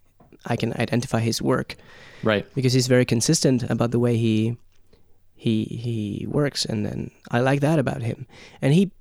I 0.45 0.57
can 0.57 0.73
identify 0.73 1.21
his 1.21 1.41
work. 1.41 1.75
Right. 2.21 2.45
Because 2.53 2.73
he's 2.73 2.87
very 2.87 3.05
consistent 3.05 3.63
about 3.63 3.91
the 3.91 3.99
way 3.99 4.17
he 4.17 4.57
he 5.35 5.65
he 5.65 6.25
works 6.27 6.65
and 6.65 6.85
then 6.85 7.11
I 7.31 7.39
like 7.39 7.61
that 7.61 7.79
about 7.79 8.01
him. 8.01 8.25
And 8.61 8.73
he 8.73 8.91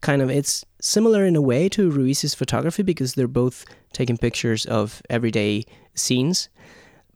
kind 0.00 0.22
of 0.22 0.30
it's 0.30 0.64
similar 0.80 1.24
in 1.24 1.36
a 1.36 1.40
way 1.40 1.68
to 1.70 1.90
Ruiz's 1.90 2.34
photography 2.34 2.82
because 2.82 3.14
they're 3.14 3.26
both 3.28 3.64
taking 3.92 4.18
pictures 4.18 4.66
of 4.66 5.02
everyday 5.08 5.64
scenes. 5.94 6.48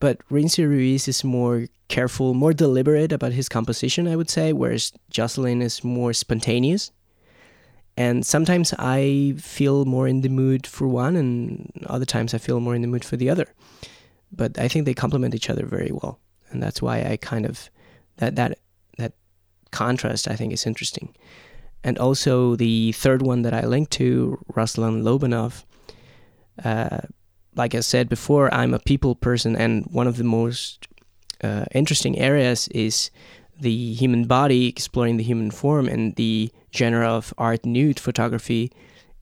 But 0.00 0.18
Rinzi 0.30 0.64
Ruiz 0.66 1.06
is 1.06 1.22
more 1.22 1.66
careful, 1.88 2.34
more 2.34 2.52
deliberate 2.52 3.12
about 3.12 3.32
his 3.32 3.48
composition, 3.48 4.08
I 4.08 4.16
would 4.16 4.30
say, 4.30 4.52
whereas 4.52 4.92
Jocelyn 5.10 5.62
is 5.62 5.84
more 5.84 6.12
spontaneous. 6.12 6.90
and 7.96 8.24
sometimes 8.24 8.72
I 8.78 9.34
feel 9.38 9.84
more 9.84 10.08
in 10.08 10.22
the 10.22 10.28
mood 10.28 10.66
for 10.66 10.88
one, 10.88 11.14
and 11.16 11.70
other 11.86 12.06
times 12.06 12.32
I 12.34 12.38
feel 12.38 12.60
more 12.60 12.74
in 12.74 12.82
the 12.82 12.88
mood 12.88 13.04
for 13.04 13.16
the 13.16 13.28
other. 13.30 13.46
But 14.32 14.58
I 14.58 14.68
think 14.68 14.86
they 14.86 14.94
complement 14.94 15.34
each 15.34 15.50
other 15.50 15.66
very 15.66 15.90
well, 15.92 16.18
and 16.50 16.62
that's 16.62 16.80
why 16.80 17.02
I 17.04 17.16
kind 17.18 17.44
of 17.44 17.70
that 18.16 18.36
that 18.36 18.58
that 18.98 19.12
contrast 19.70 20.28
I 20.28 20.36
think 20.36 20.52
is 20.52 20.66
interesting. 20.66 21.14
And 21.84 21.98
also 21.98 22.56
the 22.56 22.92
third 22.92 23.22
one 23.22 23.42
that 23.42 23.54
I 23.54 23.66
linked 23.66 23.92
to, 23.92 24.38
Ruslan 24.52 25.02
Lobanov. 25.02 25.64
Uh, 26.64 27.00
like 27.56 27.74
I 27.74 27.80
said 27.80 28.08
before, 28.08 28.54
I'm 28.54 28.72
a 28.72 28.78
people 28.78 29.14
person, 29.14 29.56
and 29.56 29.84
one 29.90 30.06
of 30.06 30.16
the 30.16 30.24
most 30.24 30.86
uh, 31.42 31.64
interesting 31.74 32.18
areas 32.18 32.68
is 32.68 33.10
the 33.60 33.94
human 33.94 34.26
body, 34.26 34.68
exploring 34.68 35.16
the 35.16 35.24
human 35.24 35.50
form, 35.50 35.88
and 35.88 36.14
the 36.16 36.50
genre 36.74 37.08
of 37.08 37.34
art 37.36 37.66
nude 37.66 38.00
photography 38.00 38.70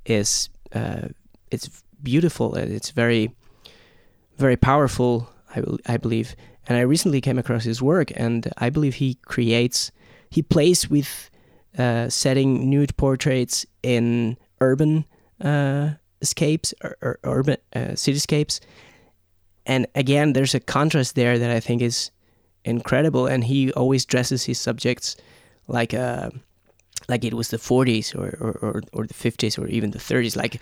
is 0.05 0.49
uh, 0.75 1.09
it's 1.51 1.83
beautiful. 2.03 2.55
and 2.55 2.73
It's 2.73 2.91
very 2.91 3.35
very 4.37 4.57
powerful, 4.57 5.29
I, 5.55 5.63
I 5.87 5.97
believe. 5.97 6.35
And 6.71 6.79
I 6.79 6.83
recently 6.83 7.21
came 7.21 7.37
across 7.37 7.65
his 7.65 7.83
work, 7.83 8.13
and 8.15 8.49
I 8.59 8.71
believe 8.71 8.95
he 8.95 9.15
creates 9.27 9.91
he 10.31 10.41
plays 10.41 10.89
with 10.89 11.29
uh, 11.77 12.09
setting 12.09 12.71
nude 12.71 12.97
portraits 12.97 13.67
in 13.83 14.37
urban 14.61 15.05
uh, 15.41 15.91
escapes 16.23 16.73
or, 16.85 16.97
or 17.03 17.19
urban 17.25 17.57
uh, 17.75 17.95
cityscapes. 17.97 18.61
And 19.67 19.89
again, 19.97 20.33
there's 20.33 20.55
a 20.55 20.61
contrast 20.61 21.17
there 21.17 21.41
that 21.41 21.51
I 21.51 21.59
think 21.59 21.83
is 21.83 22.13
incredible. 22.65 23.27
And 23.27 23.43
he 23.43 23.73
always 23.73 24.05
dresses 24.07 24.45
his 24.45 24.61
subjects 24.61 25.17
like 25.67 25.93
a 25.93 26.01
uh, 26.01 26.31
like 27.09 27.25
it 27.25 27.35
was 27.35 27.49
the 27.49 27.57
40s 27.57 28.15
or, 28.15 28.29
or, 28.63 28.83
or, 28.93 29.07
the 29.07 29.15
50s 29.15 29.59
or 29.59 29.67
even 29.67 29.91
the 29.91 29.99
30s. 29.99 30.37
Like 30.37 30.61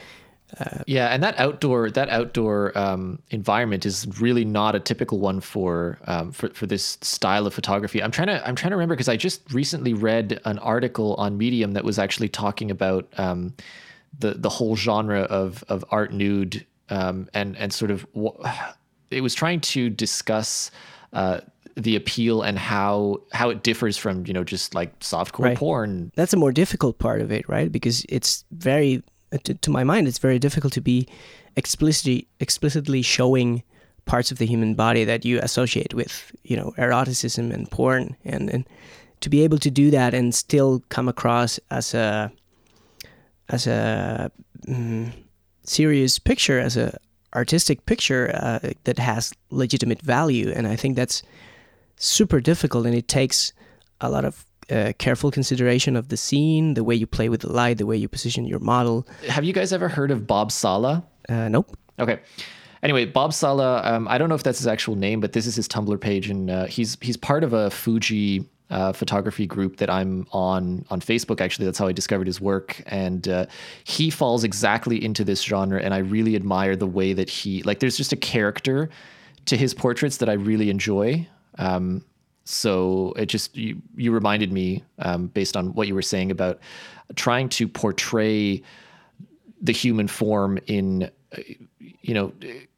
uh, 0.58 0.82
yeah, 0.86 1.08
and 1.08 1.22
that 1.22 1.38
outdoor 1.38 1.90
that 1.90 2.08
outdoor 2.08 2.76
um, 2.76 3.20
environment 3.30 3.84
is 3.84 4.06
really 4.18 4.44
not 4.44 4.74
a 4.74 4.80
typical 4.80 5.18
one 5.18 5.40
for 5.40 5.98
um, 6.06 6.32
for 6.32 6.48
for 6.50 6.66
this 6.66 6.96
style 7.02 7.46
of 7.46 7.52
photography. 7.52 8.02
I'm 8.02 8.10
trying 8.10 8.28
to 8.28 8.46
I'm 8.46 8.54
trying 8.54 8.70
to 8.70 8.76
remember 8.76 8.94
because 8.94 9.10
I 9.10 9.16
just 9.16 9.52
recently 9.52 9.92
read 9.92 10.40
an 10.46 10.58
article 10.60 11.14
on 11.16 11.36
Medium 11.36 11.72
that 11.72 11.84
was 11.84 11.98
actually 11.98 12.30
talking 12.30 12.70
about 12.70 13.06
um, 13.18 13.54
the 14.18 14.34
the 14.34 14.48
whole 14.48 14.74
genre 14.74 15.22
of 15.22 15.62
of 15.68 15.84
art 15.90 16.14
nude 16.14 16.64
um, 16.88 17.28
and 17.34 17.54
and 17.58 17.72
sort 17.72 17.90
of 17.90 18.06
it 19.10 19.20
was 19.20 19.34
trying 19.34 19.60
to 19.60 19.90
discuss. 19.90 20.70
Uh, 21.12 21.40
the 21.76 21.94
appeal 21.94 22.42
and 22.42 22.58
how 22.58 23.20
how 23.32 23.50
it 23.50 23.62
differs 23.62 23.96
from 23.96 24.26
you 24.26 24.32
know 24.32 24.42
just 24.42 24.74
like 24.74 24.98
softcore 24.98 25.44
right. 25.44 25.56
porn. 25.56 26.10
That's 26.16 26.32
a 26.32 26.36
more 26.36 26.50
difficult 26.50 26.98
part 26.98 27.20
of 27.20 27.30
it, 27.30 27.48
right? 27.48 27.70
Because 27.70 28.04
it's 28.08 28.44
very 28.50 29.04
to, 29.44 29.54
to 29.54 29.70
my 29.70 29.84
mind, 29.84 30.08
it's 30.08 30.18
very 30.18 30.38
difficult 30.38 30.72
to 30.74 30.80
be 30.80 31.06
explicitly 31.56 32.26
explicitly 32.40 33.02
showing 33.02 33.62
parts 34.04 34.30
of 34.30 34.38
the 34.38 34.46
human 34.46 34.74
body 34.74 35.04
that 35.04 35.24
you 35.24 35.38
associate 35.40 35.92
with 35.92 36.32
you 36.44 36.56
know 36.56 36.72
eroticism 36.78 37.52
and 37.52 37.70
porn. 37.70 38.16
And, 38.24 38.50
and 38.50 38.68
to 39.20 39.28
be 39.28 39.42
able 39.42 39.58
to 39.58 39.70
do 39.70 39.90
that 39.90 40.14
and 40.14 40.34
still 40.34 40.82
come 40.88 41.08
across 41.08 41.60
as 41.70 41.94
a 41.94 42.32
as 43.48 43.66
a 43.66 44.30
mm, 44.66 45.12
serious 45.64 46.18
picture 46.18 46.58
as 46.58 46.76
a 46.76 46.98
artistic 47.34 47.84
picture 47.84 48.30
uh, 48.34 48.70
that 48.84 48.98
has 48.98 49.32
legitimate 49.50 50.00
value. 50.00 50.50
And 50.50 50.66
i 50.66 50.76
think 50.76 50.96
that's 50.96 51.22
super 51.96 52.40
difficult 52.40 52.86
and 52.86 52.94
it 52.94 53.08
takes 53.08 53.52
a 54.00 54.08
lot 54.08 54.24
of 54.24 54.47
uh, 54.70 54.92
careful 54.98 55.30
consideration 55.30 55.96
of 55.96 56.08
the 56.08 56.16
scene, 56.16 56.74
the 56.74 56.84
way 56.84 56.94
you 56.94 57.06
play 57.06 57.28
with 57.28 57.40
the 57.42 57.52
light, 57.52 57.78
the 57.78 57.86
way 57.86 57.96
you 57.96 58.08
position 58.08 58.44
your 58.44 58.58
model. 58.58 59.06
Have 59.28 59.44
you 59.44 59.52
guys 59.52 59.72
ever 59.72 59.88
heard 59.88 60.10
of 60.10 60.26
Bob 60.26 60.52
Sala? 60.52 61.04
Uh, 61.28 61.48
nope. 61.48 61.76
Okay. 61.98 62.20
Anyway, 62.82 63.04
Bob 63.04 63.34
Sala, 63.34 63.82
um, 63.84 64.06
I 64.08 64.18
don't 64.18 64.28
know 64.28 64.34
if 64.34 64.42
that's 64.42 64.58
his 64.58 64.66
actual 64.66 64.94
name, 64.94 65.20
but 65.20 65.32
this 65.32 65.46
is 65.46 65.56
his 65.56 65.66
Tumblr 65.66 66.00
page, 66.00 66.30
and 66.30 66.50
uh, 66.50 66.66
he's 66.66 66.96
he's 67.00 67.16
part 67.16 67.42
of 67.42 67.52
a 67.52 67.70
Fuji 67.70 68.44
uh, 68.70 68.92
photography 68.92 69.46
group 69.46 69.78
that 69.78 69.90
I'm 69.90 70.26
on 70.30 70.84
on 70.90 71.00
Facebook. 71.00 71.40
Actually, 71.40 71.64
that's 71.64 71.78
how 71.78 71.88
I 71.88 71.92
discovered 71.92 72.26
his 72.26 72.40
work, 72.40 72.80
and 72.86 73.26
uh, 73.26 73.46
he 73.84 74.10
falls 74.10 74.44
exactly 74.44 75.02
into 75.04 75.24
this 75.24 75.42
genre. 75.42 75.80
And 75.80 75.92
I 75.92 75.98
really 75.98 76.36
admire 76.36 76.76
the 76.76 76.86
way 76.86 77.12
that 77.14 77.28
he 77.28 77.62
like. 77.64 77.80
There's 77.80 77.96
just 77.96 78.12
a 78.12 78.16
character 78.16 78.90
to 79.46 79.56
his 79.56 79.74
portraits 79.74 80.18
that 80.18 80.28
I 80.28 80.34
really 80.34 80.70
enjoy. 80.70 81.26
Um, 81.58 82.04
so 82.48 83.12
it 83.16 83.26
just 83.26 83.54
you, 83.54 83.80
you 83.94 84.10
reminded 84.10 84.50
me 84.50 84.82
um, 85.00 85.26
based 85.26 85.54
on 85.54 85.74
what 85.74 85.86
you 85.86 85.94
were 85.94 86.00
saying 86.00 86.30
about 86.30 86.58
trying 87.14 87.48
to 87.50 87.68
portray 87.68 88.62
the 89.60 89.72
human 89.72 90.08
form 90.08 90.58
in 90.66 91.10
you 92.00 92.14
know 92.14 92.32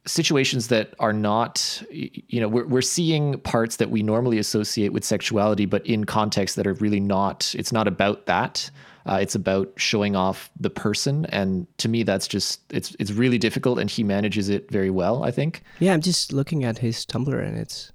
situations 0.05 0.67
that 0.67 0.93
are 0.99 1.13
not 1.13 1.81
you 1.89 2.41
know 2.41 2.49
we're, 2.49 2.65
we're 2.65 2.81
seeing 2.81 3.39
parts 3.39 3.77
that 3.77 3.89
we 3.89 4.03
normally 4.03 4.37
associate 4.39 4.91
with 4.91 5.05
sexuality 5.05 5.65
but 5.65 5.85
in 5.85 6.03
contexts 6.03 6.57
that 6.57 6.67
are 6.67 6.73
really 6.73 6.99
not 6.99 7.55
it's 7.57 7.71
not 7.71 7.87
about 7.87 8.25
that. 8.25 8.69
Uh, 9.03 9.17
it's 9.19 9.33
about 9.33 9.71
showing 9.77 10.15
off 10.15 10.51
the 10.59 10.69
person. 10.69 11.25
And 11.27 11.65
to 11.77 11.87
me 11.87 12.03
that's 12.03 12.27
just 12.27 12.61
it's 12.71 12.93
it's 12.99 13.11
really 13.11 13.37
difficult 13.37 13.79
and 13.79 13.89
he 13.89 14.03
manages 14.03 14.49
it 14.49 14.69
very 14.69 14.89
well 14.89 15.23
i 15.23 15.31
think. 15.31 15.63
Yeah 15.79 15.93
i'm 15.93 16.01
just 16.01 16.33
looking 16.33 16.65
at 16.65 16.79
his 16.79 17.05
tumblr 17.05 17.41
and 17.47 17.57
it's 17.57 17.93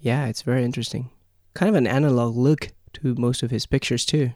yeah, 0.00 0.26
it's 0.26 0.42
very 0.42 0.64
interesting. 0.64 1.10
Kind 1.54 1.68
of 1.68 1.74
an 1.74 1.86
analog 1.86 2.36
look 2.36 2.68
to 2.94 3.14
most 3.16 3.42
of 3.42 3.50
his 3.50 3.66
pictures, 3.66 4.04
too. 4.04 4.32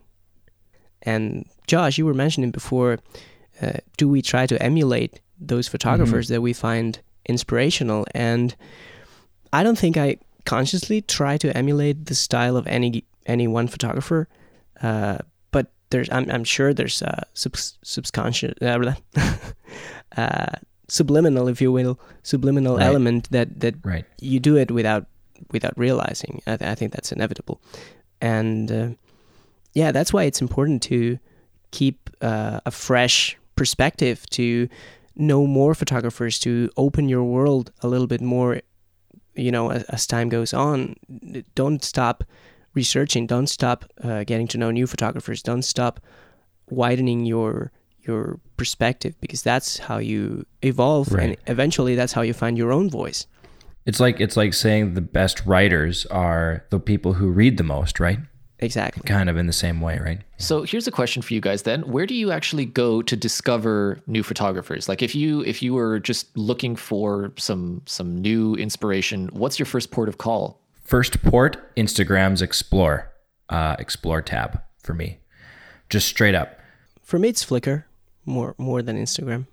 And 1.03 1.47
Josh, 1.67 1.99
you 1.99 2.07
were 2.07 2.15
mentioning 2.15 2.51
before, 2.51 2.99
uh, 3.61 3.79
do 3.97 4.09
we 4.09 4.23
try 4.23 4.47
to 4.47 4.63
emulate 4.63 5.21
those 5.39 5.69
photographers 5.69 6.27
mm-hmm. 6.27 6.35
that 6.35 6.41
we 6.41 6.53
find 6.53 7.01
inspirational? 7.27 8.07
And 8.15 8.55
I 9.53 9.63
don't 9.63 9.79
think 9.79 9.97
I 9.97 10.19
consciously 10.45 11.03
try 11.03 11.37
to 11.39 11.57
emulate 11.57 12.07
the 12.07 12.15
style 12.15 12.57
of 12.57 12.67
any 12.67 13.05
any 13.27 13.47
one 13.47 13.69
photographer, 13.69 14.29
uh, 14.83 15.19
but 15.51 15.71
there's 15.91 16.09
I'm, 16.11 16.31
I'm 16.31 16.45
sure 16.45 16.73
there's 16.73 17.03
a 17.03 17.25
sub, 17.35 17.57
subconscious 17.57 18.55
uh, 18.63 18.95
uh, 20.17 20.47
subliminal, 20.89 21.49
if 21.49 21.61
you 21.61 21.71
will, 21.71 22.01
subliminal 22.23 22.77
right. 22.77 22.87
element 22.87 23.31
that 23.31 23.61
that 23.61 23.75
right. 23.85 24.05
you 24.21 24.41
do 24.41 24.57
it 24.57 24.71
without 24.71 25.07
without 25.51 25.77
realizing. 25.77 26.43
I, 26.47 26.57
th- 26.57 26.71
I 26.71 26.75
think 26.75 26.93
that's 26.93 27.13
inevitable, 27.13 27.61
and 28.21 28.73
uh, 28.73 28.89
yeah, 29.75 29.93
that's 29.93 30.13
why 30.13 30.25
it's 30.25 30.41
important 30.41 30.83
to 30.85 31.19
keep 31.71 32.11
uh, 32.21 32.61
a 32.67 32.71
fresh 32.71 33.37
perspective, 33.57 34.29
to 34.31 34.69
know 35.17 35.47
more 35.47 35.75
photographers, 35.75 36.39
to 36.41 36.71
open 36.77 37.09
your 37.09 37.25
world 37.25 37.73
a 37.83 37.89
little 37.89 38.07
bit 38.07 38.21
more. 38.21 38.61
You 39.35 39.53
know, 39.53 39.71
as, 39.71 39.85
as 39.85 40.07
time 40.07 40.29
goes 40.29 40.53
on, 40.53 40.97
don't 41.55 41.85
stop 41.85 42.25
researching. 42.75 43.27
Don't 43.27 43.47
stop 43.47 43.85
uh, 44.03 44.25
getting 44.25 44.49
to 44.49 44.59
know 44.59 44.71
new 44.71 44.87
photographers. 44.87 45.43
Don't 45.43 45.63
stop 45.63 46.01
widening 46.69 47.27
your 47.27 47.73
your 48.03 48.41
perspective 48.57 49.15
because 49.21 49.43
that's 49.43 49.79
how 49.79 49.99
you 49.99 50.45
evolve 50.63 51.13
right. 51.13 51.23
and 51.25 51.37
eventually 51.47 51.95
that's 51.95 52.13
how 52.13 52.23
you 52.23 52.33
find 52.33 52.57
your 52.57 52.73
own 52.73 52.89
voice 52.89 53.27
it's 53.91 53.99
like 53.99 54.21
it's 54.21 54.37
like 54.37 54.55
saying 54.55 54.95
the 54.95 55.01
best 55.01 55.45
writers 55.45 56.07
are 56.07 56.65
the 56.71 56.79
people 56.79 57.15
who 57.15 57.29
read 57.29 57.57
the 57.57 57.65
most, 57.65 57.99
right? 57.99 58.21
Exactly. 58.61 59.03
Kind 59.03 59.29
of 59.29 59.37
in 59.37 59.49
the 59.49 59.53
same 59.53 59.81
way, 59.81 59.99
right? 59.99 60.21
So 60.39 60.63
here's 60.63 60.87
a 60.87 60.93
question 60.93 61.23
for 61.23 61.35
you 61.35 61.41
guys 61.41 61.63
then. 61.63 61.83
Where 61.83 62.07
do 62.07 62.15
you 62.15 62.31
actually 62.31 62.67
go 62.67 63.03
to 63.03 63.17
discover 63.17 63.99
new 64.07 64.23
photographers? 64.23 64.89
Like 64.89 65.03
if 65.03 65.17
you 65.17 65.41
if 65.41 65.61
you 65.61 65.75
were 65.75 65.99
just 65.99 66.39
looking 66.39 66.77
for 66.77 67.33
some 67.37 67.83
some 67.87 68.17
new 68.17 68.55
inspiration, 68.55 69.29
what's 69.33 69.59
your 69.59 69.67
first 69.67 69.91
port 69.91 70.09
of 70.09 70.19
call? 70.19 70.63
First 70.85 71.21
port, 71.25 71.75
Instagram's 71.75 72.43
explore. 72.43 73.11
Uh, 73.49 73.75
explore 73.81 74.23
tab 74.23 74.63
for 74.85 74.95
me. 74.95 75.19
Just 75.89 76.07
straight 76.07 76.37
up. 76.37 76.61
For 77.03 77.19
me 77.19 77.31
it's 77.31 77.45
Flickr 77.45 77.83
more 78.25 78.55
more 78.57 78.83
than 78.83 78.97
Instagram. 78.97 79.49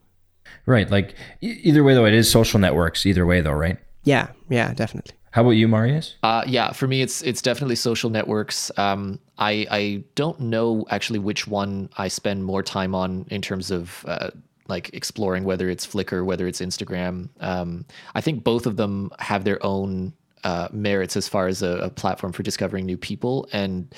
Right. 0.68 0.92
Like 0.92 1.16
either 1.42 1.84
way 1.84 1.96
though 1.96 2.06
it 2.06 2.14
is 2.14 2.30
social 2.30 2.60
networks 2.60 3.04
either 3.08 3.26
way 3.26 3.42
though, 3.42 3.54
right? 3.66 3.80
Yeah, 4.08 4.30
yeah, 4.50 4.74
definitely. 4.74 5.14
How 5.32 5.42
about 5.42 5.52
you, 5.52 5.68
Marius? 5.68 6.16
Uh, 6.24 6.44
yeah, 6.48 6.72
for 6.72 6.88
me, 6.88 7.02
it's 7.02 7.22
it's 7.22 7.42
definitely 7.42 7.76
social 7.76 8.10
networks. 8.10 8.72
Um, 8.78 9.20
I 9.38 9.68
I 9.70 10.04
don't 10.16 10.40
know 10.40 10.86
actually 10.90 11.20
which 11.20 11.46
one 11.46 11.90
I 11.98 12.08
spend 12.08 12.46
more 12.46 12.64
time 12.64 12.96
on 12.96 13.26
in 13.30 13.42
terms 13.42 13.70
of 13.70 14.06
uh, 14.08 14.30
like 14.70 14.90
exploring 14.94 15.44
whether 15.44 15.70
it's 15.70 15.86
Flickr, 15.86 16.26
whether 16.26 16.48
it's 16.48 16.62
Instagram. 16.62 17.30
Um, 17.42 17.86
I 18.16 18.22
think 18.22 18.46
both 18.46 18.66
of 18.66 18.78
them 18.78 19.12
have 19.20 19.44
their 19.44 19.64
own 19.64 20.14
uh, 20.44 20.68
merits 20.72 21.18
as 21.18 21.28
far 21.28 21.48
as 21.48 21.62
a, 21.62 21.78
a, 21.78 21.90
platform 21.90 22.32
for 22.32 22.44
discovering 22.44 22.86
new 22.86 22.98
people. 22.98 23.48
And 23.52 23.94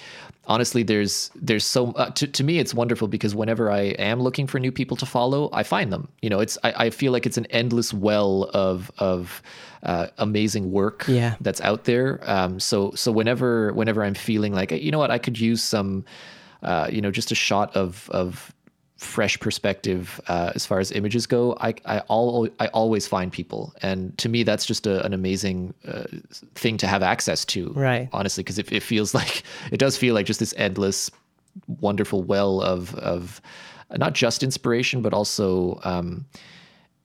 honestly, 0.45 0.83
there's 0.83 1.31
there's 1.35 1.65
so 1.65 1.91
uh, 1.91 2.11
to 2.11 2.27
to 2.27 2.43
me 2.43 2.59
it's 2.59 2.73
wonderful 2.73 3.07
because 3.07 3.35
whenever 3.35 3.71
I 3.71 3.81
am 3.99 4.21
looking 4.21 4.47
for 4.47 4.59
new 4.59 4.71
people 4.71 4.95
to 4.97 5.05
follow, 5.05 5.49
I 5.53 5.63
find 5.63 5.91
them. 5.91 6.07
You 6.21 6.29
know, 6.29 6.39
it's 6.39 6.57
I, 6.63 6.85
I 6.85 6.89
feel 6.89 7.11
like 7.11 7.25
it's 7.25 7.37
an 7.37 7.45
endless 7.47 7.93
well 7.93 8.49
of 8.53 8.91
of 8.99 9.41
uh, 9.83 10.07
amazing 10.17 10.71
work 10.71 11.05
yeah. 11.07 11.35
that's 11.41 11.61
out 11.61 11.83
there. 11.83 12.19
Um, 12.23 12.59
so 12.59 12.91
so 12.95 13.11
whenever 13.11 13.73
whenever 13.73 14.03
I'm 14.03 14.15
feeling 14.15 14.53
like 14.53 14.71
you 14.71 14.91
know 14.91 14.99
what 14.99 15.11
I 15.11 15.17
could 15.17 15.39
use 15.39 15.63
some, 15.63 16.05
uh, 16.63 16.89
you 16.91 17.01
know, 17.01 17.11
just 17.11 17.31
a 17.31 17.35
shot 17.35 17.75
of 17.75 18.09
of 18.11 18.53
fresh 18.99 19.39
perspective 19.39 20.19
uh, 20.27 20.51
as 20.55 20.65
far 20.65 20.79
as 20.79 20.91
images 20.91 21.25
go, 21.25 21.57
I 21.59 21.73
I, 21.85 21.99
all, 22.07 22.49
I 22.59 22.67
always 22.67 23.07
find 23.07 23.31
people, 23.31 23.73
and 23.81 24.15
to 24.17 24.29
me 24.29 24.43
that's 24.43 24.65
just 24.65 24.85
a, 24.85 25.03
an 25.05 25.13
amazing 25.13 25.73
uh, 25.87 26.03
thing 26.55 26.77
to 26.77 26.87
have 26.87 27.01
access 27.01 27.45
to. 27.45 27.71
Right. 27.73 28.09
Honestly, 28.11 28.43
because 28.43 28.59
it, 28.59 28.71
it 28.71 28.83
feels 28.83 29.13
like 29.19 29.43
it 29.71 29.77
does 29.77 29.97
feel 29.97 30.13
like 30.13 30.25
just 30.25 30.39
this 30.39 30.53
endless, 30.57 31.09
wonderful 31.67 32.23
well 32.23 32.61
of 32.61 32.93
of 32.95 33.41
not 33.97 34.13
just 34.13 34.43
inspiration, 34.43 35.01
but 35.01 35.13
also 35.13 35.79
um, 35.83 36.25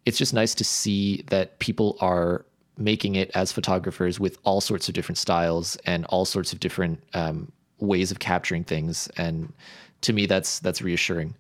it's 0.05 0.19
just 0.19 0.35
nice 0.35 0.55
to 0.57 0.65
see 0.65 1.25
that 1.29 1.59
people 1.61 1.97
are 2.01 2.45
making 2.77 3.15
it 3.15 3.31
as 3.35 3.53
photographers 3.53 4.19
with 4.19 4.37
all 4.43 4.61
sorts 4.61 4.89
of 4.89 4.95
different 4.95 5.17
styles 5.17 5.77
and 5.87 6.05
all 6.07 6.25
sorts 6.25 6.53
of 6.53 6.59
different 6.59 7.01
um, 7.15 7.51
ways 7.79 8.11
of 8.11 8.19
capturing 8.19 8.65
things 8.65 9.09
and 9.17 9.53
to 10.01 10.13
me 10.13 10.27
that's 10.27 10.59
that's 10.61 10.83
reassuring 10.83 11.35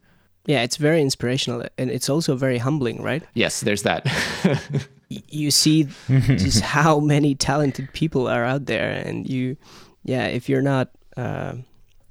yeah 0.46 0.62
it's 0.62 0.76
very 0.76 1.00
inspirational 1.00 1.64
and 1.78 1.90
it's 1.90 2.08
also 2.08 2.36
very 2.36 2.58
humbling 2.58 3.02
right 3.02 3.22
yes 3.34 3.60
there's 3.60 3.82
that 3.82 4.06
you 5.08 5.50
see 5.50 5.88
just 6.08 6.60
how 6.60 7.00
many 7.00 7.34
talented 7.34 7.92
people 7.92 8.26
are 8.28 8.44
out 8.44 8.66
there 8.66 8.90
and 8.90 9.28
you 9.28 9.56
yeah 10.04 10.26
if 10.26 10.48
you're 10.48 10.62
not 10.62 10.90
uh, 11.16 11.54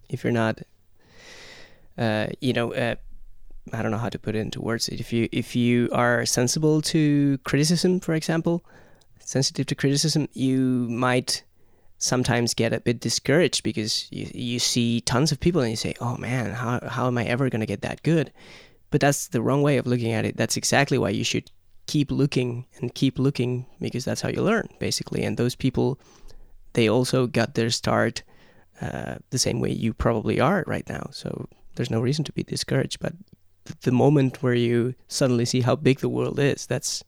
if 0.10 0.24
you're 0.24 0.34
not 0.34 0.62
uh, 1.98 2.28
you 2.42 2.54
know 2.54 2.74
uh, 2.74 2.96
I 3.72 3.82
don't 3.82 3.92
know 3.92 3.98
how 3.98 4.10
to 4.10 4.20
put 4.20 4.36
it 4.36 4.40
into 4.40 4.62
words. 4.62 4.90
If 4.90 5.14
you 5.14 5.30
if 5.32 5.56
you 5.56 5.90
are 5.94 6.26
sensible 6.26 6.82
to 6.94 7.38
criticism, 7.46 8.00
for 8.00 8.14
example, 8.14 8.64
sensitive 9.20 9.68
to 9.68 9.76
criticism, 9.76 10.28
you 10.34 10.88
might 10.90 11.44
sometimes 12.04 12.54
get 12.54 12.74
a 12.74 12.82
bit 12.82 13.00
discouraged 13.00 13.64
because 13.64 14.08
you, 14.12 14.30
you 14.34 14.60
see 14.60 15.00
tons 15.02 15.32
of 15.32 15.40
people 15.40 15.62
and 15.62 15.70
you 15.72 15.78
say, 15.78 15.96
oh 16.02 16.18
man, 16.18 16.52
how, 16.52 16.80
how 16.86 17.08
am 17.08 17.18
I 17.18 17.24
ever 17.24 17.50
going 17.50 17.62
to 17.62 17.66
get 17.66 17.82
that 17.82 18.04
good? 18.04 18.32
But 18.92 19.00
that's 19.00 19.30
the 19.30 19.42
wrong 19.42 19.62
way 19.62 19.78
of 19.78 19.88
looking 19.88 20.12
at 20.12 20.26
it. 20.26 20.36
That's 20.36 20.58
exactly 20.58 20.98
why 20.98 21.10
you 21.10 21.24
should 21.24 21.50
keep 21.88 22.12
looking 22.12 22.66
and 22.78 22.94
keep 22.94 23.18
looking 23.18 23.66
because 23.80 24.04
that's 24.04 24.20
how 24.20 24.28
you 24.28 24.42
learn, 24.42 24.68
basically. 24.80 25.24
And 25.24 25.38
those 25.38 25.56
people, 25.56 25.98
they 26.74 26.90
also 26.90 27.26
got 27.26 27.56
their 27.56 27.70
start 27.70 28.22
uh, 28.82 29.16
the 29.30 29.40
same 29.40 29.62
way 29.62 29.72
you 29.72 29.94
probably 29.94 30.42
are 30.42 30.66
right 30.68 30.88
now. 30.90 31.08
So 31.12 31.48
there's 31.76 31.92
no 31.92 32.02
reason 32.02 32.26
to 32.26 32.34
be 32.34 32.44
discouraged. 32.44 33.00
But 33.00 33.14
the 33.82 33.94
moment 33.94 34.44
where 34.44 34.54
you 34.54 34.94
suddenly 35.08 35.46
see 35.46 35.62
how 35.62 35.78
big 35.78 36.00
the 36.00 36.10
world 36.10 36.38
is, 36.38 36.66
that's 36.66 37.02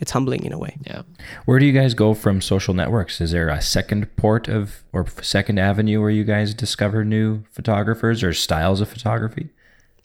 it's 0.00 0.10
humbling 0.10 0.44
in 0.44 0.52
a 0.52 0.58
way. 0.58 0.76
Yeah. 0.86 1.02
Where 1.44 1.58
do 1.58 1.66
you 1.66 1.72
guys 1.72 1.94
go 1.94 2.14
from 2.14 2.40
social 2.40 2.74
networks? 2.74 3.20
Is 3.20 3.30
there 3.32 3.48
a 3.48 3.60
second 3.60 4.14
port 4.16 4.48
of 4.48 4.82
or 4.92 5.06
second 5.22 5.58
avenue 5.58 6.00
where 6.00 6.10
you 6.10 6.24
guys 6.24 6.54
discover 6.54 7.04
new 7.04 7.44
photographers 7.52 8.22
or 8.22 8.32
styles 8.32 8.80
of 8.80 8.88
photography? 8.88 9.50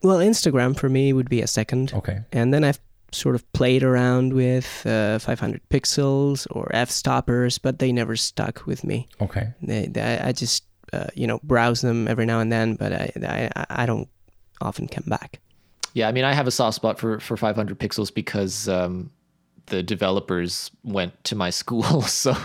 Well, 0.04 0.20
Instagram 0.20 0.78
for 0.78 0.90
me 0.90 1.14
would 1.14 1.30
be 1.30 1.42
a 1.42 1.48
second. 1.48 1.94
Okay. 1.94 2.20
And 2.32 2.54
then 2.54 2.64
I've 2.64 2.80
sort 3.12 3.36
of 3.36 3.52
played 3.54 3.82
around 3.82 4.34
with 4.34 4.86
uh, 4.86 5.20
500 5.20 5.62
pixels 5.70 6.46
or 6.52 6.70
Fstoppers, 6.74 7.60
but 7.62 7.80
they 7.80 7.92
never 7.92 8.16
stuck 8.16 8.66
with 8.66 8.84
me. 8.84 9.08
Okay. 9.22 9.54
They, 9.62 9.88
they, 9.88 10.20
I 10.20 10.32
just 10.34 10.66
uh, 10.94 11.08
you 11.16 11.26
know 11.26 11.40
browse 11.44 11.82
them 11.82 12.08
every 12.08 12.26
now 12.26 12.40
and 12.40 12.52
then, 12.52 12.76
but 12.76 12.94
I, 12.94 13.12
I 13.56 13.66
I 13.70 13.86
don't 13.86 14.08
often 14.62 14.88
come 14.88 15.06
back. 15.08 15.40
Yeah, 15.94 16.10
I 16.10 16.12
mean, 16.12 16.26
I 16.26 16.34
have 16.34 16.46
a 16.46 16.52
soft 16.52 16.76
spot 16.76 17.00
for 17.00 17.20
for 17.20 17.38
500 17.38 17.80
pixels 17.80 18.14
because 18.14 18.68
um, 18.68 19.10
the 19.68 19.84
developers 19.84 20.72
went 20.84 21.24
to 21.26 21.36
my 21.36 21.50
school, 21.50 22.02
so 22.04 22.36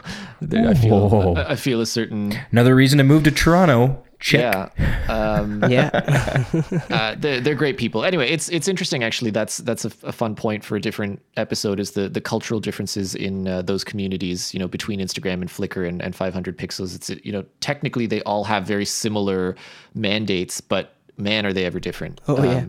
I 0.41 0.75
feel 0.75 1.35
I 1.37 1.57
feel 1.57 1.81
a 1.81 1.87
certain 1.87 2.39
another 2.51 2.75
reason 2.75 2.99
to 2.99 3.05
move 3.05 3.25
to 3.25 3.31
Toronto. 3.31 4.05
Check. 4.21 4.75
Yeah, 4.79 5.05
um, 5.09 5.65
yeah. 5.71 5.89
uh, 6.91 7.15
they're, 7.19 7.41
they're 7.41 7.55
great 7.55 7.79
people. 7.79 8.05
Anyway, 8.05 8.29
it's 8.29 8.51
it's 8.51 8.69
interesting 8.69 9.03
actually. 9.03 9.31
That's 9.31 9.59
that's 9.59 9.87
a, 9.87 9.93
a, 10.03 10.13
fun 10.13 10.35
point 10.35 10.63
for 10.63 10.77
a 10.77 10.81
different 10.81 11.23
episode. 11.39 11.81
Is 11.81 11.93
the 11.93 12.07
the 12.07 12.21
cultural 12.21 12.61
differences 12.61 13.15
in 13.15 13.49
uh, 13.49 13.63
those 13.63 13.83
communities? 13.83 14.53
You 14.53 14.61
know, 14.61 14.69
between 14.69 15.01
Instagram 15.01 15.41
and 15.41 15.49
Flickr 15.49 15.89
and, 15.89 16.03
and 16.03 16.15
500 16.15 16.59
pixels. 16.59 16.95
It's 16.95 17.09
you 17.25 17.33
know 17.33 17.47
technically 17.61 18.05
they 18.07 18.23
all 18.25 18.45
have 18.45 18.67
very 18.67 18.85
similar 18.85 19.57
mandates, 19.95 20.61
but 20.61 20.97
man, 21.17 21.47
are 21.47 21.55
they 21.55 21.65
ever 21.65 21.81
different? 21.81 22.21
Oh 22.29 22.37
um, 22.37 22.45
yeah 22.45 22.67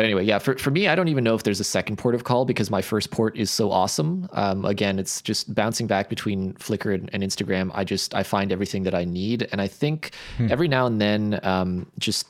but 0.00 0.06
anyway, 0.06 0.24
yeah, 0.24 0.38
for, 0.38 0.56
for 0.56 0.70
me, 0.70 0.88
I 0.88 0.94
don't 0.94 1.08
even 1.08 1.24
know 1.24 1.34
if 1.34 1.42
there's 1.42 1.60
a 1.60 1.64
second 1.64 1.98
port 1.98 2.14
of 2.14 2.24
call 2.24 2.46
because 2.46 2.70
my 2.70 2.80
first 2.80 3.10
port 3.10 3.36
is 3.36 3.50
so 3.50 3.70
awesome. 3.70 4.30
Um, 4.32 4.64
again, 4.64 4.98
it's 4.98 5.20
just 5.20 5.54
bouncing 5.54 5.86
back 5.86 6.08
between 6.08 6.54
Flickr 6.54 6.94
and, 6.94 7.10
and, 7.12 7.22
Instagram. 7.22 7.70
I 7.74 7.84
just, 7.84 8.14
I 8.14 8.22
find 8.22 8.50
everything 8.50 8.84
that 8.84 8.94
I 8.94 9.04
need. 9.04 9.46
And 9.52 9.60
I 9.60 9.66
think 9.66 10.14
hmm. 10.38 10.46
every 10.50 10.68
now 10.68 10.86
and 10.86 11.02
then, 11.02 11.38
um, 11.42 11.92
just 11.98 12.26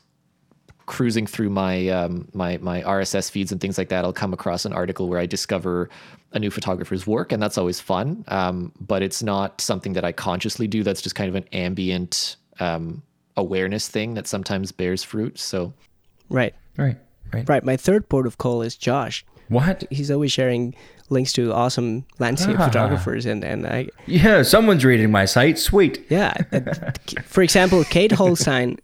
cruising 0.87 1.29
through 1.29 1.51
my, 1.51 1.87
um, 1.91 2.27
my, 2.33 2.57
my 2.57 2.83
RSS 2.83 3.31
feeds 3.31 3.53
and 3.53 3.61
things 3.61 3.79
like 3.79 3.89
that, 3.91 4.05
I'll 4.05 4.13
come 4.13 4.33
across 4.33 4.65
an 4.65 4.73
article 4.73 5.09
where 5.09 5.21
I 5.21 5.27
discover 5.27 5.91
a 6.33 6.41
new 6.41 6.51
photographer's 6.51 7.07
work. 7.07 7.31
And 7.31 7.41
that's 7.41 7.57
always 7.57 7.79
fun. 7.79 8.25
Um, 8.27 8.73
but 8.81 9.01
it's 9.01 9.23
not 9.23 9.61
something 9.61 9.93
that 9.93 10.05
I 10.05 10.11
consciously 10.11 10.67
do. 10.67 10.83
That's 10.83 11.01
just 11.01 11.15
kind 11.15 11.29
of 11.29 11.37
an 11.37 11.45
ambient, 11.53 12.35
um, 12.59 13.05
awareness 13.37 13.87
thing 13.87 14.15
that 14.15 14.27
sometimes 14.27 14.73
bears 14.73 15.05
fruit. 15.05 15.39
So, 15.39 15.73
right. 16.31 16.53
Right. 16.77 16.97
Right. 17.33 17.49
Right. 17.49 17.65
My 17.65 17.77
third 17.77 18.09
port 18.09 18.27
of 18.27 18.39
call 18.39 18.63
is 18.63 18.77
Josh. 18.77 19.25
What? 19.49 19.85
He's 19.91 20.11
always 20.11 20.33
sharing 20.33 20.75
links 21.11 21.33
to 21.33 21.53
awesome 21.53 22.07
landscape 22.19 22.59
ah. 22.59 22.67
photographers, 22.67 23.27
and 23.27 23.45
and 23.45 23.67
I. 23.67 23.89
Yeah, 24.07 24.43
someone's 24.43 24.85
reading 24.85 25.11
my 25.11 25.25
site. 25.25 25.59
Sweet. 25.59 26.05
Yeah. 26.09 26.35
for 27.25 27.43
example, 27.43 27.85
Kate 27.85 28.13
Holstein, 28.13 28.79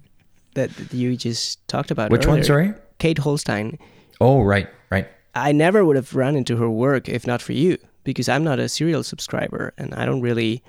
that 0.54 0.70
you 0.92 1.16
just 1.16 1.66
talked 1.68 1.90
about. 1.90 2.10
Which 2.10 2.26
earlier. 2.26 2.36
one? 2.36 2.44
Sorry. 2.44 2.74
Kate 2.98 3.18
Holstein. 3.18 3.78
Oh 4.20 4.42
right, 4.42 4.68
right. 4.90 5.06
I 5.34 5.52
never 5.52 5.84
would 5.84 5.96
have 5.96 6.14
run 6.14 6.34
into 6.34 6.56
her 6.56 6.68
work 6.68 7.08
if 7.08 7.26
not 7.26 7.42
for 7.42 7.52
you, 7.52 7.78
because 8.04 8.28
I'm 8.28 8.42
not 8.42 8.58
a 8.58 8.68
Cereal 8.68 9.02
subscriber, 9.02 9.72
and 9.78 9.94
I 9.94 10.04
don't 10.04 10.20
really 10.20 10.62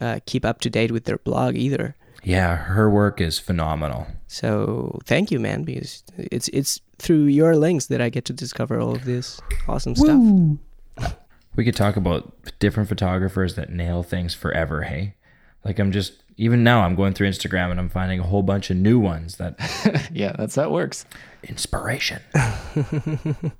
uh, 0.00 0.20
keep 0.26 0.44
up 0.44 0.60
to 0.60 0.70
date 0.70 0.90
with 0.90 1.04
their 1.04 1.18
blog 1.18 1.56
either. 1.56 1.96
Yeah, 2.22 2.56
her 2.56 2.88
work 2.88 3.20
is 3.20 3.38
phenomenal. 3.38 4.06
So 4.28 4.98
thank 5.04 5.30
you, 5.30 5.38
man, 5.38 5.64
because 5.64 6.02
it's 6.16 6.48
it's 6.48 6.80
through 7.04 7.24
your 7.24 7.54
links 7.54 7.86
that 7.86 8.00
I 8.00 8.08
get 8.08 8.24
to 8.24 8.32
discover 8.32 8.80
all 8.80 8.94
of 8.94 9.04
this 9.04 9.38
awesome 9.68 9.94
Woo. 9.98 10.58
stuff. 10.96 11.16
We 11.54 11.64
could 11.64 11.76
talk 11.76 11.96
about 11.96 12.32
different 12.58 12.88
photographers 12.88 13.54
that 13.56 13.70
nail 13.70 14.02
things 14.02 14.34
forever, 14.34 14.82
hey? 14.82 15.14
Like 15.64 15.78
I'm 15.78 15.92
just 15.92 16.14
even 16.36 16.64
now 16.64 16.80
I'm 16.80 16.96
going 16.96 17.12
through 17.12 17.28
Instagram 17.28 17.70
and 17.70 17.78
I'm 17.78 17.90
finding 17.90 18.18
a 18.20 18.24
whole 18.24 18.42
bunch 18.42 18.70
of 18.70 18.76
new 18.78 18.98
ones 18.98 19.36
that 19.36 19.54
Yeah, 20.12 20.34
that's 20.36 20.56
how 20.56 20.62
it 20.62 20.70
works. 20.70 21.04
Inspiration. 21.44 22.22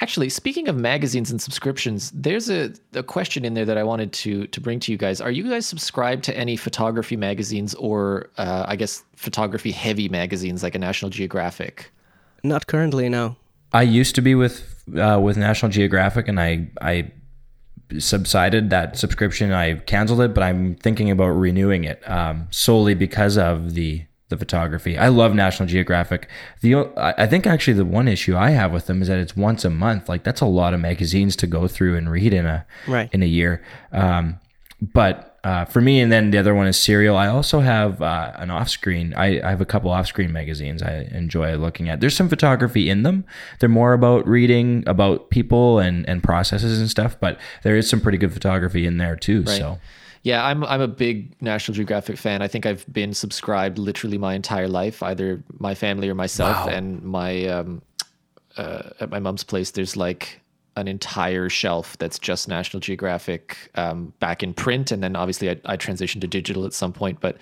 Actually, 0.00 0.28
speaking 0.28 0.68
of 0.68 0.76
magazines 0.76 1.30
and 1.30 1.40
subscriptions, 1.40 2.10
there's 2.12 2.50
a, 2.50 2.72
a 2.94 3.02
question 3.02 3.44
in 3.44 3.54
there 3.54 3.64
that 3.64 3.78
I 3.78 3.82
wanted 3.82 4.12
to 4.12 4.46
to 4.46 4.60
bring 4.60 4.78
to 4.80 4.92
you 4.92 4.98
guys. 4.98 5.20
Are 5.20 5.30
you 5.30 5.48
guys 5.50 5.66
subscribed 5.66 6.22
to 6.24 6.36
any 6.36 6.56
photography 6.56 7.16
magazines 7.16 7.74
or 7.74 8.30
uh, 8.38 8.64
I 8.68 8.76
guess 8.76 9.02
photography 9.16 9.72
heavy 9.72 10.08
magazines 10.08 10.62
like 10.62 10.76
a 10.76 10.78
National 10.78 11.10
Geographic? 11.10 11.90
Not 12.44 12.66
currently, 12.66 13.08
no. 13.08 13.36
I 13.72 13.82
used 13.82 14.14
to 14.14 14.20
be 14.20 14.34
with 14.34 14.84
uh, 14.96 15.18
with 15.20 15.36
National 15.36 15.72
Geographic, 15.72 16.28
and 16.28 16.38
I 16.38 16.68
I 16.80 17.10
subsided 17.98 18.70
that 18.70 18.98
subscription. 18.98 19.50
I 19.50 19.74
canceled 19.74 20.20
it, 20.20 20.34
but 20.34 20.42
I'm 20.42 20.76
thinking 20.76 21.10
about 21.10 21.30
renewing 21.30 21.84
it 21.84 22.08
um, 22.08 22.46
solely 22.50 22.94
because 22.94 23.36
of 23.38 23.74
the 23.74 24.04
the 24.28 24.36
photography. 24.36 24.98
I 24.98 25.08
love 25.08 25.34
National 25.34 25.66
Geographic. 25.66 26.28
The 26.60 26.86
I 26.96 27.26
think 27.26 27.46
actually 27.46 27.74
the 27.74 27.84
one 27.84 28.08
issue 28.08 28.36
I 28.36 28.50
have 28.50 28.72
with 28.72 28.86
them 28.86 29.00
is 29.00 29.08
that 29.08 29.18
it's 29.18 29.36
once 29.36 29.64
a 29.64 29.70
month. 29.70 30.08
Like 30.08 30.22
that's 30.22 30.42
a 30.42 30.46
lot 30.46 30.74
of 30.74 30.80
magazines 30.80 31.36
to 31.36 31.46
go 31.46 31.66
through 31.66 31.96
and 31.96 32.10
read 32.10 32.34
in 32.34 32.46
a 32.46 32.66
right. 32.86 33.08
in 33.12 33.22
a 33.22 33.26
year. 33.26 33.64
Um, 33.90 34.38
but 34.80 35.33
uh, 35.44 35.66
for 35.66 35.82
me, 35.82 36.00
and 36.00 36.10
then 36.10 36.30
the 36.30 36.38
other 36.38 36.54
one 36.54 36.66
is 36.66 36.80
Cereal. 36.80 37.16
I 37.16 37.28
also 37.28 37.60
have 37.60 38.00
uh, 38.00 38.32
an 38.36 38.48
Offscreen. 38.48 39.14
I, 39.14 39.46
I 39.46 39.50
have 39.50 39.60
a 39.60 39.66
couple 39.66 39.90
Offscreen 39.90 40.30
magazines 40.30 40.82
I 40.82 41.08
enjoy 41.12 41.54
looking 41.56 41.90
at. 41.90 42.00
There's 42.00 42.16
some 42.16 42.30
photography 42.30 42.88
in 42.88 43.02
them. 43.02 43.24
They're 43.60 43.68
more 43.68 43.92
about 43.92 44.26
reading 44.26 44.82
about 44.86 45.28
people 45.28 45.78
and 45.78 46.08
and 46.08 46.22
processes 46.22 46.80
and 46.80 46.88
stuff, 46.88 47.20
but 47.20 47.38
there 47.62 47.76
is 47.76 47.88
some 47.88 48.00
pretty 48.00 48.16
good 48.16 48.32
photography 48.32 48.86
in 48.86 48.96
there 48.96 49.16
too. 49.16 49.42
Right. 49.42 49.58
So 49.58 49.78
yeah, 50.22 50.46
I'm 50.46 50.64
I'm 50.64 50.80
a 50.80 50.88
big 50.88 51.40
National 51.42 51.74
Geographic 51.74 52.16
fan. 52.16 52.40
I 52.40 52.48
think 52.48 52.64
I've 52.64 52.90
been 52.90 53.12
subscribed 53.12 53.78
literally 53.78 54.16
my 54.16 54.34
entire 54.34 54.68
life, 54.68 55.02
either 55.02 55.44
my 55.58 55.74
family 55.74 56.08
or 56.08 56.14
myself. 56.14 56.66
Wow. 56.66 56.72
And 56.72 57.02
my 57.02 57.46
um, 57.48 57.82
uh, 58.56 58.90
at 59.00 59.10
my 59.10 59.18
mom's 59.18 59.44
place, 59.44 59.72
there's 59.72 59.94
like 59.94 60.40
an 60.76 60.88
entire 60.88 61.48
shelf 61.48 61.96
that's 61.98 62.18
just 62.18 62.48
National 62.48 62.80
Geographic 62.80 63.70
um, 63.76 64.12
back 64.18 64.42
in 64.42 64.52
print, 64.54 64.90
and 64.90 65.02
then 65.02 65.16
obviously 65.16 65.50
I, 65.50 65.56
I, 65.64 65.76
transitioned 65.76 66.20
to 66.22 66.26
digital 66.26 66.64
at 66.64 66.72
some 66.72 66.92
point. 66.92 67.20
But 67.20 67.36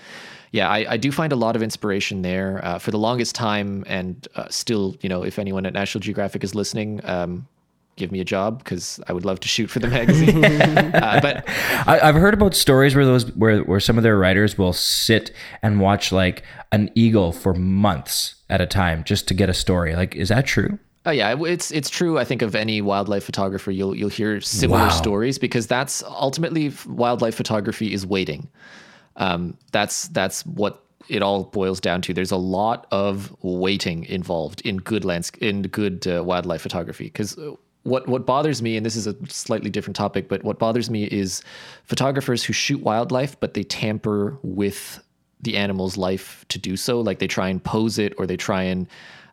yeah, 0.51 0.69
I, 0.69 0.93
I 0.93 0.97
do 0.97 1.11
find 1.11 1.33
a 1.33 1.37
lot 1.37 1.57
of 1.57 1.63
inspiration 1.63 2.23
there. 2.23 2.61
Uh, 2.65 2.79
for 2.79 2.91
the 2.91 2.99
longest 2.99 3.35
time, 3.35 3.85
and 3.87 4.29
uh, 4.37 4.49
still, 4.51 4.97
you 5.01 5.09
know, 5.09 5.23
if 5.23 5.39
anyone 5.39 5.65
at 5.67 5.73
National 5.73 6.01
Geographic 6.01 6.45
is 6.45 6.55
listening, 6.55 7.01
um, 7.05 7.49
give 7.97 8.11
me 8.11 8.21
a 8.21 8.25
job 8.25 8.59
because 8.59 9.01
I 9.09 9.13
would 9.13 9.25
love 9.25 9.41
to 9.41 9.49
shoot 9.49 9.69
for 9.69 9.79
the 9.79 9.89
magazine. 9.99 10.45
uh, 10.45 11.21
but 11.23 11.49
I, 11.87 11.99
have 12.07 12.15
heard 12.15 12.35
about 12.35 12.55
stories 12.55 12.95
where 12.95 13.05
those 13.05 13.31
where 13.37 13.61
where 13.61 13.81
some 13.81 13.97
of 13.97 14.03
their 14.03 14.19
writers 14.19 14.59
will 14.59 14.73
sit 14.73 15.33
and 15.63 15.81
watch 15.81 16.13
like 16.13 16.43
an 16.71 16.91
eagle 16.95 17.33
for 17.33 17.55
months 17.55 18.37
at 18.51 18.61
a 18.61 18.67
time 18.67 19.05
just 19.05 19.29
to 19.29 19.35
get 19.35 19.49
a 19.49 19.55
story. 19.55 19.95
Like, 19.95 20.15
is 20.17 20.29
that 20.29 20.47
true? 20.47 20.79
Oh 21.05 21.11
yeah, 21.11 21.35
it's 21.41 21.73
it's 21.73 21.91
true. 21.91 22.19
I 22.19 22.25
think 22.25 22.43
of 22.43 22.55
any 22.55 22.81
wildlife 22.81 23.25
photographer, 23.25 23.71
you'll 23.73 23.95
you'll 23.95 24.09
hear 24.09 24.41
similar 24.41 24.85
wow. 24.85 24.89
stories 24.89 25.39
because 25.39 25.67
that's 25.67 26.03
ultimately 26.05 26.73
wildlife 26.87 27.35
photography 27.35 27.93
is 27.93 28.07
waiting. 28.07 28.49
Um, 29.17 29.57
that's 29.73 30.09
that's 30.09 30.47
what 30.47 30.85
it 31.09 31.23
all 31.23 31.45
boils 31.45 31.81
down 31.81 32.03
to. 32.03 32.15
There's 32.15 32.31
a 32.31 32.37
lot 32.37 32.87
of 32.93 33.35
waiting 33.43 34.05
involved 34.05 34.61
in 34.61 34.77
good 34.77 35.05
lands 35.05 35.31
in 35.41 35.63
good 35.63 36.07
uh, 36.07 36.23
wildlife 36.23 36.63
photography 36.63 37.05
because 37.05 37.37
uh, 37.37 37.53
what 37.83 38.07
what 38.07 38.25
bothers 38.25 38.63
me, 38.63 38.77
and 38.77 38.87
this 38.87 38.95
is 38.95 39.09
a 39.09 39.17
slightly 39.29 39.71
different 39.71 39.97
topic, 39.97 40.29
but 40.29 40.45
what 40.45 40.61
bothers 40.61 40.89
me 40.89 41.05
is 41.05 41.43
photographers 41.85 42.45
who 42.45 42.53
shoot 42.53 42.81
wildlife, 42.81 43.39
but 43.41 43.55
they 43.55 43.65
tamper 43.65 44.39
with 44.43 45.03
the 45.41 45.57
animal's 45.57 45.97
life 45.97 46.45
to 46.49 46.61
do 46.61 46.77
so. 46.77 47.01
Like 47.01 47.19
they 47.19 47.27
try 47.27 47.49
and 47.49 47.63
pose 47.63 47.99
it, 47.99 48.15
or 48.19 48.27
they 48.27 48.37
try 48.37 48.63
and 48.63 48.87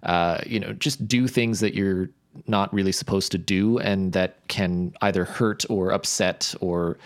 uh, 0.03 0.39
you 0.45 0.59
know, 0.59 0.73
just 0.73 1.07
do 1.07 1.27
things 1.27 1.59
that 1.59 1.73
you're 1.73 2.09
not 2.47 2.73
really 2.73 2.91
supposed 2.91 3.31
to 3.31 3.37
do 3.37 3.79
and 3.79 4.13
that 4.13 4.37
can 4.47 4.93
either 5.01 5.25
hurt 5.25 5.65
or 5.69 5.91
upset 5.91 6.53
or 6.61 6.97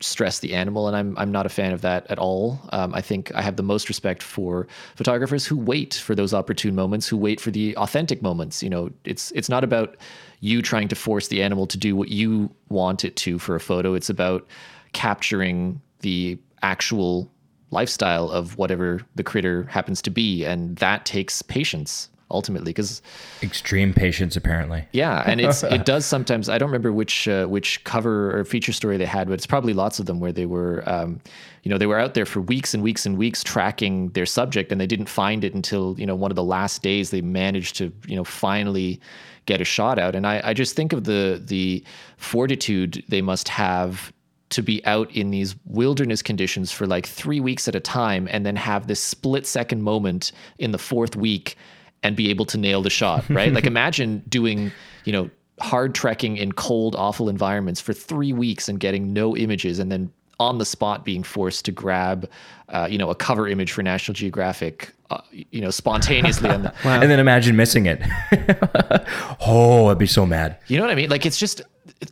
stress 0.00 0.40
the 0.40 0.52
animal 0.52 0.88
and 0.88 0.96
I'm 0.96 1.16
I'm 1.16 1.30
not 1.30 1.46
a 1.46 1.48
fan 1.48 1.72
of 1.72 1.80
that 1.82 2.10
at 2.10 2.18
all. 2.18 2.60
Um, 2.72 2.92
I 2.94 3.00
think 3.00 3.32
I 3.34 3.42
have 3.42 3.56
the 3.56 3.62
most 3.62 3.88
respect 3.88 4.22
for 4.22 4.66
photographers 4.96 5.46
who 5.46 5.56
wait 5.56 5.94
for 5.94 6.14
those 6.14 6.34
opportune 6.34 6.74
moments, 6.74 7.06
who 7.06 7.16
wait 7.16 7.40
for 7.40 7.50
the 7.50 7.76
authentic 7.76 8.20
moments. 8.20 8.62
You 8.62 8.70
know, 8.70 8.90
it's 9.04 9.30
it's 9.32 9.48
not 9.48 9.62
about 9.64 9.96
you 10.40 10.60
trying 10.60 10.88
to 10.88 10.96
force 10.96 11.28
the 11.28 11.42
animal 11.42 11.66
to 11.68 11.78
do 11.78 11.94
what 11.94 12.08
you 12.08 12.50
want 12.68 13.04
it 13.04 13.14
to 13.16 13.38
for 13.38 13.54
a 13.54 13.60
photo. 13.60 13.94
It's 13.94 14.10
about 14.10 14.46
capturing 14.92 15.80
the 16.00 16.38
actual 16.62 17.30
lifestyle 17.70 18.28
of 18.28 18.58
whatever 18.58 19.00
the 19.14 19.22
critter 19.22 19.64
happens 19.64 20.02
to 20.02 20.10
be 20.10 20.44
and 20.44 20.76
that 20.76 21.06
takes 21.06 21.40
patience 21.40 22.10
ultimately 22.32 22.70
because 22.70 23.02
extreme 23.42 23.92
patience 23.92 24.36
apparently. 24.36 24.84
Yeah 24.92 25.22
and 25.26 25.40
it's 25.40 25.62
it 25.76 25.84
does 25.84 26.04
sometimes 26.06 26.48
i 26.48 26.58
don't 26.58 26.68
remember 26.68 26.92
which 26.92 27.28
uh, 27.28 27.46
which 27.46 27.82
cover 27.84 28.38
or 28.38 28.44
feature 28.44 28.72
story 28.72 28.96
they 28.96 29.06
had 29.06 29.28
but 29.28 29.34
it's 29.34 29.46
probably 29.46 29.72
lots 29.72 29.98
of 29.98 30.06
them 30.06 30.20
where 30.20 30.32
they 30.32 30.46
were 30.46 30.82
um, 30.86 31.20
you 31.62 31.70
know 31.70 31.78
they 31.78 31.86
were 31.86 31.98
out 31.98 32.14
there 32.14 32.26
for 32.26 32.40
weeks 32.40 32.74
and 32.74 32.82
weeks 32.82 33.06
and 33.06 33.16
weeks 33.16 33.44
tracking 33.44 34.08
their 34.10 34.26
subject 34.26 34.72
and 34.72 34.80
they 34.80 34.86
didn't 34.86 35.08
find 35.08 35.44
it 35.44 35.54
until 35.54 35.94
you 35.98 36.06
know 36.06 36.14
one 36.14 36.30
of 36.30 36.36
the 36.36 36.44
last 36.44 36.82
days 36.82 37.10
they 37.10 37.20
managed 37.20 37.76
to 37.76 37.92
you 38.06 38.16
know 38.16 38.24
finally 38.24 39.00
get 39.46 39.60
a 39.60 39.64
shot 39.64 39.98
out. 39.98 40.14
And 40.14 40.26
i, 40.26 40.40
I 40.44 40.54
just 40.54 40.76
think 40.76 40.92
of 40.92 41.04
the 41.04 41.40
the 41.44 41.84
fortitude 42.16 43.04
they 43.08 43.22
must 43.22 43.48
have 43.48 44.12
to 44.50 44.62
be 44.62 44.84
out 44.84 45.10
in 45.12 45.30
these 45.30 45.56
wilderness 45.64 46.20
conditions 46.20 46.70
for 46.70 46.86
like 46.86 47.06
three 47.06 47.40
weeks 47.40 47.68
at 47.68 47.74
a 47.74 47.80
time 47.80 48.28
and 48.30 48.44
then 48.44 48.54
have 48.54 48.86
this 48.86 49.02
split 49.02 49.46
second 49.46 49.82
moment 49.82 50.30
in 50.58 50.72
the 50.72 50.78
fourth 50.78 51.16
week 51.16 51.56
and 52.02 52.16
be 52.16 52.30
able 52.30 52.44
to 52.46 52.58
nail 52.58 52.82
the 52.82 52.90
shot, 52.90 53.24
right? 53.30 53.52
like 53.52 53.64
imagine 53.66 54.22
doing, 54.28 54.72
you 55.04 55.12
know, 55.12 55.30
hard 55.60 55.94
trekking 55.94 56.36
in 56.36 56.52
cold, 56.52 56.96
awful 56.96 57.28
environments 57.28 57.80
for 57.80 57.92
three 57.92 58.32
weeks 58.32 58.68
and 58.68 58.80
getting 58.80 59.12
no 59.12 59.36
images 59.36 59.78
and 59.78 59.92
then 59.92 60.12
on 60.40 60.58
the 60.58 60.64
spot 60.64 61.04
being 61.04 61.22
forced 61.22 61.64
to 61.66 61.72
grab, 61.72 62.28
uh, 62.70 62.88
you 62.90 62.98
know, 62.98 63.10
a 63.10 63.14
cover 63.14 63.46
image 63.46 63.70
for 63.70 63.82
National 63.82 64.12
Geographic, 64.14 64.92
uh, 65.10 65.20
you 65.30 65.60
know, 65.60 65.70
spontaneously. 65.70 66.50
on 66.50 66.62
the, 66.62 66.74
wow. 66.84 67.00
And 67.00 67.10
then 67.10 67.20
imagine 67.20 67.54
missing 67.54 67.86
it. 67.86 68.02
oh, 69.46 69.86
I'd 69.86 69.98
be 69.98 70.06
so 70.06 70.26
mad. 70.26 70.58
You 70.66 70.78
know 70.78 70.82
what 70.82 70.90
I 70.90 70.96
mean? 70.96 71.10
Like 71.10 71.24
it's 71.24 71.38
just 71.38 71.62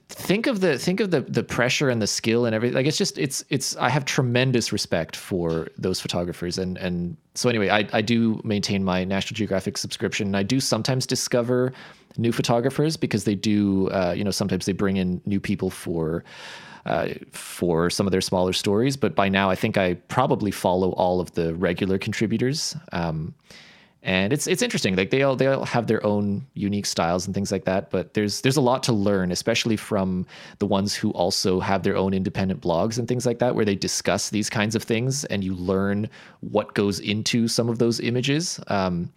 think 0.08 0.46
of 0.46 0.60
the 0.60 0.78
think 0.78 1.00
of 1.00 1.10
the 1.10 1.20
the 1.22 1.42
pressure 1.42 1.88
and 1.88 2.00
the 2.00 2.06
skill 2.06 2.46
and 2.46 2.54
everything. 2.54 2.74
Like 2.74 2.86
it's 2.86 2.96
just 2.96 3.18
it's 3.18 3.44
it's 3.48 3.76
i 3.76 3.88
have 3.88 4.04
tremendous 4.04 4.72
respect 4.72 5.16
for 5.16 5.68
those 5.76 6.00
photographers. 6.00 6.58
And 6.58 6.78
and 6.78 7.16
so 7.34 7.48
anyway 7.48 7.68
i 7.68 7.88
i 7.92 8.00
do 8.00 8.40
maintain 8.44 8.84
my 8.84 9.04
national 9.04 9.36
geographic 9.36 9.76
subscription. 9.78 10.28
And 10.28 10.36
i 10.36 10.42
do 10.42 10.60
sometimes 10.60 11.06
discover 11.06 11.72
new 12.16 12.32
photographers 12.32 12.96
because 12.96 13.24
they 13.24 13.34
do 13.34 13.88
uh, 13.88 14.14
you 14.16 14.24
know 14.24 14.30
sometimes 14.30 14.66
they 14.66 14.72
bring 14.72 14.96
in 14.96 15.20
new 15.26 15.40
people 15.40 15.70
for 15.70 16.24
uh, 16.86 17.08
for 17.30 17.90
some 17.90 18.06
of 18.06 18.10
their 18.10 18.22
smaller 18.22 18.52
stories. 18.52 18.96
But 18.96 19.14
by 19.14 19.28
now 19.28 19.50
i 19.50 19.54
think 19.54 19.76
i 19.76 19.94
probably 20.08 20.50
follow 20.50 20.92
all 20.92 21.20
of 21.20 21.32
the 21.32 21.54
regular 21.54 21.98
contributors. 21.98 22.76
Um, 22.92 23.34
and 24.02 24.32
it's 24.32 24.46
it's 24.46 24.62
interesting. 24.62 24.96
Like 24.96 25.10
they 25.10 25.22
all 25.22 25.36
they 25.36 25.46
all 25.46 25.64
have 25.66 25.86
their 25.86 26.04
own 26.06 26.46
unique 26.54 26.86
styles 26.86 27.26
and 27.26 27.34
things 27.34 27.52
like 27.52 27.64
that. 27.66 27.90
But 27.90 28.14
there's 28.14 28.40
there's 28.40 28.56
a 28.56 28.62
lot 28.62 28.82
to 28.84 28.92
learn, 28.92 29.30
especially 29.30 29.76
from 29.76 30.26
the 30.58 30.66
ones 30.66 30.94
who 30.94 31.10
also 31.10 31.60
have 31.60 31.82
their 31.82 31.96
own 31.96 32.14
independent 32.14 32.62
blogs 32.62 32.98
and 32.98 33.06
things 33.06 33.26
like 33.26 33.40
that, 33.40 33.54
where 33.54 33.64
they 33.64 33.74
discuss 33.74 34.30
these 34.30 34.48
kinds 34.48 34.74
of 34.74 34.82
things, 34.82 35.24
and 35.26 35.44
you 35.44 35.54
learn 35.54 36.08
what 36.40 36.72
goes 36.72 36.98
into 37.00 37.46
some 37.46 37.68
of 37.68 37.78
those 37.78 38.00
images. 38.00 38.58
Um, 38.68 39.12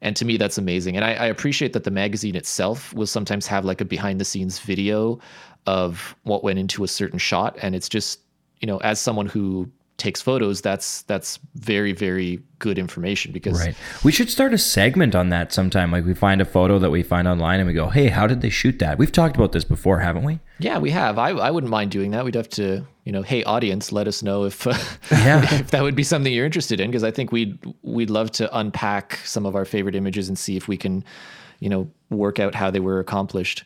and 0.00 0.16
to 0.16 0.24
me, 0.24 0.38
that's 0.38 0.58
amazing. 0.58 0.96
And 0.96 1.04
I, 1.04 1.12
I 1.12 1.26
appreciate 1.26 1.74
that 1.74 1.84
the 1.84 1.90
magazine 1.90 2.34
itself 2.34 2.92
will 2.94 3.06
sometimes 3.06 3.46
have 3.46 3.66
like 3.66 3.80
a 3.82 3.84
behind 3.84 4.18
the 4.18 4.24
scenes 4.24 4.58
video 4.58 5.20
of 5.66 6.16
what 6.22 6.42
went 6.42 6.58
into 6.58 6.84
a 6.84 6.88
certain 6.88 7.18
shot, 7.18 7.58
and 7.60 7.74
it's 7.74 7.88
just 7.88 8.20
you 8.60 8.66
know 8.66 8.78
as 8.78 8.98
someone 8.98 9.26
who 9.26 9.70
takes 9.96 10.20
photos, 10.20 10.60
that's 10.60 11.02
that's 11.02 11.38
very 11.54 11.92
very 11.92 12.40
good 12.58 12.78
information 12.78 13.32
because 13.32 13.58
right. 13.60 13.74
We 14.04 14.12
should 14.12 14.30
start 14.30 14.54
a 14.54 14.58
segment 14.58 15.14
on 15.14 15.28
that 15.30 15.52
sometime. 15.52 15.90
Like 15.90 16.04
we 16.04 16.14
find 16.14 16.40
a 16.40 16.44
photo 16.44 16.78
that 16.78 16.90
we 16.90 17.02
find 17.02 17.28
online 17.28 17.60
and 17.60 17.66
we 17.66 17.72
go, 17.72 17.88
"Hey, 17.88 18.08
how 18.08 18.26
did 18.26 18.40
they 18.40 18.50
shoot 18.50 18.78
that?" 18.78 18.98
We've 18.98 19.12
talked 19.12 19.36
about 19.36 19.52
this 19.52 19.64
before, 19.64 20.00
haven't 20.00 20.24
we? 20.24 20.40
Yeah, 20.58 20.78
we 20.78 20.90
have. 20.90 21.18
I 21.18 21.30
I 21.30 21.50
wouldn't 21.50 21.70
mind 21.70 21.90
doing 21.90 22.10
that. 22.12 22.24
We'd 22.24 22.34
have 22.34 22.48
to, 22.50 22.86
you 23.04 23.12
know, 23.12 23.22
hey 23.22 23.44
audience, 23.44 23.92
let 23.92 24.08
us 24.08 24.22
know 24.22 24.44
if 24.44 24.66
uh, 24.66 24.74
yeah. 25.10 25.42
if 25.60 25.70
that 25.70 25.82
would 25.82 25.96
be 25.96 26.04
something 26.04 26.32
you're 26.32 26.46
interested 26.46 26.80
in 26.80 26.90
because 26.90 27.04
I 27.04 27.10
think 27.10 27.32
we'd 27.32 27.58
we'd 27.82 28.10
love 28.10 28.30
to 28.32 28.56
unpack 28.56 29.20
some 29.24 29.46
of 29.46 29.54
our 29.54 29.64
favorite 29.64 29.94
images 29.94 30.28
and 30.28 30.38
see 30.38 30.56
if 30.56 30.68
we 30.68 30.76
can, 30.76 31.04
you 31.60 31.68
know, 31.68 31.90
work 32.10 32.38
out 32.38 32.54
how 32.54 32.70
they 32.70 32.80
were 32.80 32.98
accomplished. 32.98 33.64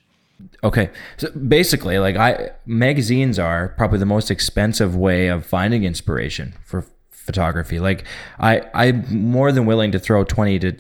Okay. 0.62 0.91
So 1.16 1.30
basically, 1.30 1.99
like 1.99 2.16
I 2.16 2.51
magazines 2.66 3.39
are 3.39 3.68
probably 3.76 3.99
the 3.99 4.07
most 4.07 4.30
expensive 4.30 4.95
way 4.95 5.28
of 5.28 5.47
finding 5.47 5.84
inspiration 5.84 6.55
for 6.64 6.84
photography. 7.11 7.78
Like 7.78 8.05
I 8.39 8.62
I'm 8.74 9.30
more 9.30 9.53
than 9.53 9.66
willing 9.66 9.93
to 9.93 9.99
throw 9.99 10.24
20 10.24 10.59
to 10.61 10.76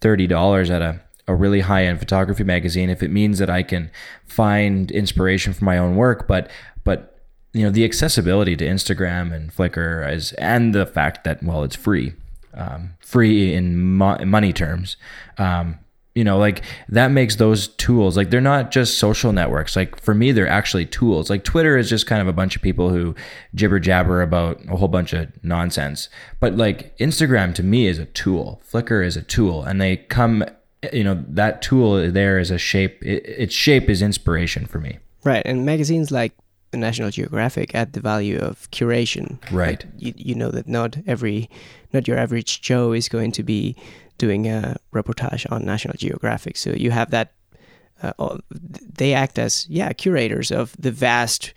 30 0.00 0.26
dollars 0.26 0.70
at 0.70 0.82
a 0.82 1.00
a 1.28 1.34
really 1.34 1.60
high 1.60 1.84
end 1.84 1.98
photography 1.98 2.44
magazine 2.44 2.90
if 2.90 3.02
it 3.02 3.10
means 3.10 3.38
that 3.38 3.48
I 3.48 3.62
can 3.62 3.90
find 4.26 4.90
inspiration 4.90 5.52
for 5.52 5.64
my 5.64 5.78
own 5.78 5.96
work, 5.96 6.26
but 6.26 6.50
but 6.84 7.18
you 7.52 7.62
know 7.62 7.70
the 7.70 7.84
accessibility 7.84 8.56
to 8.56 8.66
Instagram 8.66 9.32
and 9.32 9.54
Flickr 9.54 10.12
is 10.12 10.32
and 10.34 10.74
the 10.74 10.86
fact 10.86 11.24
that 11.24 11.42
well 11.42 11.62
it's 11.62 11.76
free, 11.76 12.14
um, 12.54 12.94
free 13.00 13.54
in 13.54 13.76
mo- 13.80 14.24
money 14.24 14.52
terms, 14.52 14.96
um, 15.38 15.78
you 16.14 16.24
know 16.24 16.38
like 16.38 16.62
that 16.88 17.10
makes 17.10 17.36
those 17.36 17.68
tools 17.68 18.16
like 18.16 18.30
they're 18.30 18.40
not 18.40 18.70
just 18.70 18.98
social 18.98 19.32
networks. 19.32 19.76
Like 19.76 20.00
for 20.00 20.14
me 20.14 20.32
they're 20.32 20.48
actually 20.48 20.86
tools. 20.86 21.30
Like 21.30 21.44
twitter 21.44 21.76
is 21.76 21.88
just 21.88 22.06
kind 22.06 22.20
of 22.20 22.28
a 22.28 22.32
bunch 22.32 22.56
of 22.56 22.62
people 22.62 22.90
who 22.90 23.14
jibber 23.54 23.78
jabber 23.78 24.22
about 24.22 24.60
a 24.68 24.76
whole 24.76 24.88
bunch 24.88 25.12
of 25.12 25.28
nonsense. 25.44 26.08
But 26.40 26.56
like 26.56 26.96
instagram 26.98 27.54
to 27.56 27.62
me 27.62 27.86
is 27.86 27.98
a 27.98 28.06
tool. 28.06 28.60
Flickr 28.70 29.04
is 29.04 29.16
a 29.16 29.22
tool. 29.22 29.62
And 29.62 29.80
they 29.80 29.96
come 29.96 30.44
you 30.92 31.04
know 31.04 31.22
that 31.28 31.60
tool 31.60 32.10
there 32.10 32.38
is 32.38 32.50
a 32.50 32.56
shape 32.58 33.02
it, 33.04 33.24
its 33.26 33.54
shape 33.54 33.88
is 33.90 34.02
inspiration 34.02 34.66
for 34.66 34.78
me. 34.78 34.98
Right. 35.22 35.42
And 35.44 35.66
magazines 35.66 36.10
like 36.10 36.32
National 36.72 37.10
Geographic 37.10 37.74
add 37.74 37.92
the 37.92 38.00
value 38.00 38.38
of 38.38 38.70
curation. 38.70 39.38
Right. 39.50 39.84
Like 39.84 39.92
you, 39.98 40.14
you 40.16 40.34
know 40.34 40.50
that 40.50 40.68
not 40.68 40.96
every, 41.06 41.50
not 41.92 42.06
your 42.06 42.18
average 42.18 42.60
Joe 42.60 42.92
is 42.92 43.08
going 43.08 43.32
to 43.32 43.42
be 43.42 43.76
doing 44.20 44.46
a 44.46 44.76
reportage 44.92 45.50
on 45.50 45.64
National 45.64 45.96
Geographic. 45.96 46.56
So 46.56 46.70
you 46.70 46.90
have 46.92 47.10
that. 47.10 47.32
Uh, 48.02 48.38
they 48.50 49.12
act 49.12 49.38
as 49.38 49.66
yeah 49.68 49.92
curators 49.92 50.50
of 50.50 50.74
the 50.78 50.90
vast 50.90 51.52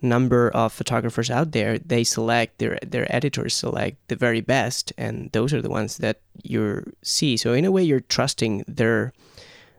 number 0.00 0.50
of 0.50 0.72
photographers 0.72 1.30
out 1.30 1.52
there. 1.52 1.78
They 1.78 2.04
select 2.04 2.58
their 2.58 2.78
their 2.86 3.06
editors 3.14 3.54
select 3.54 3.96
the 4.08 4.16
very 4.16 4.40
best, 4.40 4.92
and 4.98 5.30
those 5.32 5.54
are 5.54 5.62
the 5.62 5.70
ones 5.70 5.98
that 5.98 6.20
you 6.42 6.82
see. 7.02 7.36
So 7.36 7.52
in 7.52 7.64
a 7.64 7.70
way, 7.70 7.82
you're 7.82 8.08
trusting 8.16 8.64
their 8.68 9.12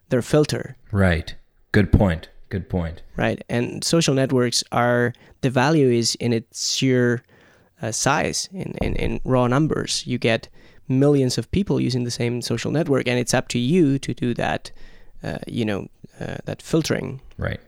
their 0.09 0.21
filter. 0.21 0.75
Right. 0.91 1.35
Good 1.71 1.91
point. 1.91 2.29
Good 2.49 2.67
point. 2.67 3.03
Right. 3.15 3.43
And 3.47 3.83
social 3.83 4.15
networks 4.15 4.63
are 4.71 5.13
the 5.41 5.51
value 5.51 5.89
is 5.89 6.15
in 6.15 6.33
its 6.33 6.73
sheer 6.75 7.21
uh, 7.81 7.91
size 7.91 8.49
in, 8.51 8.73
in, 8.81 8.95
in 8.95 9.21
raw 9.23 9.47
numbers. 9.47 10.03
You 10.07 10.17
get 10.17 10.49
millions 10.89 11.37
of 11.37 11.49
people 11.51 11.79
using 11.79 12.03
the 12.03 12.11
same 12.11 12.41
social 12.41 12.71
network, 12.71 13.07
and 13.07 13.19
it's 13.19 13.33
up 13.33 13.47
to 13.49 13.59
you 13.59 13.99
to 13.99 14.13
do 14.13 14.33
that. 14.33 14.71
Uh, 15.21 15.37
you 15.47 15.65
know, 15.65 15.87
uh, 16.19 16.37
that 16.45 16.61
filtering. 16.61 17.19
Right. 17.37 17.59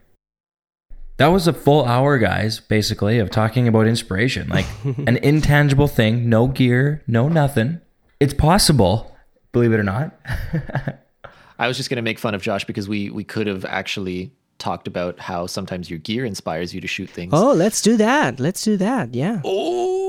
That 1.18 1.26
was 1.26 1.46
a 1.46 1.52
full 1.52 1.84
hour, 1.84 2.18
guys, 2.18 2.60
basically, 2.60 3.18
of 3.18 3.30
talking 3.30 3.68
about 3.68 3.86
inspiration, 3.86 4.48
like 4.48 4.66
an 4.84 5.18
intangible 5.18 5.86
thing, 5.86 6.28
no 6.28 6.46
gear, 6.48 7.02
no 7.06 7.28
nothing. 7.28 7.80
It's 8.18 8.34
possible, 8.34 9.14
believe 9.52 9.72
it 9.72 9.78
or 9.78 9.82
not. 9.82 10.18
I 11.58 11.68
was 11.68 11.76
just 11.76 11.90
going 11.90 11.96
to 11.96 12.02
make 12.02 12.18
fun 12.18 12.34
of 12.34 12.42
Josh 12.42 12.64
because 12.64 12.88
we 12.88 13.10
we 13.10 13.22
could 13.22 13.46
have 13.46 13.64
actually 13.64 14.32
talked 14.58 14.88
about 14.88 15.20
how 15.20 15.46
sometimes 15.46 15.90
your 15.90 15.98
gear 15.98 16.24
inspires 16.24 16.74
you 16.74 16.80
to 16.80 16.88
shoot 16.88 17.10
things. 17.10 17.32
Oh, 17.34 17.52
let's 17.52 17.82
do 17.82 17.96
that. 17.98 18.40
Let's 18.40 18.64
do 18.64 18.76
that. 18.78 19.14
Yeah. 19.14 19.42
Oh. 19.44 20.01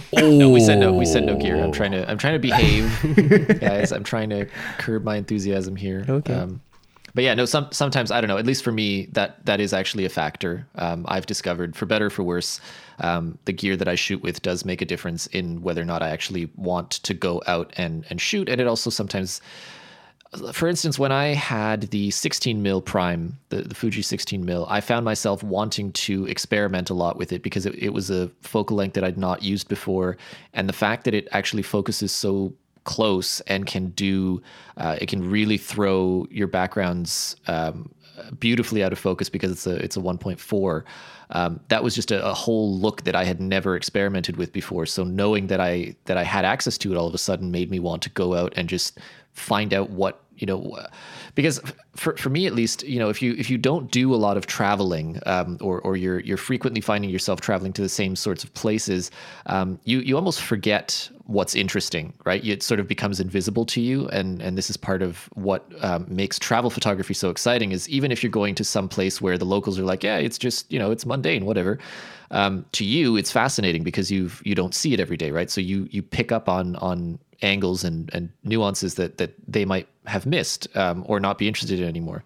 no, 0.12 0.48
we 0.50 0.60
said 0.60 0.78
no. 0.78 0.92
We 0.92 1.04
said 1.04 1.24
no 1.24 1.36
gear. 1.36 1.56
I'm 1.56 1.72
trying 1.72 1.92
to. 1.92 2.08
I'm 2.10 2.18
trying 2.18 2.34
to 2.34 2.38
behave, 2.38 3.60
guys. 3.60 3.92
I'm 3.92 4.04
trying 4.04 4.30
to 4.30 4.46
curb 4.78 5.04
my 5.04 5.16
enthusiasm 5.16 5.76
here. 5.76 6.04
Okay. 6.08 6.34
Um, 6.34 6.60
but 7.14 7.24
yeah, 7.24 7.34
no. 7.34 7.44
Some 7.44 7.68
sometimes 7.72 8.10
I 8.10 8.20
don't 8.20 8.28
know. 8.28 8.38
At 8.38 8.46
least 8.46 8.64
for 8.64 8.72
me, 8.72 9.06
that 9.12 9.44
that 9.46 9.60
is 9.60 9.72
actually 9.72 10.04
a 10.04 10.08
factor. 10.08 10.66
Um, 10.76 11.04
I've 11.08 11.26
discovered, 11.26 11.76
for 11.76 11.86
better 11.86 12.06
or 12.06 12.10
for 12.10 12.22
worse, 12.22 12.60
um, 13.00 13.38
the 13.44 13.52
gear 13.52 13.76
that 13.76 13.88
I 13.88 13.94
shoot 13.94 14.22
with 14.22 14.42
does 14.42 14.64
make 14.64 14.80
a 14.80 14.86
difference 14.86 15.26
in 15.28 15.62
whether 15.62 15.82
or 15.82 15.86
not 15.86 16.02
I 16.02 16.10
actually 16.10 16.50
want 16.56 16.90
to 16.90 17.14
go 17.14 17.42
out 17.46 17.72
and 17.76 18.04
and 18.08 18.20
shoot. 18.20 18.48
And 18.48 18.60
it 18.60 18.66
also 18.66 18.90
sometimes, 18.90 19.40
for 20.52 20.66
instance, 20.66 20.98
when 20.98 21.12
I 21.12 21.34
had 21.34 21.82
the 21.90 22.10
16 22.10 22.62
mil 22.62 22.80
prime, 22.80 23.38
the, 23.50 23.62
the 23.62 23.74
Fuji 23.74 24.02
16 24.02 24.44
mil, 24.44 24.66
I 24.68 24.80
found 24.80 25.04
myself 25.04 25.42
wanting 25.42 25.92
to 25.92 26.26
experiment 26.26 26.88
a 26.88 26.94
lot 26.94 27.18
with 27.18 27.32
it 27.32 27.42
because 27.42 27.66
it, 27.66 27.74
it 27.74 27.90
was 27.90 28.10
a 28.10 28.30
focal 28.40 28.76
length 28.76 28.94
that 28.94 29.04
I'd 29.04 29.18
not 29.18 29.42
used 29.42 29.68
before, 29.68 30.16
and 30.54 30.68
the 30.68 30.72
fact 30.72 31.04
that 31.04 31.14
it 31.14 31.28
actually 31.32 31.62
focuses 31.62 32.12
so 32.12 32.54
close 32.84 33.40
and 33.42 33.66
can 33.66 33.90
do 33.90 34.42
uh, 34.76 34.96
it 35.00 35.08
can 35.08 35.30
really 35.30 35.56
throw 35.56 36.26
your 36.30 36.48
backgrounds 36.48 37.36
um, 37.46 37.88
beautifully 38.40 38.82
out 38.82 38.92
of 38.92 38.98
focus 38.98 39.28
because 39.28 39.52
it's 39.52 39.66
a 39.66 39.76
it's 39.76 39.96
a 39.96 40.00
1.4 40.00 40.82
um, 41.32 41.60
that 41.68 41.82
was 41.82 41.94
just 41.94 42.10
a, 42.10 42.24
a, 42.26 42.34
whole 42.34 42.76
look 42.76 43.04
that 43.04 43.16
I 43.16 43.24
had 43.24 43.40
never 43.40 43.74
experimented 43.74 44.36
with 44.36 44.52
before. 44.52 44.84
So 44.84 45.02
knowing 45.02 45.46
that 45.46 45.60
I 45.60 45.96
that 46.04 46.16
I 46.16 46.24
had 46.24 46.44
access 46.44 46.76
to 46.78 46.92
it 46.92 46.96
all 46.96 47.06
of 47.06 47.14
a 47.14 47.18
sudden 47.18 47.50
made 47.50 47.70
me 47.70 47.80
want 47.80 48.02
to 48.02 48.10
go 48.10 48.34
out 48.34 48.52
and 48.56 48.68
just 48.68 48.98
find 49.32 49.72
out 49.72 49.90
what 49.90 50.21
you 50.42 50.46
know 50.46 50.76
because 51.36 51.62
for, 51.94 52.16
for 52.16 52.28
me 52.28 52.46
at 52.48 52.52
least 52.52 52.82
you 52.82 52.98
know 52.98 53.08
if 53.08 53.22
you 53.22 53.34
if 53.38 53.48
you 53.48 53.56
don't 53.56 53.90
do 53.92 54.12
a 54.12 54.16
lot 54.16 54.36
of 54.36 54.46
traveling 54.46 55.20
um, 55.24 55.56
or, 55.60 55.80
or 55.82 55.96
you're 55.96 56.18
you're 56.20 56.36
frequently 56.36 56.80
finding 56.80 57.08
yourself 57.08 57.40
traveling 57.40 57.72
to 57.72 57.80
the 57.80 57.88
same 57.88 58.16
sorts 58.16 58.42
of 58.42 58.52
places 58.54 59.10
um, 59.46 59.78
you 59.84 60.00
you 60.00 60.16
almost 60.16 60.42
forget 60.42 61.08
what's 61.26 61.54
interesting 61.54 62.12
right? 62.26 62.44
It 62.44 62.64
sort 62.64 62.80
of 62.80 62.88
becomes 62.88 63.20
invisible 63.20 63.64
to 63.66 63.80
you 63.80 64.08
and 64.08 64.42
and 64.42 64.58
this 64.58 64.68
is 64.68 64.76
part 64.76 65.00
of 65.00 65.30
what 65.34 65.64
um, 65.80 66.04
makes 66.08 66.40
travel 66.40 66.70
photography 66.70 67.14
so 67.14 67.30
exciting 67.30 67.70
is 67.70 67.88
even 67.88 68.10
if 68.10 68.22
you're 68.22 68.32
going 68.32 68.56
to 68.56 68.64
some 68.64 68.88
place 68.88 69.22
where 69.22 69.38
the 69.38 69.44
locals 69.44 69.78
are 69.78 69.84
like 69.84 70.02
yeah 70.02 70.16
it's 70.16 70.38
just 70.38 70.70
you 70.72 70.78
know 70.78 70.90
it's 70.90 71.06
mundane 71.06 71.46
whatever 71.46 71.78
um, 72.32 72.64
to 72.72 72.84
you 72.84 73.16
it's 73.16 73.30
fascinating 73.30 73.84
because 73.84 74.10
you've 74.10 74.42
you 74.44 74.56
don't 74.56 74.74
see 74.74 74.92
it 74.92 74.98
every 74.98 75.16
day 75.16 75.30
right? 75.30 75.50
So 75.50 75.60
you 75.60 75.86
you 75.92 76.02
pick 76.02 76.32
up 76.32 76.48
on 76.48 76.74
on 76.76 77.20
angles 77.42 77.84
and, 77.84 78.10
and 78.14 78.30
nuances 78.44 78.94
that 78.94 79.18
that 79.18 79.34
they 79.46 79.64
might 79.64 79.88
have 80.06 80.26
missed 80.26 80.74
um, 80.76 81.04
or 81.06 81.20
not 81.20 81.38
be 81.38 81.48
interested 81.48 81.78
in 81.78 81.88
anymore. 81.88 82.24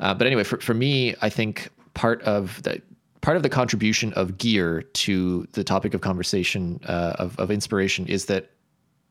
Uh, 0.00 0.14
but 0.14 0.26
anyway, 0.26 0.44
for, 0.44 0.60
for 0.60 0.74
me, 0.74 1.14
I 1.22 1.28
think 1.28 1.68
part 1.94 2.22
of 2.22 2.62
the 2.62 2.80
part 3.20 3.36
of 3.36 3.42
the 3.42 3.48
contribution 3.48 4.12
of 4.14 4.38
gear 4.38 4.82
to 4.82 5.46
the 5.52 5.64
topic 5.64 5.92
of 5.94 6.00
conversation 6.00 6.80
uh, 6.86 7.14
of, 7.18 7.38
of 7.38 7.50
inspiration 7.50 8.06
is 8.06 8.26
that 8.26 8.50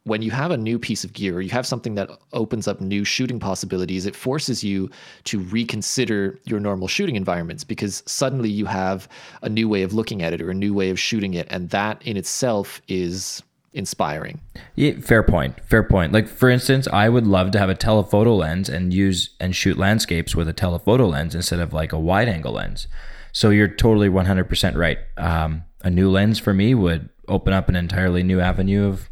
when 0.05 0.21
you 0.21 0.31
have 0.31 0.51
a 0.51 0.57
new 0.57 0.79
piece 0.79 1.03
of 1.03 1.11
gear 1.11 1.35
or 1.35 1.41
you 1.41 1.49
have 1.49 1.67
something 1.67 1.95
that 1.95 2.09
opens 2.31 2.65
up 2.65 2.79
new 2.79 3.03
shooting 3.03 3.39
possibilities, 3.39 4.05
it 4.05 4.15
forces 4.15 4.63
you 4.63 4.89
to 5.25 5.39
reconsider 5.39 6.39
your 6.45 6.61
normal 6.61 6.87
shooting 6.87 7.17
environments 7.17 7.65
because 7.65 8.03
suddenly 8.05 8.49
you 8.49 8.65
have 8.65 9.09
a 9.41 9.49
new 9.49 9.67
way 9.67 9.83
of 9.83 9.93
looking 9.93 10.21
at 10.21 10.31
it 10.31 10.41
or 10.41 10.49
a 10.49 10.53
new 10.53 10.73
way 10.73 10.89
of 10.89 10.97
shooting 10.97 11.33
it. 11.33 11.45
And 11.49 11.69
that 11.71 12.01
in 12.03 12.15
itself 12.15 12.81
is 12.87 13.43
inspiring. 13.77 14.41
Yeah, 14.75 14.93
fair 14.99 15.23
point. 15.23 15.59
Fair 15.63 15.83
point. 15.83 16.11
Like 16.11 16.27
for 16.27 16.49
instance, 16.49 16.87
I 16.91 17.09
would 17.09 17.27
love 17.27 17.51
to 17.51 17.59
have 17.59 17.69
a 17.69 17.75
telephoto 17.75 18.35
lens 18.35 18.67
and 18.69 18.93
use 18.93 19.35
and 19.39 19.55
shoot 19.55 19.77
landscapes 19.77 20.35
with 20.35 20.49
a 20.49 20.53
telephoto 20.53 21.07
lens 21.07 21.35
instead 21.35 21.59
of 21.59 21.73
like 21.73 21.93
a 21.93 21.99
wide 21.99 22.27
angle 22.27 22.53
lens. 22.53 22.87
So 23.31 23.51
you're 23.51 23.67
totally 23.67 24.09
100% 24.09 24.75
right. 24.75 24.97
Um, 25.15 25.63
a 25.83 25.89
new 25.89 26.09
lens 26.09 26.39
for 26.39 26.53
me 26.53 26.73
would 26.73 27.09
open 27.27 27.53
up 27.53 27.69
an 27.69 27.75
entirely 27.75 28.23
new 28.23 28.39
avenue 28.39 28.87
of 28.87 29.09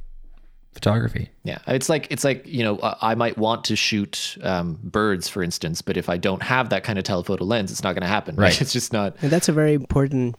photography. 0.73 1.29
Yeah, 1.43 1.59
it's 1.67 1.89
like 1.89 2.07
it's 2.09 2.23
like 2.23 2.45
you 2.45 2.63
know 2.63 2.79
I 3.01 3.15
might 3.15 3.37
want 3.37 3.63
to 3.65 3.75
shoot 3.75 4.37
um, 4.43 4.79
birds, 4.83 5.27
for 5.29 5.41
instance, 5.41 5.81
but 5.81 5.97
if 5.97 6.09
I 6.09 6.17
don't 6.17 6.43
have 6.43 6.69
that 6.69 6.83
kind 6.83 6.99
of 6.99 7.05
telephoto 7.05 7.45
lens, 7.45 7.71
it's 7.71 7.83
not 7.83 7.93
going 7.93 8.01
to 8.01 8.07
happen. 8.07 8.35
Right? 8.45 8.59
It's 8.61 8.73
just 8.73 8.91
not. 8.91 9.15
And 9.21 9.31
that's 9.31 9.47
a 9.47 9.53
very 9.53 9.73
important 9.73 10.35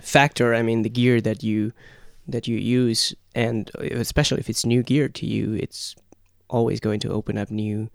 factor. 0.00 0.54
I 0.54 0.62
mean, 0.62 0.82
the 0.82 0.90
gear 0.90 1.20
that 1.22 1.42
you 1.42 1.72
that 2.26 2.48
you 2.48 2.56
use, 2.56 3.14
and 3.34 3.70
especially 3.80 4.40
if 4.40 4.48
it's 4.48 4.64
new 4.64 4.82
gear 4.82 5.08
to 5.08 5.26
you, 5.26 5.54
it's 5.54 5.94
always 6.48 6.80
going 6.80 7.00
to 7.00 7.10
open 7.10 7.38
up 7.38 7.50
new 7.50 7.90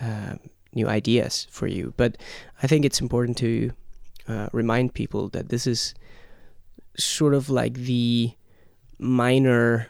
uh, 0.00 0.34
new 0.74 0.88
ideas 0.88 1.46
for 1.50 1.66
you. 1.66 1.92
But 1.96 2.16
I 2.62 2.66
think 2.66 2.84
it's 2.84 3.00
important 3.00 3.36
to 3.38 3.72
uh, 4.28 4.48
remind 4.52 4.94
people 4.94 5.28
that 5.30 5.48
this 5.48 5.66
is 5.66 5.94
sort 6.96 7.34
of 7.34 7.50
like 7.50 7.74
the 7.74 8.32
minor, 8.98 9.88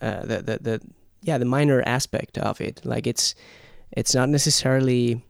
uh, 0.00 0.20
the, 0.20 0.42
the 0.42 0.58
the 0.60 0.80
yeah 1.22 1.38
the 1.38 1.44
minor 1.44 1.82
aspect 1.86 2.38
of 2.38 2.60
it. 2.60 2.80
Like 2.84 3.06
it's 3.06 3.34
it's 3.92 4.14
not 4.14 4.28
necessarily 4.28 5.24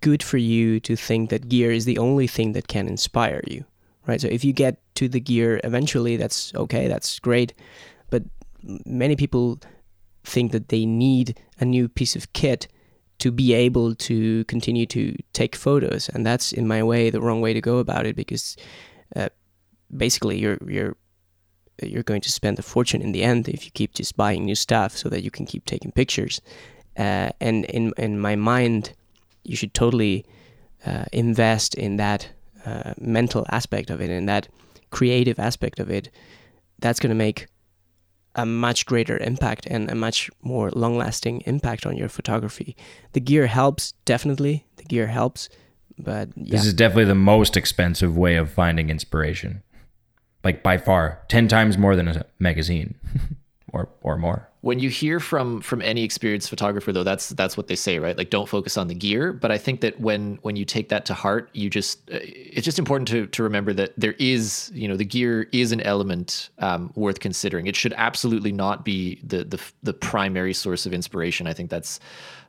good 0.00 0.22
for 0.22 0.38
you 0.38 0.80
to 0.80 0.96
think 0.96 1.30
that 1.30 1.48
gear 1.48 1.70
is 1.70 1.84
the 1.84 1.98
only 1.98 2.26
thing 2.26 2.52
that 2.52 2.66
can 2.66 2.88
inspire 2.88 3.42
you 3.46 3.64
right? 4.06 4.20
So 4.20 4.28
if 4.28 4.44
you 4.44 4.52
get 4.52 4.78
to 5.02 5.08
the 5.08 5.20
gear 5.20 5.60
eventually, 5.64 6.16
that's 6.16 6.54
okay, 6.54 6.88
that's 6.88 7.18
great. 7.18 7.52
But 8.10 8.22
many 8.86 9.16
people 9.16 9.58
think 10.24 10.52
that 10.52 10.68
they 10.68 10.86
need 10.86 11.38
a 11.58 11.64
new 11.64 11.88
piece 11.88 12.14
of 12.16 12.32
kit 12.32 12.68
to 13.18 13.32
be 13.32 13.52
able 13.52 13.94
to 13.94 14.44
continue 14.44 14.86
to 14.86 15.16
take 15.32 15.56
photos, 15.56 16.08
and 16.08 16.24
that's 16.24 16.52
in 16.52 16.66
my 16.66 16.82
way 16.82 17.10
the 17.10 17.20
wrong 17.20 17.40
way 17.40 17.52
to 17.52 17.60
go 17.60 17.78
about 17.78 18.06
it 18.06 18.16
because 18.16 18.56
uh, 19.16 19.28
basically 19.96 20.38
you're 20.38 20.58
you're 20.66 20.96
you're 21.82 22.02
going 22.02 22.20
to 22.20 22.30
spend 22.30 22.58
a 22.58 22.62
fortune 22.62 23.02
in 23.02 23.12
the 23.12 23.22
end 23.22 23.48
if 23.48 23.64
you 23.64 23.70
keep 23.72 23.94
just 23.94 24.16
buying 24.16 24.44
new 24.44 24.54
stuff 24.54 24.96
so 24.96 25.08
that 25.08 25.22
you 25.24 25.30
can 25.30 25.46
keep 25.46 25.64
taking 25.64 25.90
pictures. 25.92 26.40
Uh, 26.96 27.30
and 27.40 27.64
in 27.66 27.92
in 27.96 28.20
my 28.20 28.36
mind, 28.36 28.92
you 29.44 29.56
should 29.56 29.74
totally 29.74 30.24
uh, 30.86 31.04
invest 31.12 31.74
in 31.74 31.96
that 31.96 32.28
uh, 32.66 32.94
mental 32.98 33.44
aspect 33.50 33.90
of 33.90 34.00
it 34.00 34.10
and 34.10 34.28
that 34.28 34.48
creative 34.92 35.40
aspect 35.40 35.80
of 35.80 35.90
it, 35.90 36.10
that's 36.78 37.00
going 37.00 37.10
to 37.10 37.16
make 37.16 37.48
a 38.34 38.46
much 38.46 38.86
greater 38.86 39.18
impact 39.18 39.66
and 39.66 39.90
a 39.90 39.94
much 39.94 40.30
more 40.42 40.70
long 40.70 40.96
lasting 40.96 41.42
impact 41.46 41.84
on 41.84 41.96
your 41.96 42.08
photography. 42.08 42.76
The 43.12 43.20
gear 43.20 43.46
helps, 43.46 43.92
definitely. 44.04 44.64
The 44.76 44.84
gear 44.84 45.08
helps, 45.08 45.48
but 45.98 46.28
yeah. 46.36 46.52
This 46.52 46.66
is 46.66 46.74
definitely 46.74 47.06
the 47.06 47.14
most 47.14 47.56
expensive 47.56 48.16
way 48.16 48.36
of 48.36 48.50
finding 48.50 48.88
inspiration. 48.88 49.62
Like 50.44 50.62
by 50.62 50.78
far, 50.78 51.20
10 51.28 51.48
times 51.48 51.76
more 51.76 51.94
than 51.94 52.08
a 52.08 52.24
magazine 52.38 52.94
or, 53.72 53.88
or 54.02 54.16
more. 54.18 54.48
When 54.60 54.78
you 54.78 54.90
hear 54.90 55.18
from 55.18 55.60
from 55.60 55.82
any 55.82 56.04
experienced 56.04 56.48
photographer 56.48 56.92
though 56.92 57.02
that's 57.02 57.30
that's 57.30 57.56
what 57.56 57.66
they 57.66 57.74
say 57.74 57.98
right? 57.98 58.16
Like 58.16 58.30
don't 58.30 58.48
focus 58.48 58.76
on 58.76 58.86
the 58.86 58.94
gear. 58.94 59.32
But 59.32 59.50
i 59.50 59.58
think 59.58 59.80
that 59.80 59.98
when 59.98 60.38
when 60.42 60.54
you 60.54 60.64
take 60.64 60.88
that 60.90 61.04
to 61.06 61.14
heart 61.14 61.50
you 61.52 61.68
just 61.68 62.08
uh, 62.12 62.18
it's 62.22 62.64
just 62.64 62.78
important 62.78 63.08
to 63.08 63.26
to 63.26 63.42
remember 63.42 63.72
that 63.72 63.92
there 63.96 64.14
is 64.18 64.70
you 64.72 64.86
know 64.86 64.96
the 64.96 65.04
gear 65.04 65.48
is 65.52 65.72
an 65.72 65.80
element 65.80 66.50
um, 66.60 66.92
worth 66.94 67.18
considering. 67.18 67.66
It 67.66 67.74
should 67.74 67.94
absolutely 67.96 68.52
not 68.52 68.84
be 68.84 69.20
the 69.24 69.44
the 69.44 69.60
the 69.82 69.94
primary 69.94 70.54
source 70.54 70.86
of 70.86 70.92
inspiration. 70.92 71.46
I 71.48 71.54
think 71.54 71.70
that's 71.70 71.98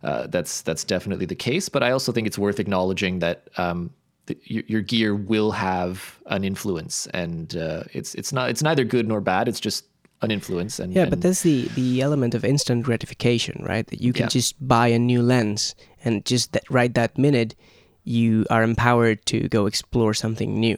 uh, 0.03 0.27
that's 0.27 0.61
that's 0.61 0.83
definitely 0.83 1.25
the 1.25 1.35
case. 1.35 1.69
But 1.69 1.81
i 1.81 1.91
also 1.91 2.11
think 2.11 2.27
it's 2.27 2.37
worth 2.37 2.59
acknowledging 2.59 3.19
that 3.19 3.49
um, 3.57 3.89
the, 4.25 4.37
your, 4.43 4.63
your, 4.67 4.81
gear 4.81 5.15
will 5.15 5.51
have 5.51 6.19
an 6.27 6.43
influence. 6.43 7.07
And 7.07 7.55
uh, 7.57 7.83
it's 7.91 8.15
it's 8.15 8.31
not 8.31 8.49
it's 8.49 8.63
neither 8.63 8.83
good 8.83 9.07
nor 9.07 9.21
bad. 9.21 9.47
It's 9.47 9.59
just 9.59 9.85
an 10.23 10.31
influence. 10.31 10.79
And 10.79 10.93
yeah, 10.93 11.03
and 11.03 11.09
but 11.09 11.21
that's 11.21 11.41
the 11.41 11.67
the 11.75 12.01
element 12.01 12.35
of 12.35 12.43
instant 12.43 12.83
gratification, 12.83 13.63
right? 13.63 13.85
That 13.87 14.01
you 14.01 14.13
can 14.13 14.23
yeah. 14.23 14.29
just 14.29 14.67
buy 14.67 14.87
a 14.87 14.99
new 14.99 15.21
lens 15.21 15.75
and 16.03 16.25
just 16.25 16.53
that 16.53 16.69
right 16.69 16.93
that 16.93 17.17
minute 17.17 17.55
you 18.03 18.45
are 18.49 18.63
empowered 18.63 19.25
to 19.25 19.47
go 19.47 19.65
explore 19.65 20.13
something 20.13 20.59
new. 20.59 20.77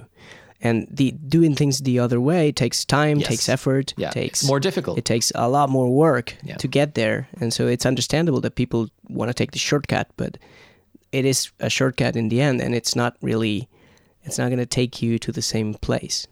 And 0.62 0.88
the 0.90 1.12
doing 1.12 1.56
things 1.56 1.80
the 1.80 2.00
other 2.00 2.20
way 2.20 2.52
takes 2.52 2.86
time, 2.86 3.20
yes. 3.20 3.28
takes 3.28 3.50
effort, 3.50 3.94
yeah, 3.98 4.10
takes 4.10 4.42
it's 4.42 4.48
more 4.48 4.60
difficult. 4.60 4.98
It 4.98 5.06
takes 5.06 5.32
a 5.36 5.48
lot 5.50 5.70
more 5.70 5.90
work 5.94 6.36
yeah. 6.44 6.56
to 6.56 6.68
get 6.68 6.96
there, 6.96 7.28
and 7.40 7.54
so 7.54 7.68
it's 7.68 7.86
understandable 7.86 8.42
that 8.42 8.56
people 8.56 8.90
want 9.08 9.30
to 9.30 9.34
take 9.34 9.52
the 9.52 9.60
shortcut, 9.60 10.10
but 10.18 10.38
it 11.12 11.26
is 11.26 11.52
a 11.60 11.70
shortcut 11.70 12.16
in 12.16 12.30
the 12.30 12.42
end, 12.42 12.62
and 12.62 12.74
it's 12.74 12.96
not 12.96 13.16
really, 13.22 13.68
it's 14.24 14.38
not 14.38 14.48
going 14.48 14.60
to 14.60 14.66
take 14.66 15.02
you 15.02 15.20
to 15.20 15.32
the 15.32 15.42
same 15.42 15.76
place. 15.76 16.26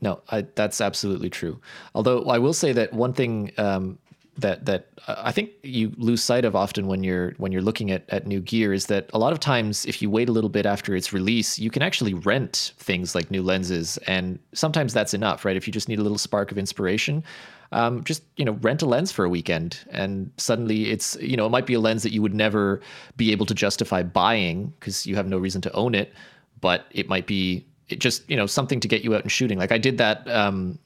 No, 0.00 0.22
I, 0.30 0.46
that's 0.54 0.80
absolutely 0.80 1.30
true. 1.30 1.60
Although 1.94 2.24
I 2.24 2.38
will 2.38 2.54
say 2.54 2.72
that 2.72 2.92
one 2.92 3.12
thing 3.12 3.52
um, 3.58 3.98
that 4.40 4.64
that 4.66 4.88
I 5.06 5.32
think 5.32 5.50
you 5.62 5.92
lose 5.96 6.22
sight 6.22 6.44
of 6.44 6.56
often 6.56 6.86
when 6.86 7.04
you're 7.04 7.32
when 7.36 7.52
you're 7.52 7.62
looking 7.62 7.90
at, 7.90 8.04
at 8.08 8.26
new 8.26 8.40
gear 8.40 8.72
is 8.72 8.86
that 8.86 9.10
a 9.12 9.18
lot 9.18 9.32
of 9.32 9.40
times 9.40 9.84
if 9.86 10.00
you 10.00 10.10
wait 10.10 10.28
a 10.28 10.32
little 10.32 10.50
bit 10.50 10.66
after 10.66 10.94
its 10.94 11.12
release, 11.12 11.58
you 11.58 11.70
can 11.70 11.82
actually 11.82 12.14
rent 12.14 12.72
things 12.78 13.14
like 13.14 13.30
new 13.30 13.42
lenses, 13.42 13.98
and 14.06 14.38
sometimes 14.52 14.92
that's 14.92 15.14
enough, 15.14 15.44
right? 15.44 15.56
If 15.56 15.66
you 15.66 15.72
just 15.72 15.88
need 15.88 15.98
a 15.98 16.02
little 16.02 16.18
spark 16.18 16.50
of 16.50 16.58
inspiration, 16.58 17.22
um, 17.72 18.02
just 18.04 18.22
you 18.36 18.44
know 18.44 18.52
rent 18.62 18.82
a 18.82 18.86
lens 18.86 19.12
for 19.12 19.24
a 19.24 19.28
weekend, 19.28 19.80
and 19.90 20.30
suddenly 20.36 20.90
it's 20.90 21.16
you 21.20 21.36
know 21.36 21.46
it 21.46 21.50
might 21.50 21.66
be 21.66 21.74
a 21.74 21.80
lens 21.80 22.02
that 22.02 22.12
you 22.12 22.22
would 22.22 22.34
never 22.34 22.80
be 23.16 23.32
able 23.32 23.46
to 23.46 23.54
justify 23.54 24.02
buying 24.02 24.72
because 24.80 25.06
you 25.06 25.16
have 25.16 25.28
no 25.28 25.38
reason 25.38 25.60
to 25.60 25.72
own 25.72 25.94
it, 25.94 26.12
but 26.60 26.86
it 26.90 27.08
might 27.08 27.26
be 27.26 27.66
just 27.98 28.28
you 28.30 28.36
know 28.36 28.46
something 28.46 28.80
to 28.80 28.88
get 28.88 29.02
you 29.02 29.14
out 29.14 29.22
and 29.22 29.32
shooting. 29.32 29.58
Like 29.58 29.72
I 29.72 29.78
did 29.78 29.98
that. 29.98 30.28
Um, 30.28 30.78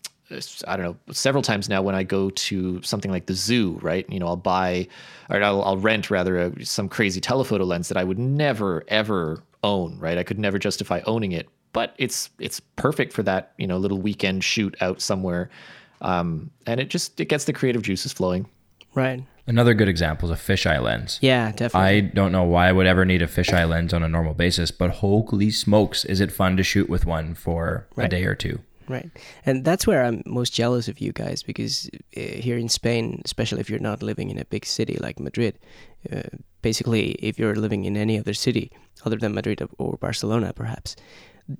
I 0.66 0.76
don't 0.76 0.84
know, 0.86 1.12
several 1.12 1.42
times 1.42 1.68
now 1.68 1.82
when 1.82 1.94
I 1.94 2.02
go 2.02 2.30
to 2.30 2.82
something 2.82 3.10
like 3.10 3.26
the 3.26 3.34
zoo, 3.34 3.78
right? 3.82 4.10
You 4.10 4.18
know, 4.18 4.26
I'll 4.26 4.36
buy 4.36 4.88
or 5.28 5.42
I'll, 5.42 5.62
I'll 5.62 5.76
rent 5.76 6.10
rather 6.10 6.38
a, 6.38 6.64
some 6.64 6.88
crazy 6.88 7.20
telephoto 7.20 7.64
lens 7.64 7.88
that 7.88 7.98
I 7.98 8.04
would 8.04 8.18
never 8.18 8.84
ever 8.88 9.42
own, 9.62 9.98
right? 9.98 10.16
I 10.16 10.22
could 10.22 10.38
never 10.38 10.58
justify 10.58 11.02
owning 11.06 11.32
it, 11.32 11.48
but 11.72 11.94
it's 11.98 12.30
it's 12.38 12.60
perfect 12.60 13.12
for 13.12 13.22
that, 13.24 13.52
you 13.58 13.66
know, 13.66 13.76
little 13.76 14.00
weekend 14.00 14.44
shoot 14.44 14.74
out 14.80 15.00
somewhere, 15.00 15.50
um, 16.00 16.50
and 16.66 16.80
it 16.80 16.88
just 16.88 17.20
it 17.20 17.26
gets 17.26 17.44
the 17.44 17.52
creative 17.52 17.82
juices 17.82 18.12
flowing. 18.12 18.46
Right. 18.94 19.24
Another 19.46 19.74
good 19.74 19.88
example 19.88 20.30
is 20.32 20.38
a 20.38 20.42
fisheye 20.42 20.82
lens. 20.82 21.18
Yeah, 21.20 21.52
definitely. 21.52 21.88
I 21.88 22.00
don't 22.00 22.32
know 22.32 22.44
why 22.44 22.68
I 22.68 22.72
would 22.72 22.86
ever 22.86 23.04
need 23.04 23.20
a 23.20 23.26
fisheye 23.26 23.68
lens 23.68 23.92
on 23.92 24.02
a 24.02 24.08
normal 24.08 24.32
basis, 24.32 24.70
but 24.70 24.90
holy 24.90 25.50
smokes, 25.50 26.04
is 26.04 26.20
it 26.20 26.32
fun 26.32 26.56
to 26.56 26.62
shoot 26.62 26.88
with 26.88 27.04
one 27.04 27.34
for 27.34 27.86
right. 27.94 28.06
a 28.06 28.08
day 28.08 28.24
or 28.24 28.34
two? 28.34 28.60
Right. 28.88 29.10
And 29.44 29.64
that's 29.64 29.86
where 29.86 30.04
I'm 30.04 30.22
most 30.26 30.52
jealous 30.52 30.88
of 30.88 30.98
you 30.98 31.12
guys 31.12 31.42
because 31.42 31.90
uh, 32.16 32.20
here 32.20 32.58
in 32.58 32.68
Spain, 32.68 33.22
especially 33.24 33.60
if 33.60 33.70
you're 33.70 33.78
not 33.78 34.02
living 34.02 34.30
in 34.30 34.38
a 34.38 34.44
big 34.44 34.64
city 34.66 34.96
like 35.00 35.20
Madrid, 35.20 35.58
uh, 36.12 36.22
basically, 36.62 37.12
if 37.12 37.38
you're 37.38 37.54
living 37.54 37.84
in 37.84 37.96
any 37.96 38.18
other 38.18 38.34
city 38.34 38.70
other 39.04 39.16
than 39.16 39.34
Madrid 39.34 39.62
or 39.78 39.96
Barcelona, 39.98 40.52
perhaps, 40.52 40.96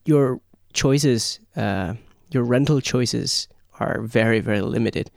your 0.05 0.41
choices, 0.72 1.41
uh, 1.57 1.95
your 2.30 2.45
rental 2.45 2.80
choices 2.80 3.49
are 3.80 4.03
very, 4.03 4.41
very 4.41 4.61
limited. 4.61 5.11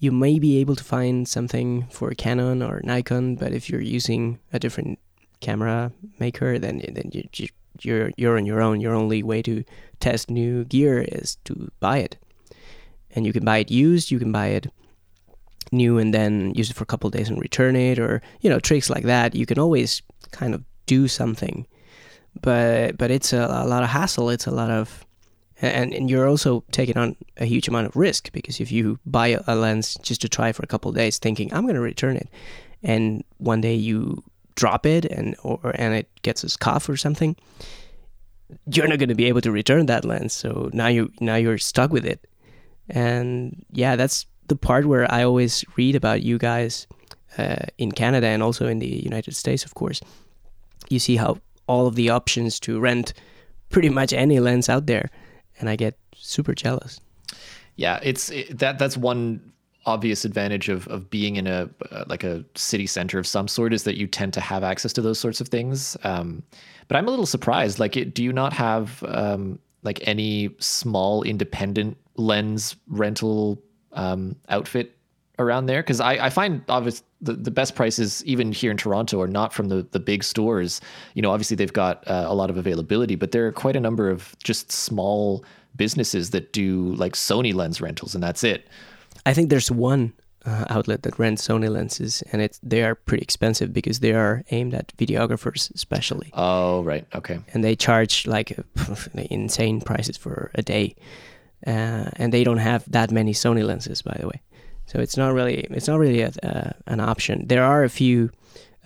You 0.00 0.10
may 0.10 0.38
be 0.38 0.58
able 0.58 0.76
to 0.76 0.84
find 0.84 1.28
something 1.28 1.86
for 1.90 2.10
Canon 2.14 2.62
or 2.62 2.80
Nikon, 2.82 3.36
but 3.36 3.52
if 3.52 3.68
you're 3.68 3.82
using 3.82 4.38
a 4.52 4.58
different 4.58 4.98
camera 5.40 5.92
maker, 6.18 6.58
then 6.58 6.82
then 6.92 7.10
you, 7.12 7.28
you 7.34 7.48
you're 7.82 8.10
you're 8.16 8.36
on 8.36 8.46
your 8.46 8.62
own. 8.62 8.80
Your 8.80 8.94
only 8.94 9.22
way 9.22 9.42
to 9.42 9.62
test 10.00 10.30
new 10.30 10.64
gear 10.64 11.02
is 11.02 11.36
to 11.44 11.70
buy 11.80 11.98
it, 11.98 12.16
and 13.14 13.26
you 13.26 13.32
can 13.32 13.44
buy 13.44 13.58
it 13.58 13.70
used. 13.70 14.10
You 14.10 14.18
can 14.18 14.32
buy 14.32 14.48
it 14.48 14.66
new 15.72 15.98
and 15.98 16.12
then 16.12 16.52
use 16.54 16.70
it 16.70 16.76
for 16.76 16.82
a 16.82 16.86
couple 16.86 17.10
days 17.10 17.28
and 17.28 17.38
return 17.38 17.76
it, 17.76 17.98
or 17.98 18.22
you 18.40 18.50
know 18.50 18.60
tricks 18.60 18.90
like 18.90 19.04
that. 19.04 19.34
You 19.34 19.46
can 19.46 19.58
always 19.58 20.02
kind 20.30 20.54
of 20.54 20.64
do 20.86 21.08
something, 21.08 21.66
but 22.40 22.96
but 22.96 23.10
it's 23.10 23.32
a, 23.32 23.44
a 23.50 23.66
lot 23.66 23.82
of 23.82 23.90
hassle. 23.90 24.30
It's 24.30 24.46
a 24.46 24.50
lot 24.50 24.70
of 24.70 25.06
and, 25.62 25.92
and 25.92 26.08
you're 26.08 26.28
also 26.28 26.64
taking 26.72 26.96
on 26.96 27.16
a 27.36 27.44
huge 27.44 27.68
amount 27.68 27.86
of 27.86 27.96
risk 27.96 28.32
because 28.32 28.60
if 28.60 28.72
you 28.72 28.98
buy 29.04 29.38
a 29.46 29.54
lens 29.54 29.96
just 30.02 30.20
to 30.22 30.28
try 30.28 30.52
for 30.52 30.62
a 30.62 30.66
couple 30.66 30.90
days 30.92 31.18
thinking 31.18 31.52
i'm 31.52 31.62
going 31.62 31.74
to 31.74 31.80
return 31.80 32.16
it 32.16 32.28
and 32.82 33.24
one 33.38 33.60
day 33.60 33.74
you 33.74 34.22
drop 34.60 34.84
it 34.86 35.04
and 35.06 35.34
or 35.42 35.72
and 35.74 35.94
it 35.94 36.08
gets 36.22 36.44
a 36.44 36.48
scuff 36.48 36.88
or 36.88 36.96
something, 36.96 37.34
you're 38.66 38.88
not 38.88 38.98
going 38.98 39.08
to 39.08 39.14
be 39.14 39.26
able 39.26 39.40
to 39.40 39.50
return 39.50 39.86
that 39.86 40.04
lens. 40.04 40.32
So 40.32 40.70
now 40.72 40.88
you 40.88 41.10
now 41.20 41.36
you're 41.36 41.58
stuck 41.58 41.90
with 41.90 42.04
it. 42.04 42.26
And 42.88 43.64
yeah, 43.70 43.96
that's 43.96 44.26
the 44.48 44.56
part 44.56 44.86
where 44.86 45.10
I 45.10 45.22
always 45.24 45.64
read 45.76 45.96
about 45.96 46.22
you 46.22 46.38
guys 46.38 46.86
uh, 47.38 47.66
in 47.78 47.92
Canada 47.92 48.26
and 48.26 48.42
also 48.42 48.66
in 48.66 48.80
the 48.80 49.02
United 49.10 49.34
States, 49.34 49.64
of 49.64 49.74
course. 49.74 50.00
You 50.88 50.98
see 50.98 51.16
how 51.16 51.38
all 51.66 51.86
of 51.86 51.94
the 51.94 52.10
options 52.10 52.60
to 52.60 52.80
rent 52.80 53.14
pretty 53.68 53.88
much 53.88 54.12
any 54.12 54.40
lens 54.40 54.68
out 54.68 54.86
there, 54.86 55.08
and 55.60 55.68
I 55.68 55.76
get 55.76 55.96
super 56.16 56.54
jealous. 56.54 57.00
Yeah, 57.76 58.00
it's 58.02 58.30
it, 58.30 58.58
that 58.58 58.78
that's 58.78 58.96
one 58.96 59.52
obvious 59.86 60.24
advantage 60.24 60.68
of 60.68 60.86
of 60.88 61.08
being 61.08 61.36
in 61.36 61.46
a 61.46 61.68
uh, 61.90 62.04
like 62.06 62.24
a 62.24 62.44
city 62.54 62.86
center 62.86 63.18
of 63.18 63.26
some 63.26 63.48
sort 63.48 63.72
is 63.72 63.84
that 63.84 63.96
you 63.96 64.06
tend 64.06 64.32
to 64.34 64.40
have 64.40 64.64
access 64.64 64.92
to 64.94 65.00
those 65.00 65.18
sorts 65.18 65.40
of 65.40 65.48
things. 65.48 65.96
Um, 66.04 66.42
but 66.88 66.96
I'm 66.96 67.06
a 67.06 67.10
little 67.10 67.26
surprised. 67.26 67.78
Like, 67.78 67.96
it, 67.96 68.14
do 68.14 68.24
you 68.24 68.32
not 68.32 68.52
have 68.52 69.04
um, 69.06 69.60
like 69.84 70.00
any 70.08 70.50
small 70.58 71.22
independent 71.22 71.96
lens 72.16 72.76
rental 72.88 73.62
um, 73.92 74.36
outfit 74.48 74.96
around 75.40 75.66
there? 75.66 75.82
Because 75.82 76.00
I, 76.00 76.26
I 76.26 76.30
find 76.30 76.62
obviously 76.68 77.06
the, 77.20 77.34
the 77.34 77.50
best 77.50 77.74
prices 77.74 78.24
even 78.24 78.52
here 78.52 78.70
in 78.70 78.76
Toronto 78.76 79.20
are 79.20 79.28
not 79.28 79.52
from 79.52 79.68
the 79.68 79.86
the 79.90 80.00
big 80.00 80.24
stores. 80.24 80.80
You 81.14 81.22
know, 81.22 81.30
obviously 81.30 81.56
they've 81.56 81.72
got 81.72 82.06
uh, 82.08 82.26
a 82.28 82.34
lot 82.34 82.50
of 82.50 82.56
availability, 82.56 83.16
but 83.16 83.32
there 83.32 83.46
are 83.46 83.52
quite 83.52 83.76
a 83.76 83.80
number 83.80 84.10
of 84.10 84.36
just 84.42 84.70
small 84.70 85.44
businesses 85.76 86.30
that 86.30 86.52
do 86.52 86.94
like 86.94 87.14
Sony 87.14 87.54
lens 87.54 87.80
rentals, 87.80 88.14
and 88.14 88.22
that's 88.22 88.44
it. 88.44 88.68
I 89.26 89.34
think 89.34 89.50
there's 89.50 89.70
one 89.70 90.12
uh, 90.44 90.64
outlet 90.68 91.02
that 91.02 91.18
rents 91.18 91.46
Sony 91.46 91.68
lenses, 91.68 92.22
and 92.32 92.40
it's 92.42 92.58
they 92.62 92.82
are 92.82 92.94
pretty 92.94 93.22
expensive 93.22 93.72
because 93.72 94.00
they 94.00 94.12
are 94.12 94.42
aimed 94.50 94.74
at 94.74 94.96
videographers 94.96 95.72
especially. 95.74 96.30
Oh, 96.32 96.82
right, 96.82 97.06
okay. 97.14 97.40
And 97.52 97.62
they 97.62 97.76
charge 97.76 98.26
like 98.26 98.58
insane 99.14 99.80
prices 99.80 100.16
for 100.16 100.50
a 100.54 100.62
day, 100.62 100.96
uh, 101.66 102.10
and 102.16 102.32
they 102.32 102.44
don't 102.44 102.58
have 102.58 102.90
that 102.90 103.10
many 103.10 103.32
Sony 103.32 103.64
lenses, 103.64 104.02
by 104.02 104.16
the 104.18 104.28
way. 104.28 104.40
So 104.90 105.00
it's 105.00 105.16
not 105.16 105.32
really 105.32 105.66
it's 105.70 105.88
not 105.88 105.98
really 105.98 106.22
a, 106.22 106.32
uh, 106.42 106.72
an 106.86 107.00
option. 107.00 107.46
There 107.46 107.64
are 107.64 107.84
a 107.84 107.88
few 107.88 108.30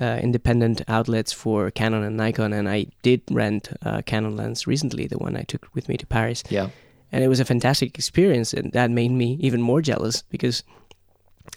uh, 0.00 0.18
independent 0.22 0.82
outlets 0.88 1.32
for 1.32 1.70
Canon 1.70 2.02
and 2.02 2.16
Nikon, 2.16 2.52
and 2.52 2.68
I 2.68 2.86
did 3.02 3.22
rent 3.30 3.70
a 3.82 4.02
Canon 4.02 4.36
lens 4.36 4.66
recently, 4.66 5.06
the 5.06 5.18
one 5.18 5.36
I 5.36 5.42
took 5.42 5.68
with 5.74 5.88
me 5.88 5.96
to 5.96 6.06
Paris. 6.06 6.42
Yeah 6.50 6.68
and 7.14 7.22
it 7.22 7.28
was 7.28 7.38
a 7.38 7.44
fantastic 7.44 7.96
experience 7.96 8.52
and 8.52 8.72
that 8.72 8.90
made 8.90 9.12
me 9.12 9.38
even 9.40 9.62
more 9.62 9.80
jealous 9.80 10.22
because 10.30 10.64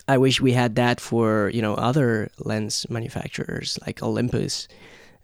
i 0.08 0.16
wish 0.16 0.39
we 0.39 0.52
had 0.52 0.76
that 0.76 1.02
for 1.02 1.50
you 1.50 1.64
know 1.64 1.74
other 1.74 2.30
lens 2.38 2.86
manufacturers 2.91 3.80
like 3.86 4.04
olympus 4.04 4.68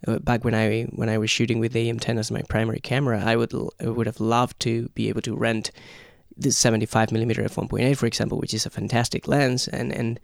uh, 0.08 0.18
back 0.18 0.44
when 0.44 0.54
i 0.54 0.82
when 0.90 1.08
i 1.08 1.16
was 1.16 1.30
shooting 1.30 1.60
with 1.60 1.72
the 1.72 1.88
EM10 1.88 2.18
as 2.18 2.32
my 2.32 2.42
primary 2.48 2.80
camera 2.80 3.22
i 3.24 3.36
would 3.36 3.54
I 3.80 3.86
would 3.86 4.06
have 4.06 4.20
loved 4.20 4.58
to 4.60 4.88
be 4.96 5.08
able 5.08 5.22
to 5.22 5.36
rent 5.36 5.70
the 6.36 6.50
75 6.50 7.12
millimeter 7.12 7.42
f1.8 7.42 7.96
for 7.96 8.06
example 8.06 8.38
which 8.38 8.54
is 8.54 8.66
a 8.66 8.70
fantastic 8.70 9.28
lens 9.28 9.68
and 9.68 9.92
and 9.92 10.18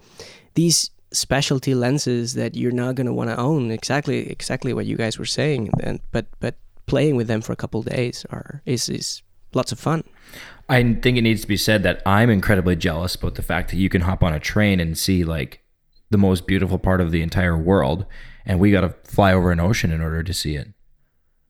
these 0.55 0.91
specialty 1.13 1.75
lenses 1.75 2.35
that 2.35 2.57
you're 2.57 2.73
not 2.73 2.95
going 2.95 3.07
to 3.07 3.13
want 3.13 3.31
to 3.31 3.37
own 3.37 3.71
exactly 3.71 4.31
exactly 4.31 4.73
what 4.73 4.87
you 4.87 4.97
guys 4.97 5.19
were 5.19 5.25
saying 5.25 5.71
and 5.81 6.01
but 6.13 6.27
but 6.41 6.57
playing 6.87 7.15
with 7.17 7.29
them 7.29 7.41
for 7.41 7.53
a 7.53 7.57
couple 7.57 7.83
days 7.83 8.27
are 8.31 8.63
is 8.67 8.89
is 8.89 9.23
lots 9.55 9.73
of 9.73 9.79
fun. 9.79 10.05
I 10.69 10.83
think 10.95 11.17
it 11.17 11.23
needs 11.23 11.41
to 11.43 11.47
be 11.49 11.57
said 11.57 11.83
that 11.83 12.03
I'm 12.07 12.31
incredibly 12.31 12.77
jealous 12.77 13.15
about 13.15 13.35
the 13.35 13.43
fact 13.43 13.71
that 13.71 13.77
you 13.77 13.89
can 13.89 14.03
hop 14.03 14.23
on 14.23 14.33
a 14.33 14.41
train 14.41 14.81
and 14.81 14.97
see 14.97 15.25
like 15.25 15.63
the 16.11 16.19
most 16.19 16.47
beautiful 16.47 16.79
part 16.79 17.01
of 17.01 17.11
the 17.11 17.23
entire 17.23 17.57
world, 17.57 18.07
and 18.45 18.59
we 18.59 18.73
got 18.73 18.81
to 18.83 18.91
fly 19.05 19.33
over 19.33 19.53
an 19.53 19.61
ocean 19.61 19.93
in 19.93 20.01
order 20.01 20.23
to 20.23 20.33
see 20.33 20.57
it. 20.57 20.69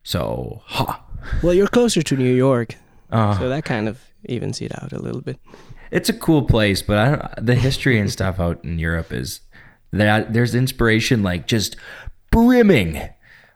So, 0.02 0.62
ha. 0.66 1.04
Well, 1.42 1.54
you're 1.54 1.68
closer 1.68 2.02
to 2.02 2.16
New 2.16 2.34
York, 2.34 2.76
uh, 3.12 3.38
so 3.38 3.48
that 3.48 3.64
kind 3.64 3.88
of 3.88 4.00
evens 4.24 4.60
it 4.60 4.72
out 4.82 4.92
a 4.92 4.98
little 4.98 5.20
bit. 5.20 5.38
It's 5.90 6.08
a 6.08 6.12
cool 6.12 6.42
place, 6.42 6.82
but 6.82 6.98
I 6.98 7.08
don't, 7.08 7.46
the 7.46 7.54
history 7.54 7.98
and 7.98 8.10
stuff 8.10 8.38
out 8.38 8.64
in 8.64 8.78
Europe 8.78 9.12
is 9.12 9.40
that 9.92 10.32
there's 10.32 10.54
inspiration 10.54 11.22
like 11.22 11.46
just 11.46 11.76
brimming 12.30 13.08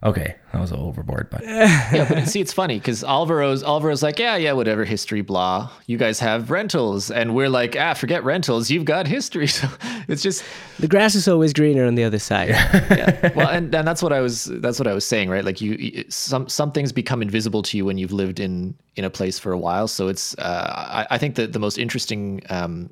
Okay, 0.04 0.36
that 0.54 0.60
was 0.60 0.72
overboard, 0.72 1.28
but 1.30 1.42
yeah. 1.44 2.06
But 2.08 2.28
see, 2.28 2.40
it's 2.40 2.52
funny 2.52 2.78
because 2.78 3.02
Alvaro's 3.02 3.62
Alvaro's 3.62 4.02
like, 4.02 4.18
yeah, 4.18 4.36
yeah, 4.36 4.52
whatever, 4.52 4.84
history, 4.84 5.20
blah. 5.20 5.70
You 5.86 5.98
guys 5.98 6.20
have 6.20 6.50
rentals, 6.50 7.10
and 7.10 7.34
we're 7.34 7.48
like, 7.48 7.76
ah, 7.78 7.94
forget 7.94 8.22
rentals. 8.24 8.70
You've 8.70 8.84
got 8.84 9.06
history. 9.06 9.48
So 9.54 9.68
it's 10.08 10.22
just 10.22 10.42
the 10.80 10.88
grass 10.88 11.14
is 11.14 11.28
always 11.28 11.52
greener 11.52 11.86
on 11.86 11.94
the 11.94 12.02
other 12.02 12.18
side. 12.18 12.48
yeah. 12.50 13.30
Well, 13.36 13.48
and, 13.48 13.72
and 13.72 13.86
that's 13.86 14.02
what 14.02 14.12
I 14.12 14.20
was 14.20 14.46
that's 14.46 14.78
what 14.80 14.88
I 14.88 14.94
was 14.94 15.06
saying, 15.06 15.28
right? 15.28 15.44
Like 15.44 15.60
you, 15.60 16.04
some 16.08 16.48
some 16.48 16.72
things 16.72 16.90
become 16.90 17.22
invisible 17.22 17.62
to 17.62 17.76
you 17.76 17.84
when 17.84 17.98
you've 17.98 18.12
lived 18.12 18.40
in 18.40 18.74
in 18.96 19.04
a 19.04 19.10
place 19.10 19.38
for 19.38 19.52
a 19.52 19.58
while. 19.58 19.86
So 19.86 20.08
it's 20.08 20.36
uh, 20.38 20.72
I, 20.74 21.06
I 21.14 21.18
think 21.18 21.36
that 21.36 21.52
the 21.52 21.60
most 21.60 21.78
interesting 21.78 22.42
um, 22.50 22.90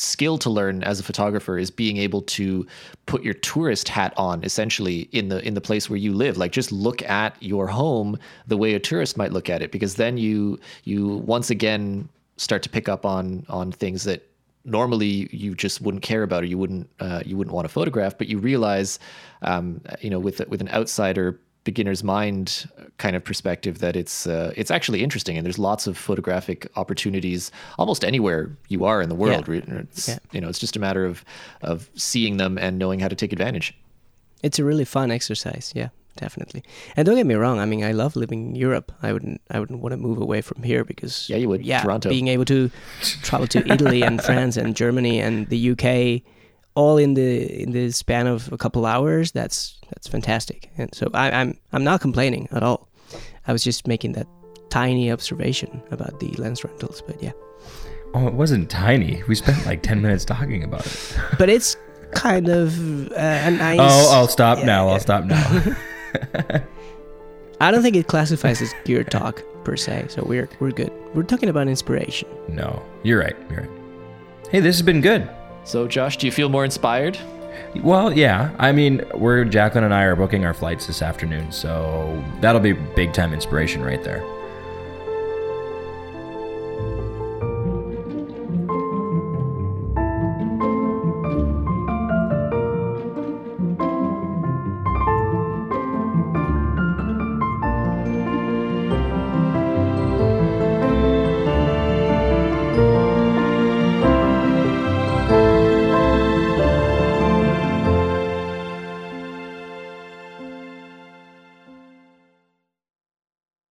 skill 0.00 0.38
to 0.38 0.50
learn 0.50 0.82
as 0.82 0.98
a 0.98 1.02
photographer 1.02 1.58
is 1.58 1.70
being 1.70 1.98
able 1.98 2.22
to 2.22 2.66
put 3.06 3.22
your 3.22 3.34
tourist 3.34 3.88
hat 3.88 4.14
on 4.16 4.42
essentially 4.44 5.08
in 5.12 5.28
the 5.28 5.46
in 5.46 5.54
the 5.54 5.60
place 5.60 5.90
where 5.90 5.98
you 5.98 6.12
live. 6.12 6.36
Like 6.36 6.52
just 6.52 6.72
look 6.72 7.02
at 7.02 7.40
your 7.42 7.66
home 7.66 8.18
the 8.46 8.56
way 8.56 8.74
a 8.74 8.80
tourist 8.80 9.16
might 9.16 9.32
look 9.32 9.50
at 9.50 9.62
it 9.62 9.70
because 9.70 9.96
then 9.96 10.16
you 10.16 10.58
you 10.84 11.08
once 11.08 11.50
again 11.50 12.08
start 12.36 12.62
to 12.62 12.68
pick 12.68 12.88
up 12.88 13.04
on 13.04 13.44
on 13.48 13.70
things 13.72 14.04
that 14.04 14.26
normally 14.64 15.28
you 15.32 15.54
just 15.54 15.80
wouldn't 15.80 16.02
care 16.02 16.22
about 16.22 16.42
or 16.42 16.46
you 16.46 16.58
wouldn't 16.58 16.88
uh, 17.00 17.22
you 17.24 17.36
wouldn't 17.36 17.54
want 17.54 17.66
to 17.66 17.72
photograph 17.72 18.16
but 18.16 18.28
you 18.28 18.38
realize 18.38 18.98
um, 19.42 19.80
you 20.00 20.10
know 20.10 20.18
with 20.18 20.40
with 20.48 20.60
an 20.60 20.68
outsider 20.70 21.38
beginner's 21.64 22.02
mind 22.02 22.68
kind 22.96 23.14
of 23.14 23.22
perspective 23.24 23.78
that 23.80 23.94
it's 23.96 24.26
uh, 24.26 24.52
it's 24.56 24.70
actually 24.70 25.02
interesting 25.02 25.36
and 25.36 25.44
there's 25.44 25.58
lots 25.58 25.86
of 25.86 25.96
photographic 25.98 26.66
opportunities 26.76 27.50
almost 27.78 28.04
anywhere 28.04 28.50
you 28.68 28.84
are 28.84 29.02
in 29.02 29.08
the 29.08 29.14
world. 29.14 29.46
Yeah. 29.48 29.60
It's, 29.80 30.08
Yeah. 30.08 30.18
You 30.32 30.40
know, 30.40 30.48
it's 30.48 30.58
just 30.58 30.76
a 30.76 30.80
matter 30.80 31.04
of 31.04 31.24
of 31.62 31.90
seeing 31.94 32.38
them 32.38 32.58
and 32.58 32.78
knowing 32.78 33.00
how 33.00 33.08
to 33.08 33.14
take 33.16 33.32
advantage. 33.32 33.74
It's 34.42 34.58
a 34.58 34.64
really 34.64 34.86
fun 34.86 35.10
exercise, 35.10 35.70
yeah, 35.76 35.88
definitely. 36.16 36.62
And 36.96 37.04
don't 37.04 37.16
get 37.16 37.26
me 37.26 37.34
wrong, 37.34 37.58
I 37.58 37.66
mean, 37.66 37.84
I 37.84 37.92
love 37.92 38.16
living 38.16 38.48
in 38.48 38.54
Europe. 38.54 38.90
I 39.02 39.12
wouldn't, 39.12 39.42
I 39.50 39.60
wouldn't 39.60 39.80
want 39.82 39.92
to 39.92 39.98
move 39.98 40.16
away 40.18 40.40
from 40.40 40.62
here 40.62 40.82
because 40.82 41.28
Yeah, 41.28 41.36
you 41.36 41.48
would. 41.50 41.62
Yeah, 41.62 41.82
Toronto. 41.82 42.08
being 42.08 42.28
able 42.28 42.46
to 42.46 42.70
travel 43.22 43.46
to 43.48 43.58
Italy 43.70 44.00
and 44.02 44.22
France 44.28 44.56
and 44.56 44.74
Germany 44.74 45.20
and 45.20 45.46
the 45.50 45.70
UK, 45.72 46.22
all 46.74 46.98
in 46.98 47.14
the 47.14 47.62
in 47.62 47.72
the 47.72 47.90
span 47.92 48.26
of 48.26 48.50
a 48.52 48.56
couple 48.56 48.86
hours, 48.86 49.32
that's 49.32 49.78
that's 49.90 50.06
fantastic. 50.08 50.70
And 50.78 50.94
so 50.94 51.10
I, 51.14 51.30
I'm 51.30 51.58
I'm 51.72 51.84
not 51.84 52.00
complaining 52.00 52.48
at 52.52 52.62
all. 52.62 52.88
I 53.46 53.52
was 53.52 53.64
just 53.64 53.86
making 53.86 54.12
that 54.12 54.26
tiny 54.70 55.10
observation 55.10 55.82
about 55.90 56.20
the 56.20 56.28
lens 56.38 56.62
rentals, 56.64 57.02
but 57.06 57.20
yeah, 57.22 57.32
Oh, 58.14 58.26
it 58.28 58.34
wasn't 58.34 58.68
tiny. 58.70 59.22
We 59.28 59.34
spent 59.34 59.64
like 59.66 59.82
10 59.82 60.00
minutes 60.02 60.24
talking 60.24 60.62
about 60.64 60.86
it. 60.86 61.16
but 61.38 61.48
it's 61.48 61.76
kind 62.12 62.48
of 62.48 62.78
uh, 63.12 63.14
a 63.16 63.50
nice. 63.50 63.78
Oh, 63.80 64.12
I'll 64.14 64.28
stop 64.28 64.58
Yeah, 64.58 64.64
now. 64.66 64.86
yeah. 64.86 64.92
I'll 64.92 65.00
stop 65.00 65.24
now. 65.24 65.76
I 67.60 67.70
don't 67.70 67.82
think 67.82 67.96
it 67.96 68.06
classifies 68.06 68.62
as 68.62 68.72
gear 68.84 69.04
talk 69.04 69.42
per 69.64 69.76
se, 69.76 70.06
so 70.08 70.22
we're 70.24 70.48
we're 70.60 70.70
good. 70.70 70.90
We're 71.14 71.22
talking 71.24 71.48
about 71.48 71.68
inspiration. 71.68 72.28
no, 72.48 72.82
you're 73.02 73.18
right. 73.20 73.36
You're 73.50 73.60
right. 73.62 73.70
Hey, 74.50 74.60
this 74.60 74.76
has 74.76 74.82
been 74.82 75.00
good. 75.00 75.28
So, 75.64 75.86
Josh, 75.86 76.16
do 76.16 76.26
you 76.26 76.32
feel 76.32 76.48
more 76.48 76.64
inspired? 76.64 77.18
Well, 77.82 78.12
yeah. 78.12 78.54
I 78.58 78.72
mean, 78.72 79.02
we're 79.14 79.44
Jacqueline 79.44 79.84
and 79.84 79.94
I 79.94 80.04
are 80.04 80.16
booking 80.16 80.44
our 80.44 80.54
flights 80.54 80.86
this 80.86 81.02
afternoon, 81.02 81.52
so 81.52 82.22
that'll 82.40 82.60
be 82.60 82.72
big 82.72 83.12
time 83.12 83.32
inspiration 83.32 83.82
right 83.82 84.02
there. 84.02 84.24